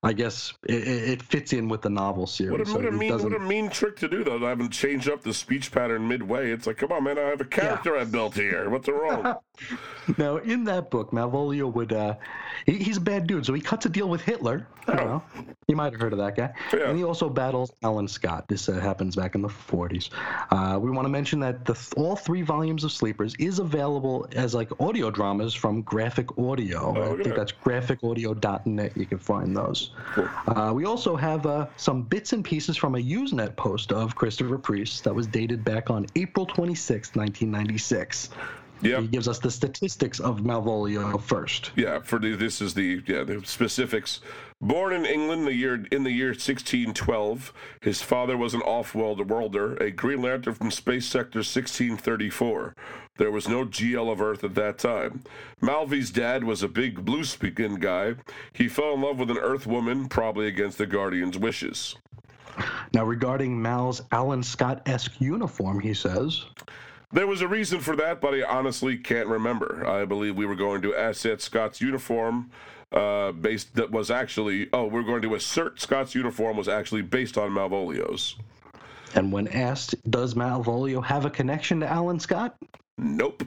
[0.06, 2.52] I guess, it, it fits in with the novel series.
[2.52, 4.46] What a, so what, a mean, doesn't- what a mean trick to do, though.
[4.46, 6.52] I haven't changed up the speech pattern midway.
[6.52, 8.70] It's like, come on, man, I have a character I built here.
[8.70, 9.36] What's wrong?
[10.20, 12.14] Now, in that book, Malvolio would, uh,
[12.68, 14.68] he, he's a bad dude, so he cuts a deal with Hitler.
[14.88, 15.08] I don't Oh.
[15.08, 15.24] know.
[15.68, 16.54] You might have heard of that guy.
[16.72, 16.90] Yeah.
[16.90, 18.48] And he also battles Alan Scott.
[18.48, 20.12] This uh, happens back in the 40s.
[20.52, 24.28] Uh, we want to mention that the th- all three volumes of Sleepers is available
[24.36, 26.94] as like audio dramas from Graphic Audio.
[26.96, 27.36] Oh, I think that.
[27.36, 28.96] that's graphicaudio.net.
[28.96, 29.90] You can find those.
[30.48, 34.60] Uh, we also have uh, some bits and pieces from a Usenet post of Christopher
[34.60, 38.30] Priest that was dated back on April 26, 1996.
[38.82, 39.02] Yep.
[39.02, 41.72] He gives us the statistics of Malvolio first.
[41.76, 44.20] Yeah, for the, this is the yeah the specifics.
[44.62, 49.92] Born in England the year in the year 1612, his father was an off-worlder, a
[49.92, 52.74] Green Lantern from Space Sector 1634.
[53.18, 55.24] There was no GL of Earth at that time.
[55.62, 58.16] Malvy's dad was a big blue-speaking guy.
[58.54, 61.96] He fell in love with an Earth woman, probably against the Guardian's wishes.
[62.94, 66.46] Now, regarding Mal's Alan Scott esque uniform, he says,
[67.16, 69.88] There was a reason for that, but I honestly can't remember.
[69.88, 72.52] I believe we were going to asset Scott's uniform,
[72.92, 77.38] uh, based that was actually oh, we're going to assert Scott's uniform was actually based
[77.38, 78.36] on Malvolio's.
[79.16, 82.58] and when asked, does Malvolio have a connection to Alan Scott?
[82.98, 83.44] Nope.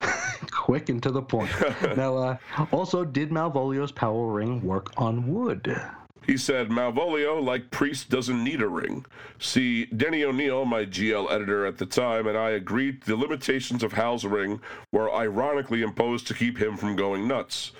[0.50, 1.52] Quick and to the point.
[1.96, 2.36] now, uh,
[2.72, 5.80] also, did Malvolio's power ring work on wood?
[6.26, 9.04] He said Malvolio, like Priest, doesn't need a ring.
[9.38, 13.92] See, Denny O'Neil, my GL editor at the time, and I agreed the limitations of
[13.92, 14.60] Hal's ring
[14.92, 17.72] were ironically imposed to keep him from going nuts.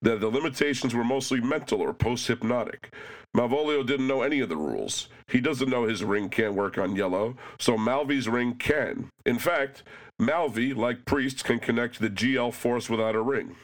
[0.00, 2.94] That the limitations were mostly mental or post hypnotic.
[3.36, 5.08] Malvolio didn't know any of the rules.
[5.28, 9.10] He doesn't know his ring can't work on yellow, so Malvy's ring can.
[9.26, 9.82] In fact,
[10.18, 13.56] Malvy, like Priest, can connect the GL force without a ring.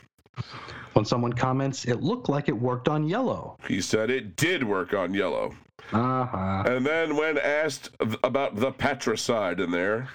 [0.92, 3.58] When someone comments, it looked like it worked on yellow.
[3.68, 5.54] He said it did work on yellow.
[5.92, 6.64] Uh-huh.
[6.66, 7.90] And then when asked
[8.24, 10.08] about the patricide in there,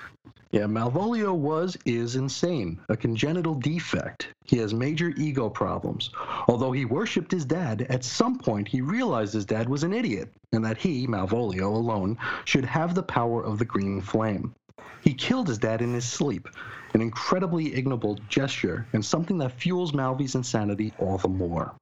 [0.51, 4.29] Yeah, Malvolio was, is insane, a congenital defect.
[4.43, 6.09] He has major ego problems.
[6.47, 10.33] Although he worshipped his dad, at some point he realized his dad was an idiot,
[10.51, 14.53] and that he, Malvolio alone, should have the power of the green flame.
[15.03, 16.49] He killed his dad in his sleep,
[16.93, 21.73] an incredibly ignoble gesture, and something that fuels Malvy's insanity all the more.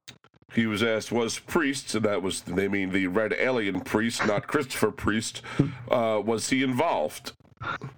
[0.52, 4.46] he was asked, was Priest, and that was, they mean the red alien priest, not
[4.48, 5.42] Christopher Priest,
[5.90, 7.32] uh, was he involved?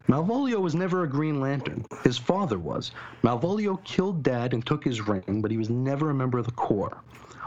[0.08, 1.84] Malvolio was never a Green Lantern.
[2.02, 2.90] His father was.
[3.22, 6.52] Malvolio killed Dad and took his ring, but he was never a member of the
[6.52, 6.98] Corps.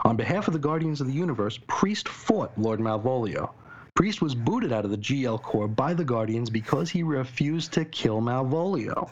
[0.04, 3.50] On behalf of the Guardians of the Universe, Priest fought Lord Malvolio.
[3.94, 7.84] Priest was booted out of the GL Corps by the Guardians because he refused to
[7.84, 9.10] kill Malvolio.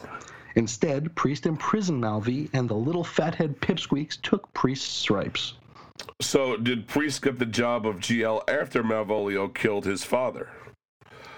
[0.57, 5.55] Instead, Priest imprisoned Malvi, and the little fathead pipsqueaks took Priest's stripes.
[6.21, 10.49] So, did Priest get the job of GL after Malvolio killed his father?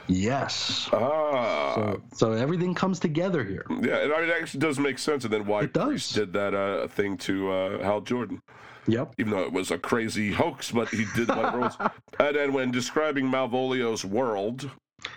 [0.08, 0.88] Yes.
[0.92, 1.74] Ah.
[1.74, 3.66] So, so everything comes together here.
[3.68, 5.66] yeah, and I mean, it actually does make sense, and then why.
[5.66, 8.40] Priest did that uh, thing to uh, Hal Jordan.
[8.88, 9.14] Yep.
[9.18, 11.76] even though it was a crazy hoax, but he did whatever it was.
[12.20, 14.70] And then when describing Malvolio's world,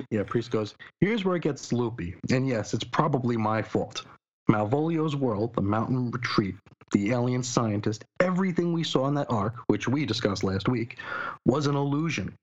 [0.09, 2.15] Yeah, Priest goes, here's where it gets loopy.
[2.31, 4.05] And yes, it's probably my fault.
[4.49, 6.55] Malvolio's world, the mountain retreat,
[6.91, 10.97] the alien scientist, everything we saw in that arc, which we discussed last week,
[11.45, 12.33] was an illusion.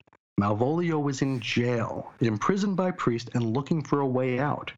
[0.40, 4.72] Malvolio was in jail, imprisoned by Priest, and looking for a way out.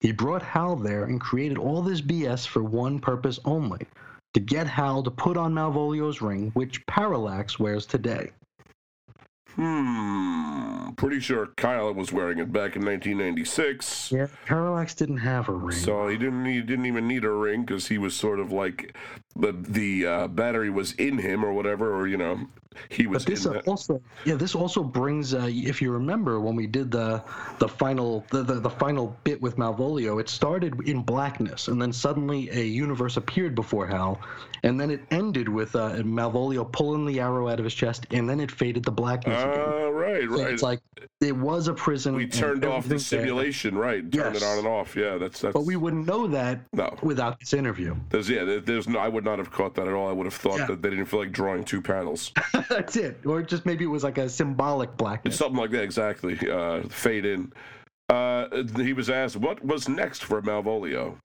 [0.00, 3.86] He brought Hal there and created all this BS for one purpose only
[4.32, 8.30] to get Hal to put on Malvolio's ring, which Parallax wears today.
[9.56, 14.12] Hmm, pretty sure Kyle was wearing it back in 1996.
[14.12, 15.76] Yeah, Parallax didn't have a ring.
[15.76, 18.96] So he didn't he didn't even need a ring because he was sort of like
[19.36, 22.46] the the uh, battery was in him or whatever, or you know
[22.88, 25.34] he was But this uh, also, yeah, this also brings.
[25.34, 27.22] Uh, if you remember when we did the
[27.58, 31.92] the final the, the, the final bit with Malvolio, it started in blackness, and then
[31.92, 34.20] suddenly a universe appeared before Hal,
[34.62, 38.28] and then it ended with uh, Malvolio pulling the arrow out of his chest, and
[38.28, 40.52] then it faded to blackness Ah, right, So right.
[40.52, 40.80] It's like
[41.20, 42.14] it was a prison.
[42.14, 44.10] we turned off the everything's there, simulation, right?
[44.12, 44.96] Turned it on and off.
[44.96, 45.52] Yeah, that's that's.
[45.52, 46.96] But we wouldn't know that no.
[47.02, 47.94] without this interview.
[48.10, 48.98] There's yeah, there's no.
[48.98, 50.08] I would not have caught that at all.
[50.08, 50.66] I would have thought Yeah.
[50.66, 52.32] that they didn't feel like drawing two panels.
[52.68, 53.20] That's it.
[53.26, 55.36] Or just maybe it was like a symbolic blackness.
[55.36, 56.38] Something like that, exactly.
[56.50, 57.52] Uh, fade in.
[58.08, 61.16] Uh, he was asked, "What was next for Malvolio?"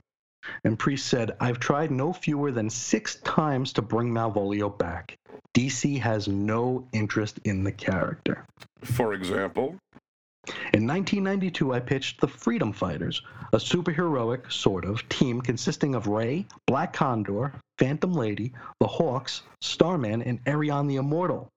[0.64, 5.18] And Priest said, I've tried no fewer than six times to bring Malvolio back.
[5.54, 8.46] DC has no interest in the character.
[8.84, 9.76] For example,
[10.74, 13.24] In 1992, I pitched the Freedom Fighters,
[13.54, 20.22] a superheroic, sort of, team consisting of Ray, Black Condor, Phantom Lady, the Hawks, Starman,
[20.22, 21.50] and Arion the Immortal.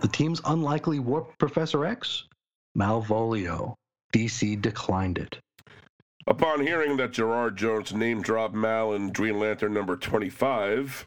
[0.00, 2.24] The team's unlikely warp Professor X?
[2.78, 3.74] Malvolio.
[4.12, 5.40] DC declined it.
[6.26, 11.06] Upon hearing that Gerard Jones name dropped Mal in Green Lantern number 25,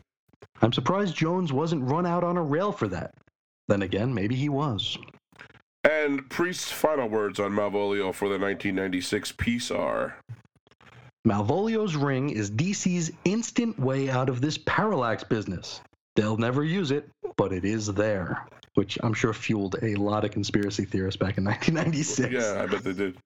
[0.61, 3.13] I'm surprised Jones wasn't run out on a rail for that.
[3.67, 4.97] Then again, maybe he was.
[5.83, 10.17] and Priest's final words on Malvolio for the 1996 piece are,
[11.27, 15.81] Malvolio's ring is DC's instant way out of this parallax business.
[16.15, 20.31] They'll never use it, but it is there, which I'm sure fueled a lot of
[20.31, 22.33] conspiracy theorists back in 1996.
[22.33, 23.17] "Yeah, I bet they did."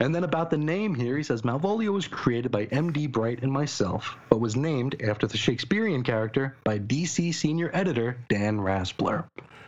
[0.00, 3.08] And then about the name here, he says Malvolio was created by M.D.
[3.08, 8.58] Bright and myself, but was named after the Shakespearean character by DC senior editor Dan
[8.58, 9.24] Raspler.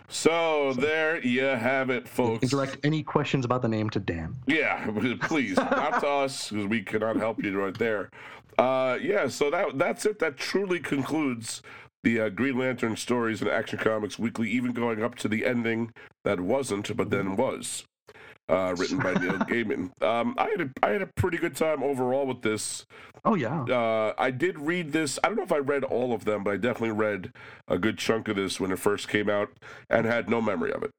[0.08, 2.48] So there you have it, folks.
[2.48, 4.36] direct any questions about the name to Dan.
[4.46, 4.88] Yeah,
[5.22, 8.10] please, not to us because we cannot help you right there.
[8.58, 10.18] Uh, yeah, so that that's it.
[10.20, 11.62] That truly concludes
[12.04, 15.92] the uh, Green Lantern stories and Action Comics Weekly, even going up to the ending
[16.24, 17.84] that wasn't, but then was.
[18.48, 19.90] Uh, written by Neil Gaiman.
[20.02, 22.86] Um, I had a, I had a pretty good time overall with this.
[23.24, 23.62] Oh, yeah.
[23.64, 25.18] Uh, I did read this.
[25.24, 27.32] I don't know if I read all of them, but I definitely read
[27.66, 29.50] a good chunk of this when it first came out,
[29.90, 30.90] and had no memory of it.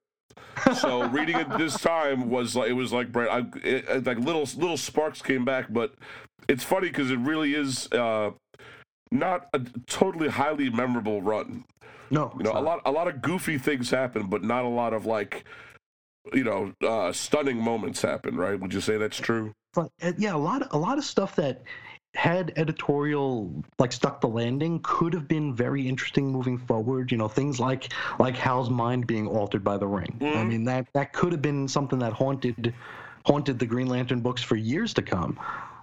[0.76, 3.30] So reading it this time was like it was like bright.
[3.30, 5.94] I, it, it- like little little sparks came back, but
[6.50, 8.32] it's funny because it really is uh,
[9.10, 11.64] not a totally highly memorable run.
[12.10, 12.34] No.
[12.38, 15.06] You know, a lot a lot of goofy things happen, but not a lot of
[15.06, 15.46] like
[16.34, 18.36] you know uh, stunning moments happen.
[18.38, 18.60] Right?
[18.60, 19.54] Would you say that's true?
[19.74, 21.62] but uh, yeah, a lot of a lot of stuff that
[22.16, 27.12] had editorial like stuck the landing could have been very interesting moving forward.
[27.12, 30.18] You know, things like like Hal's mind being altered by the ring.
[30.22, 30.48] I Mhm.
[30.48, 32.74] mean that that could have been something that haunted
[33.26, 35.38] haunted the Green Lantern books for years to come.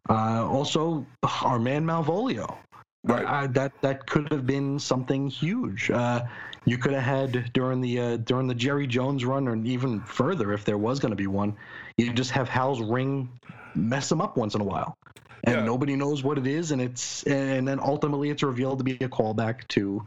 [0.09, 1.07] Uh, also,
[1.43, 2.57] our man Malvolio.
[3.05, 3.25] Right.
[3.25, 5.91] Uh, that that could have been something huge.
[5.91, 6.25] Uh,
[6.65, 10.53] you could have had during the uh, during the Jerry Jones run, or even further,
[10.55, 11.55] if there was going to be one.
[11.99, 13.29] You just have Hal's ring
[13.75, 14.97] mess him up once in a while,
[15.45, 15.65] and Yeah.
[15.65, 19.09] nobody knows what it is, and it's and then ultimately it's revealed to be a
[19.09, 20.07] callback to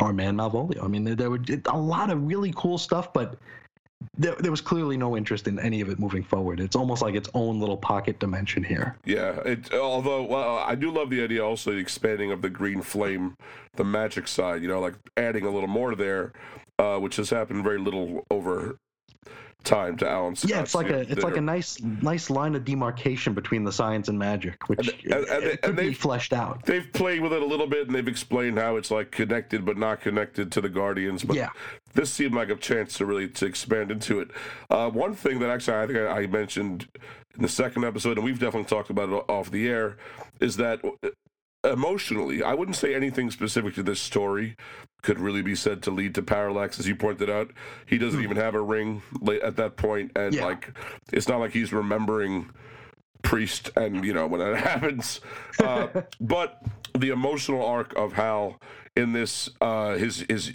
[0.00, 0.82] our man Malvolio.
[0.82, 3.38] I mean, there, there were a lot of really cool stuff, but.
[4.16, 6.60] There, there was clearly no interest in any of it moving forward.
[6.60, 8.96] It's almost like its own little pocket dimension here.
[9.04, 9.72] Yeah, it.
[9.72, 13.36] Although, well, I do love the idea also the expanding of the green flame,
[13.76, 14.62] the magic side.
[14.62, 16.32] You know, like adding a little more there,
[16.78, 18.76] uh, which has happened very little over
[19.64, 20.50] time to Alan Scott.
[20.50, 24.08] Yeah, it's like a it's like a nice nice line of demarcation between the science
[24.08, 26.64] and magic, which And- and- and- it could be fleshed out.
[26.64, 29.76] They've played with it a little bit and they've explained how it's like connected but
[29.76, 31.22] not connected to the Guardians.
[31.24, 31.50] But Yeah.
[31.94, 34.30] this seemed like a chance to really to expand into it.
[34.70, 36.88] Uh, one thing that actually I think I, I mentioned
[37.34, 39.96] in the second episode, and we've definitely talked about it off the air,
[40.40, 40.82] is that
[41.64, 44.56] emotionally, I wouldn't say anything specific to this story
[45.02, 47.50] could really be said to lead to parallax, as you pointed out.
[47.86, 50.44] He doesn't even have a ring late at that point, and Yeah.
[50.44, 50.76] like
[51.12, 52.50] it's not like he's remembering
[53.22, 55.20] priest and you know when that happens
[55.62, 55.86] uh,
[56.20, 56.60] but
[56.98, 58.60] the emotional arc of hal
[58.96, 60.52] in this uh his his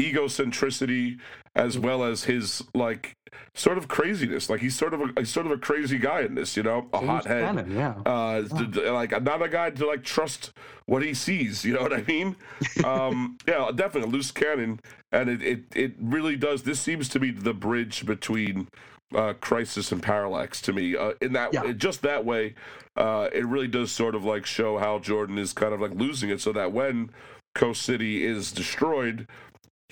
[0.00, 1.18] egocentricity
[1.54, 3.14] as well as his like
[3.54, 4.48] sort of craziness.
[4.48, 6.88] Like he's sort of a he's sort of a crazy guy in this you know?
[6.92, 7.44] A hothead.
[7.44, 7.94] Cannon, yeah.
[8.06, 10.52] uh d- d- like not a guy to like trust
[10.86, 12.36] what he sees you know what i mean?
[12.84, 14.80] Um yeah definitely a loose cannon.
[15.12, 18.68] And it, it it really does this seems to be the bridge between
[19.14, 20.96] uh crisis and parallax to me.
[20.96, 21.72] Uh in that Yeah.
[21.72, 22.54] just that way
[22.96, 26.28] uh it really does sort of like show how jordan is kind of like losing
[26.30, 27.10] it so that when
[27.54, 29.26] coast city is destroyed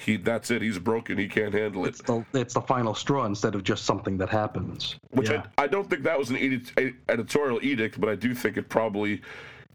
[0.05, 3.27] he that's it he's broken he can't handle it It's the it's the final straw
[3.27, 4.97] instead of just something that happens.
[5.10, 5.44] which yeah.
[5.59, 8.68] I, I don't think that was an edit, editorial edict, but I do think it
[8.68, 9.20] probably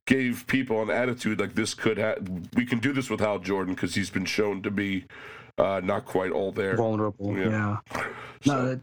[0.06, 2.16] gave people an attitude like this could ha-
[2.56, 5.06] we can do this with Hal Jordan because he's been shown to be
[5.58, 6.76] uh, not quite all there.
[6.76, 7.38] vulnerable.
[7.38, 7.50] Yeah.
[7.50, 7.78] Yeah.
[8.44, 8.80] So- No, it,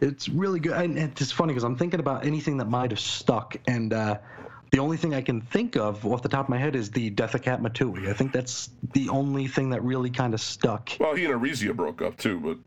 [0.00, 3.56] it's really good, and it's funny because I'm thinking about anything that might have stuck,
[3.66, 4.18] and uh,
[4.72, 7.10] the only thing I can think of off the top of my head is the
[7.10, 8.08] death of Katma Tui.
[8.08, 10.90] I think that's the only thing that really kind of stuck.
[10.98, 12.58] Well, he and Arisia broke up too, but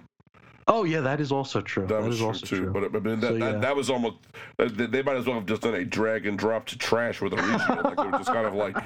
[0.71, 1.87] Oh yeah, that is also true.
[1.87, 2.57] that, was is true also too.
[2.65, 2.71] true.
[2.71, 3.59] But I mean, that, So, that, yeah.
[3.59, 4.17] that was almost
[4.59, 7.33] uh, they might as well have just done a drag and drop to trash with
[7.33, 7.81] Arisia.
[7.83, 8.77] like they were just kind of like,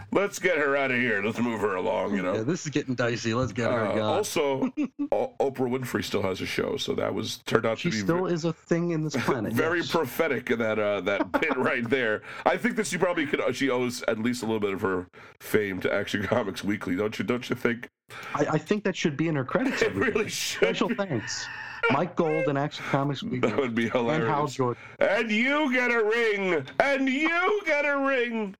[0.12, 2.32] let's get her out of here, let's move her along, you know.
[2.34, 3.34] yeah, this is getting dicey.
[3.34, 4.72] Let's get her Uh, also,
[5.12, 7.96] O- Oprah Winfrey still has a show, so that was turned out She to be
[7.98, 9.52] She still ve- is a thing in this planet.
[9.52, 9.90] very yes.
[9.90, 12.22] prophetic in that uh, that bit right there.
[12.46, 13.42] I think that she probably could.
[13.54, 15.06] She owes at least a little bit of her
[15.40, 17.24] fame to Action Comics Weekly, don't you?
[17.24, 17.90] Don't you think?
[18.34, 19.82] I, I think that should be in her credits.
[19.88, 20.30] It really day.
[20.30, 20.58] should.
[20.76, 21.46] Special thanks,
[21.90, 24.54] Mike Gold and Action Comics That would be and Hal hilarious.
[24.54, 24.82] Jordan.
[25.00, 26.66] And you get a ring.
[26.80, 28.54] And you get a ring.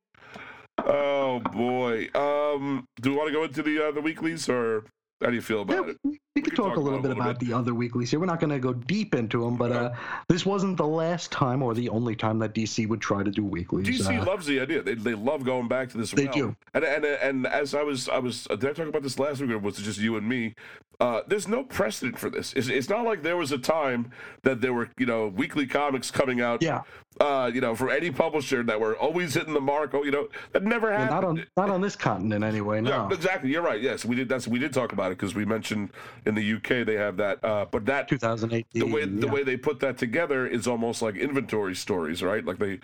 [0.78, 2.08] Oh boy.
[2.14, 4.84] Um, do we want to go into the uh, the weeklies, or
[5.20, 6.20] how do you feel Yeah, about it?
[6.39, 8.20] We, could can talk, a little bit about the other weeklies here.
[8.20, 9.93] We're not going to go deep into them, but uh,
[10.28, 13.44] this wasn't the last time or the only time that DC would try to do
[13.44, 13.86] weeklies.
[13.86, 14.82] DC uh, loves the idea.
[14.82, 16.10] They, they love going back to this.
[16.10, 16.35] They well.
[16.35, 16.56] do.
[16.74, 19.51] And and and as I was I was did I talk about this last week
[19.51, 20.55] or was it just you and me?
[21.01, 22.52] Uh, there's no precedent for this.
[22.55, 24.10] It's, it's not like there was a time
[24.43, 26.60] that there were you know weekly comics coming out.
[26.60, 26.82] yeah,
[27.20, 29.94] Uh, you know, from any publisher that were always hitting the mark.
[29.94, 31.10] Oh, you know, that never yeah, happened.
[31.10, 32.81] not on not on this continent anyway.
[32.81, 32.90] No.
[32.90, 33.51] Yeah, exactly.
[33.51, 33.81] You're right.
[33.81, 34.28] Yes, we did.
[34.28, 35.90] That's we did talk about it because we mentioned
[36.28, 37.42] in the UK they have that.
[37.42, 38.66] Uh, but that 2008.
[38.72, 39.32] the way the yeah.
[39.32, 42.44] way they put that together is almost like inventory stories, right?
[42.44, 42.78] Like they,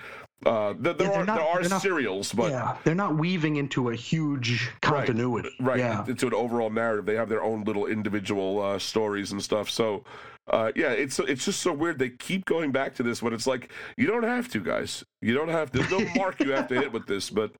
[0.46, 3.56] uh, there, there Yeah, they're not- there are not- serials, but yeah, they're not weaving
[3.56, 5.50] into a huge continuity.
[5.60, 6.04] right Yeah.
[6.06, 7.04] into an overall narrative.
[7.04, 9.70] They have their own little individual uh, stories and stuff.
[9.70, 10.04] So.
[10.46, 11.98] Uh, yeah, it's it's just so weird.
[11.98, 15.02] They keep going back to this when it's like you don't have to, guys.
[15.22, 15.70] You don't have.
[15.72, 15.78] To.
[15.78, 17.30] There's no mark you have to hit with this.
[17.30, 17.52] But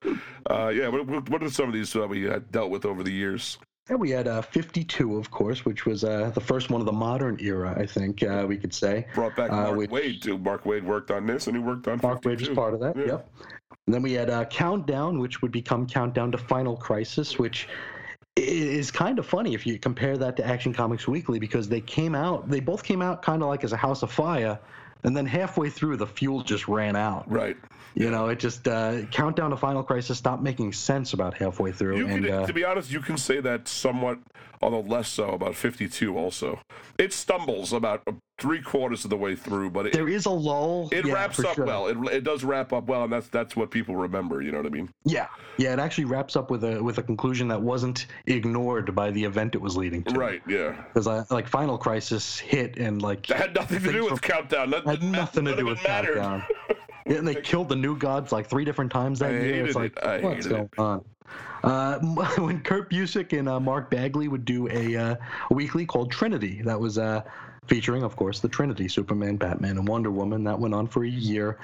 [0.50, 3.10] uh, yeah, what, what are some of these uh, we had dealt with over the
[3.10, 3.56] years?
[3.90, 6.92] And we had uh, 52, of course, which was uh, the first one of the
[6.92, 9.06] modern era, I think uh, we could say.
[9.14, 10.38] Brought back Uh, Mark which- Waid too.
[10.38, 12.00] Mark Waid worked on this, and he worked on.
[12.02, 12.96] Mark Waid was part of that.
[12.96, 13.04] Yeah.
[13.06, 13.30] Yep.
[13.86, 17.68] And then we had uh, Countdown, which would become Countdown to Final Crisis, which
[18.36, 22.14] is kind of funny if you compare that to Action Comics Weekly because they came
[22.14, 24.58] out, they both came out kind of like as a house of fire,
[25.04, 27.30] and then halfway through the fuel just ran out.
[27.30, 27.58] Right.
[27.94, 31.98] You know, it just uh, Countdown to Final Crisis stopped making sense about halfway through,
[31.98, 34.18] You and can, uh, to be honest, you can say that somewhat,
[34.60, 36.16] although less so about 52.
[36.16, 36.60] Also,
[36.98, 38.02] it stumbles about
[38.38, 40.88] three quarters of the way through, but it, there is a lull.
[40.90, 41.64] it yeah, wraps up sure.
[41.64, 41.86] well.
[41.86, 44.42] It, it does wrap up well, and that's that's what people remember.
[44.42, 44.90] You know what I mean?
[45.04, 49.12] Yeah, yeah, it actually wraps up with a with a conclusion that wasn't ignored by
[49.12, 50.18] the event it was leading to.
[50.18, 50.42] Right?
[50.48, 50.82] Yeah.
[50.92, 54.70] Because like Final Crisis hit and like That had nothing to do with Countdown.
[54.70, 55.86] That had nothing to do with it.
[55.86, 56.42] Countdown.
[57.06, 59.66] Yeah, and they killed the new gods like three different times that I year.
[59.66, 60.22] It's like, it.
[60.22, 60.78] What's going it.
[60.78, 61.04] on?
[61.62, 61.98] Uh,
[62.38, 65.16] when Kurt Busiek and uh, Mark Bagley would do a, uh,
[65.50, 67.22] weekly called Trinity, that was uh,
[67.66, 70.44] featuring, of course, the Trinity: Superman, Batman, and Wonder Woman.
[70.44, 71.58] That went on for a year,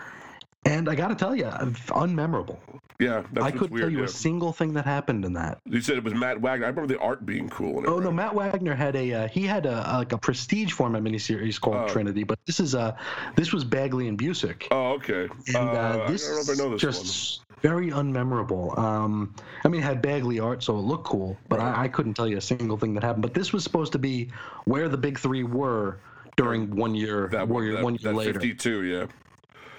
[0.64, 2.58] and I got to tell you, unmemorable.
[2.98, 3.84] Yeah, that's I couldn't weird.
[3.84, 4.04] tell you yeah.
[4.04, 5.58] a single thing that happened in that.
[5.64, 6.66] You said it was Matt Wagner.
[6.66, 7.82] I remember the art being cool.
[7.88, 11.58] Oh no, Matt Wagner had a uh, he had a like a prestige format miniseries
[11.58, 11.88] called Oh.
[11.88, 12.94] Trinity, but this is uh
[13.36, 14.64] this was Bagley and Busiek.
[14.70, 15.28] Oh, okay.
[15.48, 18.78] and uh, Uh, this I don't know if I know this just very unmemorable.
[18.78, 19.34] Um,
[19.64, 21.74] I mean, it had Bagley art, so it looked cool, but Right.
[21.78, 23.22] I, I couldn't tell you a single thing that happened.
[23.22, 24.30] But this was supposed to be
[24.64, 26.00] where the big three were
[26.36, 28.32] during one year, that one year, that, one year that later.
[28.34, 29.06] 52, yeah.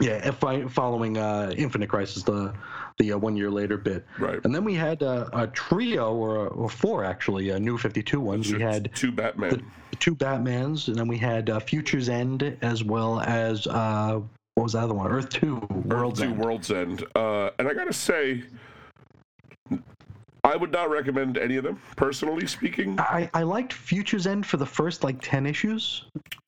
[0.01, 2.53] Yeah, following uh, Infinite Crisis, the
[2.97, 4.05] the uh, one year later bit.
[4.19, 4.39] Right.
[4.43, 8.51] And then we had uh, a trio, or, or four actually, uh, new 52 ones.
[8.51, 9.63] We had two Batman.
[9.91, 14.19] the two Batmans, and then we had uh, Future's End, as well as uh,
[14.55, 15.11] what was the other one?
[15.11, 16.43] Earth Two, World's Earth Two End.
[16.43, 17.05] World's End.
[17.15, 18.43] Uh, and I gotta say,
[20.43, 22.99] I would not recommend any of them, personally speaking.
[22.99, 26.05] I, I liked Future's End for the first like 10 issues,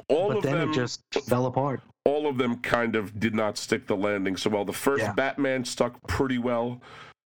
[0.08, 1.82] All but of then them, it just fell apart.
[2.06, 4.66] All of them, kind of did not stick the landing so well.
[4.66, 5.14] The first Yeah.
[5.14, 6.82] Batman stuck pretty well.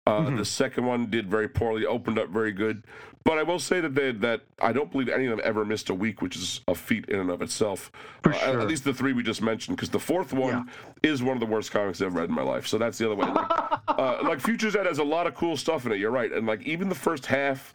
[0.07, 0.37] Uh, Mhm.
[0.39, 2.85] The second one did very poorly, opened up very good.
[3.25, 5.89] But I will say that they, that I don't believe any of them ever missed
[5.89, 7.91] a week, which is a feat in and of itself.
[8.23, 8.61] For Uh, at- sure.
[8.61, 10.69] At least the three we just mentioned, because the fourth one
[11.03, 12.67] is one of the worst comics I've read in my life.
[12.67, 13.27] So that's the other way.
[13.27, 13.47] Like,
[13.89, 15.99] uh, like Futures End has a lot of cool stuff in it.
[15.99, 17.73] You're right, and like even the first half.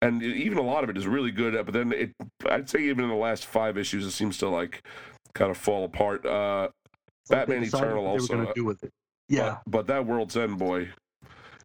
[0.00, 2.10] And even a lot of it is really good, but then it,
[2.50, 4.82] I'd say even in the last five issues, it seems to like
[5.34, 6.24] kind of fall apart.
[6.26, 6.68] Uh,
[7.28, 8.92] Batman Eternal also, uh, do with it.
[9.28, 9.58] Yeah.
[9.64, 10.88] but, but that World's End boy,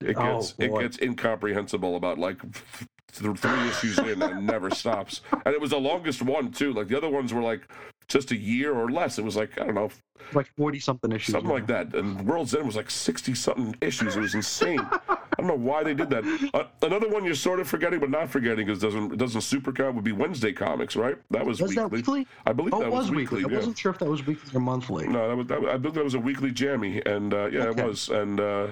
[0.01, 5.21] it Oh, gets it gets incomprehensible about like th- three issues in and never stops.
[5.45, 6.73] And it was the longest one too.
[6.73, 7.67] Like the other ones were like
[8.07, 9.17] just a year or less.
[9.17, 9.89] It was like I don't know,
[10.33, 11.33] like 40 something issues.
[11.33, 11.55] something yeah.
[11.55, 11.95] like that.
[11.95, 14.15] And World's End was like sixty something issues.
[14.15, 14.87] It was insane.
[15.37, 16.23] I don't know why they did that.
[16.53, 19.93] Uh, another one you're sort of forgetting, but not forgetting, because doesn't it doesn't supercut
[19.93, 21.15] would be Wednesday comics, right?
[21.31, 21.83] That was, Was weekly.
[21.83, 22.27] that weekly?
[22.45, 23.43] I believe Oh, that was weekly.
[23.45, 23.57] I yeah.
[23.57, 25.07] wasn't sure if that was weekly or monthly.
[25.07, 27.81] No, that was, that I believe that was a weekly jammy, and uh, yeah, Okay.
[27.83, 28.67] it was, and uh,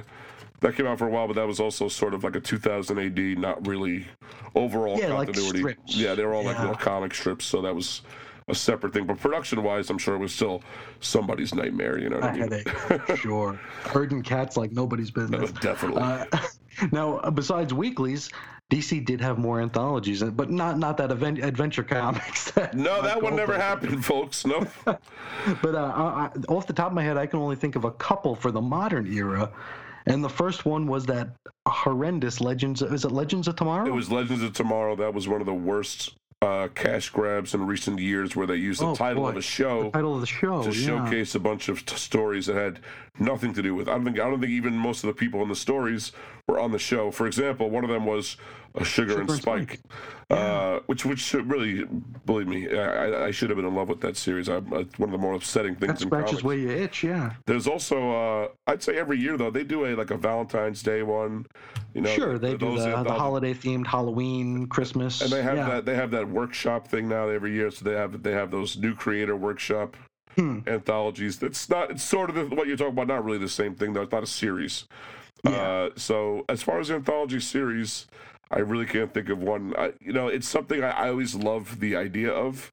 [0.62, 2.98] that came out for a while, but that was also sort of like a 2000
[2.98, 4.08] AD, not really
[4.56, 5.60] overall Yeah, like continuity.
[5.60, 5.96] strips.
[5.96, 6.62] Yeah, they were all like Yeah.
[6.64, 8.02] little comic strips, so that was
[8.48, 9.06] a separate thing.
[9.06, 10.62] But production-wise, I'm sure it was still
[11.00, 12.00] somebody's nightmare.
[12.00, 12.52] You know what A I mean?
[12.52, 13.18] headache.
[13.18, 13.60] sure.
[13.84, 15.52] Herding cats like nobody's business.
[15.52, 16.02] Definitely.
[16.02, 16.26] Uh,
[16.92, 18.30] now, uh, besides weeklies,
[18.72, 22.52] DC did have more anthologies, uh, but not not that event, adventure comics.
[22.52, 24.46] that no, that one never happened, folks.
[24.46, 24.66] No.
[24.86, 27.92] But uh, I, off the top of my head, I can only think of a
[27.92, 29.52] couple for the modern era.
[30.08, 31.30] And the first one was that
[31.68, 32.84] horrendous Legends.
[32.84, 33.88] Is it Legends of Tomorrow?
[33.88, 34.96] It was Legends of Tomorrow.
[34.96, 38.82] That was one of the worst uh, cash grabs in recent years, where they used
[38.82, 39.30] the Oh, title boy.
[39.30, 39.84] of a show.
[39.84, 40.62] the title of the show.
[40.64, 40.86] to yeah.
[40.86, 42.80] showcase a bunch of t- stories that had
[43.20, 43.88] nothing to do with.
[43.88, 46.12] I don't think I don't think even most of the people in the stories
[46.48, 47.10] were on the show.
[47.12, 48.38] For example, one of them was
[48.76, 49.80] a Sugar, and and Spike,
[50.30, 51.86] uh, which which really
[52.26, 54.50] believe me, I, I- should have been in love with that series.
[54.50, 57.04] I, it's one of the more upsetting things That in scratches where you itch.
[57.04, 57.34] Yeah.
[57.46, 61.04] There's also uh, I'd say every year though they do a like a Valentine's Day
[61.04, 61.46] one.
[61.94, 65.22] You know, sure, they do the, the holiday themed Halloween, Christmas.
[65.22, 65.70] and they have yeah.
[65.70, 67.72] that they have that workshop thing now every year.
[67.72, 69.96] So they have they have those new creator workshop
[70.36, 70.60] Hmm.
[70.68, 71.42] anthologies.
[71.42, 71.92] It's not.
[71.92, 73.08] It's sort of the, what you're talking about.
[73.08, 74.02] Not really the same thing though.
[74.02, 74.86] It's not a series.
[75.46, 75.52] Yeah.
[75.52, 78.08] Uh, so as far as the anthology series,
[78.52, 79.74] I really can't think of one.
[79.78, 82.72] I, you know, it's something I, I always love the idea of,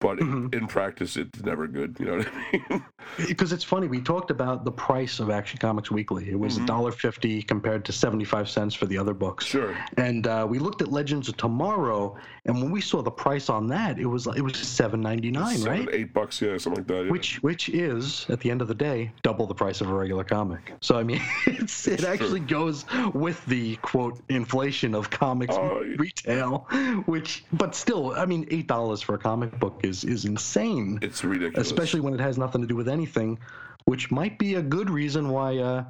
[0.00, 0.52] but Mhm.
[0.54, 1.96] in, in practice, it's never good.
[2.00, 2.84] You know what I mean?
[3.26, 6.30] Because it's funny, we talked about the price of Action Comics Weekly.
[6.30, 6.66] It was a Mhm.
[6.66, 9.44] dollar fifty compared to seventy five cents for the other books.
[9.44, 9.76] sure.
[9.96, 12.16] And uh, we looked at Legends of Tomorrow,
[12.46, 15.62] and when we saw the price on that, it was it was seven ninety nine,
[15.62, 15.88] right?
[15.92, 17.04] eight bucks, yeah, something like that.
[17.04, 17.10] yeah.
[17.10, 20.24] Which which is at the end of the day double the price of a regular
[20.24, 20.72] comic.
[20.80, 25.78] So I mean, it's, it actually goes with the quote inflation of comics yeah.
[25.98, 26.66] retail,
[27.06, 31.22] which but still, I mean, eight dollars for a comic book is is insane it's
[31.24, 31.66] ridiculous.
[31.66, 33.38] especially when it has nothing to do with anything,
[33.84, 35.84] which might be a good reason why uh,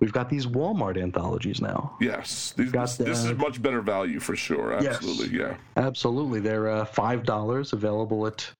[0.00, 1.96] we've got these Walmart anthologies now.
[2.00, 4.72] Yes, these, Got this, this is much better value for sure.
[4.80, 4.96] Yes.
[4.96, 5.56] Absolutely, yeah.
[5.76, 8.50] Absolutely, they're uh, five dollars available at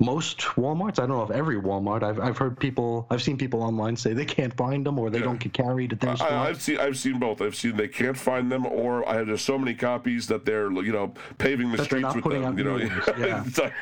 [0.00, 0.98] most WalMarts.
[0.98, 2.02] I don't know if every Walmart.
[2.02, 5.18] I've I've heard people, I've seen people online say they can't find them or they
[5.18, 5.24] Yeah.
[5.24, 6.28] don't get carried at their store.
[6.28, 7.40] I, I've seen I've seen both.
[7.40, 10.70] I've seen they can't find them, or I have there's so many copies that they're
[10.70, 12.58] you know paving the That streets with them.
[12.58, 12.76] You know,
[13.18, 13.42] yeah.
[13.46, 13.72] It's like-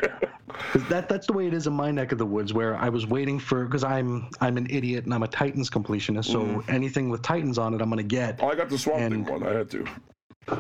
[0.72, 2.88] 'Cause that that's the way it is in my neck of the woods where I
[2.88, 6.26] was waiting for because I'm I'm an idiot and I'm a Titans completionist.
[6.26, 6.68] So Mm.
[6.68, 8.38] anything with Titans on it, I'm gonna get.
[8.40, 9.42] oh, I got the Swamp Thing one.
[9.42, 9.84] I had to.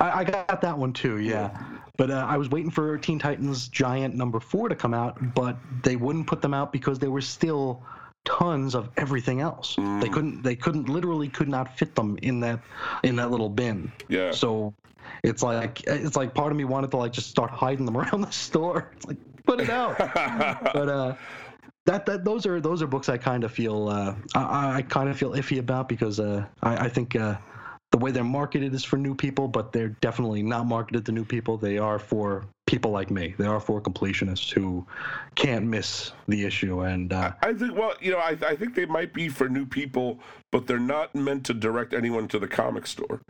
[0.00, 1.56] I, I got that one too, yeah.
[1.96, 5.56] But uh, I was waiting for Teen Titans Giant number four to come out, but
[5.82, 7.82] they wouldn't put them out because there were still
[8.24, 9.76] tons of everything else.
[9.76, 10.42] They couldn't.
[10.42, 10.88] They couldn't.
[10.88, 12.60] Literally, could not fit them in that
[13.04, 13.92] in that little bin.
[14.08, 14.32] Yeah.
[14.32, 14.74] So
[15.22, 18.22] it's like it's like part of me wanted to like just start hiding them around
[18.22, 18.90] the store.
[18.96, 19.96] It's like put it out.
[20.74, 21.14] but uh,
[21.86, 25.08] that that those are those are books I kind of feel uh, I, I kind
[25.08, 27.36] of feel iffy about because uh, I, I think uh,
[27.94, 31.24] the way they're marketed is for new people, but they're definitely not marketed to new
[31.24, 31.56] people.
[31.56, 33.36] They are for people like me.
[33.38, 34.84] They are for completionists who
[35.36, 36.80] can't miss the issue.
[36.80, 39.64] And uh, I think well, you know, I I think they might be for new
[39.64, 40.18] people,
[40.50, 43.20] but they're not meant to direct anyone to the comic store.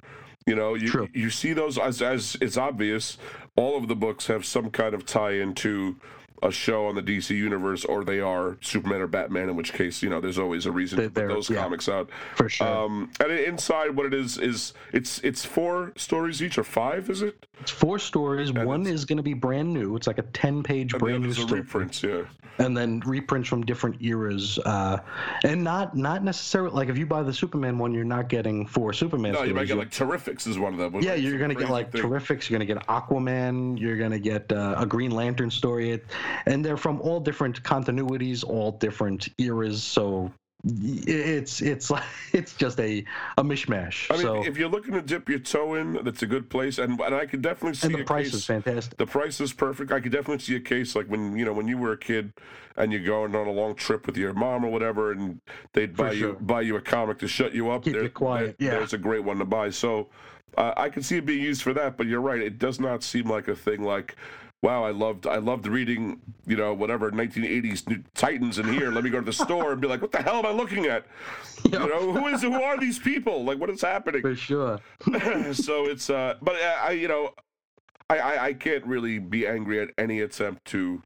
[0.47, 1.09] You know, you True.
[1.12, 3.19] you see those as as it's obvious.
[3.57, 5.97] All of the books have some kind of tie into
[6.43, 9.48] a show on the DC universe, or they are Superman or Batman.
[9.48, 11.62] In which case, you know, there's always a reason to put those yeah.
[11.62, 12.11] comics out.
[12.36, 12.66] For sure.
[12.66, 17.23] Um, and inside, what it is is it's it's four stories each, or five, is
[17.23, 17.47] it?
[17.60, 18.52] It's four stories.
[18.52, 19.97] One is going to be brand new.
[19.97, 22.22] It's like a ten-page brand new story, reprints, yeah.
[22.59, 24.59] and then reprints from different eras.
[24.59, 24.98] Uh,
[25.44, 28.93] and not not necessarily like if you buy the Superman one, you're not getting four
[28.93, 29.35] Superman.
[29.35, 29.47] Stories.
[29.47, 29.89] No, you might stories.
[29.98, 31.02] get like Terrifics is one of them.
[31.02, 32.02] Yeah, you're gonna get like thing.
[32.02, 32.51] Terrifics.
[32.51, 33.81] You're gonna get Aquaman.
[33.81, 36.01] You're gonna get uh, a Green Lantern story,
[36.47, 39.82] and they're from all different continuities, all different eras.
[39.82, 40.32] So
[40.65, 43.05] it's it's like it's just a
[43.36, 44.11] a mishmash.
[44.11, 46.78] I mean, so if you're looking to dip your toe in, that's a good place,
[46.78, 48.35] and and I could definitely see and the a price case.
[48.35, 48.97] is fantastic.
[48.97, 49.93] The price is perfect.
[49.93, 52.32] I could definitely see a case like when you know when you were a kid
[52.77, 55.41] and you're going on a long trip with your mom or whatever, and
[55.73, 57.85] they'd buy you buy you a comic to shut you up.
[57.85, 58.70] Keep you quiet, yeah.
[58.70, 59.70] There's a great one to buy.
[59.70, 60.09] So
[60.57, 61.97] uh, I can see it being used for that.
[61.97, 62.41] But you're right.
[62.41, 64.16] It does not seem like a thing like.
[64.65, 68.91] Wow, I loved I loved reading, you know, whatever 1980s New Titans in here.
[68.91, 70.86] Let me go to the store and be like, what the hell am I looking
[70.86, 71.05] at?
[71.65, 73.45] You know, who is who are these people?
[73.45, 74.23] Like, what is happening?
[74.23, 74.81] For sure.
[75.53, 77.35] so it's uh but uh, I you know
[78.09, 81.03] I, I I can't really be angry at any attempt to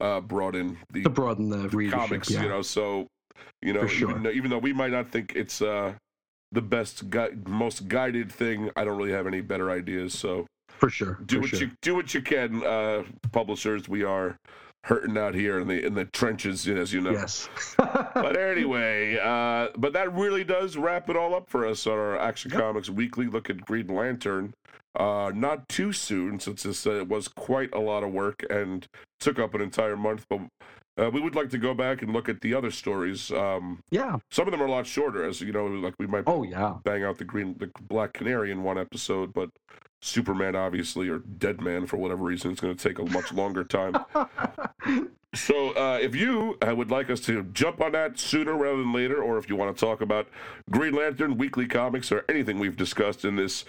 [0.00, 2.00] uh broaden the To broaden the readership.
[2.00, 2.44] comics yeah.
[2.44, 3.08] you know so
[3.60, 4.10] you know sure.
[4.10, 5.92] even, though, even though we might not think it's uh
[6.52, 10.46] the best gui- most guided thing I don't really have any better ideas so
[10.78, 11.18] For sure.
[11.24, 11.60] do for what sure.
[11.60, 14.38] you do what you can uh publishers we are
[14.86, 17.48] hurting out here in the in the trenches as you know Yes.
[17.76, 22.16] but anyway, uh, but that really does wrap it all up for us on our
[22.16, 24.54] Action Comics weekly look at Green Lantern.
[24.94, 28.86] Uh, not too soon, since this uh, was quite a lot of work and
[29.20, 30.24] took up an entire month.
[30.30, 30.40] But
[30.98, 33.30] uh, we would like to go back and look at the other stories.
[33.30, 34.16] Um, yeah.
[34.30, 36.76] some of them are a lot shorter, as you know, like we might Oh yeah.
[36.84, 39.50] bang out the Green, the Black Canary in one episode, but
[40.00, 43.96] Superman, obviously, or Deadman for whatever reason, it's going to take a much longer time.
[45.34, 48.94] So, uh, if you uh, would like us to jump on that sooner rather than
[48.94, 50.28] later, or if you want to talk about
[50.70, 53.66] Green Lantern, weekly comics, or anything we've discussed in this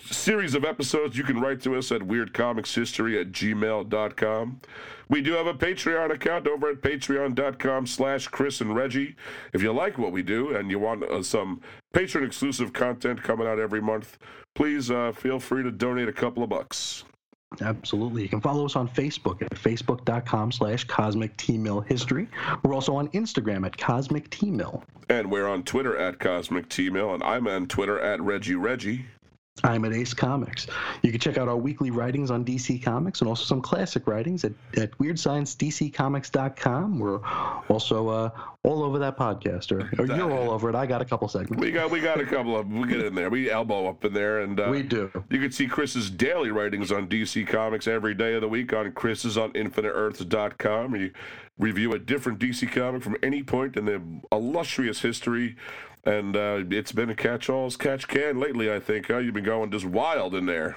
[0.00, 4.60] series of episodes, you can write to us at weirdcomicshistory at gmail.com.
[5.08, 9.16] We do have a Patreon account over at patreon.com slash Chris and Reggie.
[9.52, 11.62] If you like what we do and you want uh, some
[11.92, 14.18] patron exclusive content coming out every month,
[14.54, 17.04] please uh, feel free to donate a couple of bucks.
[17.62, 18.22] Absolutely.
[18.22, 22.28] You can follow us on Facebook at facebook.com slash cosmic T-Mill history.
[22.62, 24.82] We're also on Instagram at cosmic T-Mill.
[25.08, 29.06] And we're on Twitter at Cosmic T-Mail, and I'm on Twitter at Reggie Reggie.
[29.64, 30.66] I'm at Ace Comics.
[31.02, 34.44] You can check out our weekly writings on DC Comics and also some classic writings
[34.44, 36.98] at, at WeirdScienceDCComics.com.
[36.98, 37.20] We're
[37.68, 38.30] also uh,
[38.64, 40.74] all over that podcast, or, or you're all over it.
[40.74, 41.62] I got a couple segments.
[41.62, 43.30] We got we got a couple of we get in there.
[43.30, 45.10] We elbow up in there, and uh, We do.
[45.30, 48.92] You can see Chris's daily writings on DC Comics every day of the week on
[48.92, 50.96] Chris's on InfiniteEarths.com.
[50.96, 51.10] You
[51.58, 55.56] review a different DC comic from any point in the illustrious history,
[56.08, 58.72] and uh, it's been a catch-alls catch-can lately.
[58.72, 59.18] I think huh?
[59.18, 60.76] you've been going just wild in there.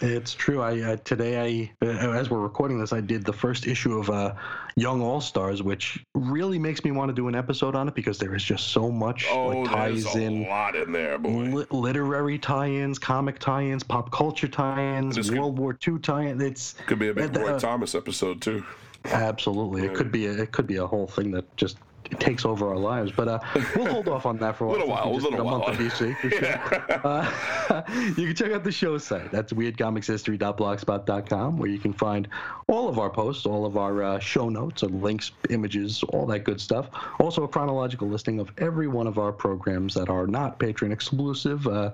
[0.00, 0.60] It's true.
[0.60, 4.10] I uh, today, I uh, as we're recording this, I did the first issue of
[4.10, 4.34] uh,
[4.74, 8.18] Young All Stars, which really makes me want to do an episode on it because
[8.18, 10.48] there is just so much Oh, like, there's ties a in.
[10.48, 11.30] lot in there, boy.
[11.30, 16.42] Li- literary tie-ins, comic tie-ins, pop culture tie-ins, This could- World War II tie-ins.
[16.42, 18.64] It's Could be a big and, Roy uh, Thomas episode too.
[19.04, 19.84] absolutely.
[19.84, 20.26] It could be.
[20.26, 21.76] A, it could be a whole thing that just
[22.18, 23.12] takes over our lives.
[23.12, 23.38] But uh,
[23.76, 25.04] we'll hold off on that for a Little while.
[25.04, 25.72] while, since little did a month while.
[25.72, 26.98] of DC.
[27.02, 27.82] Uh,
[28.16, 29.30] you can check out the show site.
[29.32, 32.28] That's weirdcomicshistory.blogspot.com, where you can find
[32.68, 36.40] all of our posts, all of our uh, show notes, and links, images, all that
[36.40, 36.88] good stuff.
[37.20, 41.66] Also, a chronological listing of every one of our programs that are not patron exclusive.
[41.66, 41.92] Uh,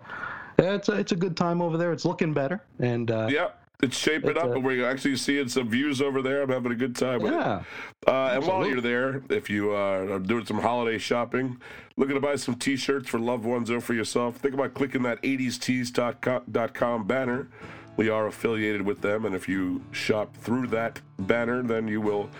[0.58, 1.92] it's a, it's a good time over there.
[1.92, 3.57] It's looking better, and uh, Yep.
[3.80, 6.42] It's shaping It's, up, uh, and we're actually seeing some views over there.
[6.42, 7.36] I'm having a good time with it.
[7.36, 7.62] yeah,
[8.08, 11.58] Uh, and while you're there, if you uh, are doing some holiday shopping,
[11.96, 15.22] looking to buy some T-shirts for loved ones or for yourself, think about clicking that
[15.22, 17.48] 80stees.com banner.
[17.96, 22.30] We are affiliated with them, and if you shop through that banner, then you will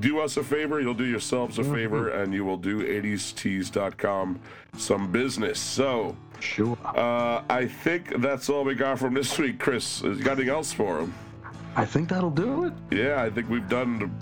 [0.00, 0.80] do us a favor.
[0.80, 4.40] You'll do yourselves a favor, and you will do 80stees.com
[4.76, 5.58] some business.
[5.58, 6.76] So sure.
[6.84, 10.02] uh, I think that's all we got from this week, Chris.
[10.02, 11.14] You got anything else for him?
[11.76, 12.72] I think that'll do it.
[12.90, 14.16] Yeah, I think we've done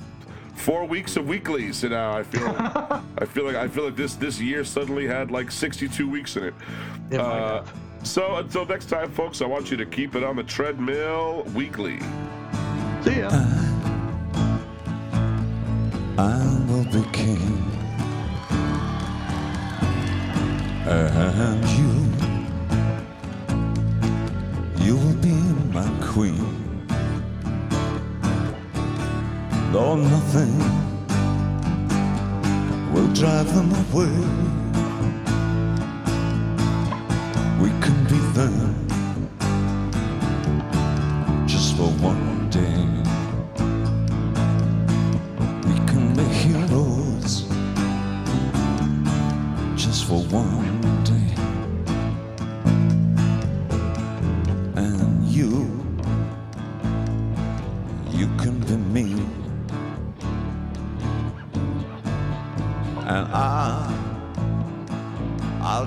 [0.54, 2.46] four weeks of weeklies, and now I feel,
[3.18, 6.44] I feel like I feel like this this year suddenly had like 62 weeks in
[6.44, 6.54] it.
[7.10, 7.62] It Uh,
[8.02, 11.98] so until next time, folks, I want you to keep it on the treadmill weekly.
[13.02, 13.30] See ya.
[16.18, 17.62] I will be king.
[20.88, 21.85] And you,
[24.86, 25.34] you will be
[25.74, 26.46] my queen.
[29.72, 30.56] Though nothing
[32.92, 34.16] will drive them away,
[37.62, 38.86] we can be them
[41.48, 42.78] just for one day.
[45.68, 47.42] We can be heroes
[49.74, 51.15] just for one day.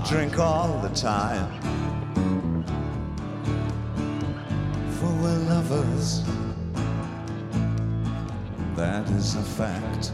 [0.10, 1.48] Drink all the time.
[4.94, 6.24] For we're lovers,
[8.76, 10.12] that is a fact.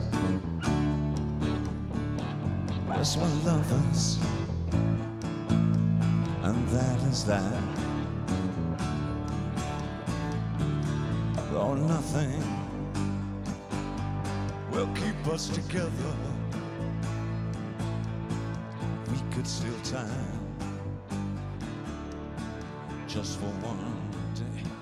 [2.90, 4.20] Yes, we're lovers,
[6.44, 7.64] and that is that.
[11.54, 12.44] Though nothing
[14.72, 16.16] will keep us together,
[19.96, 20.10] time
[23.08, 23.80] just for one
[24.36, 24.75] day.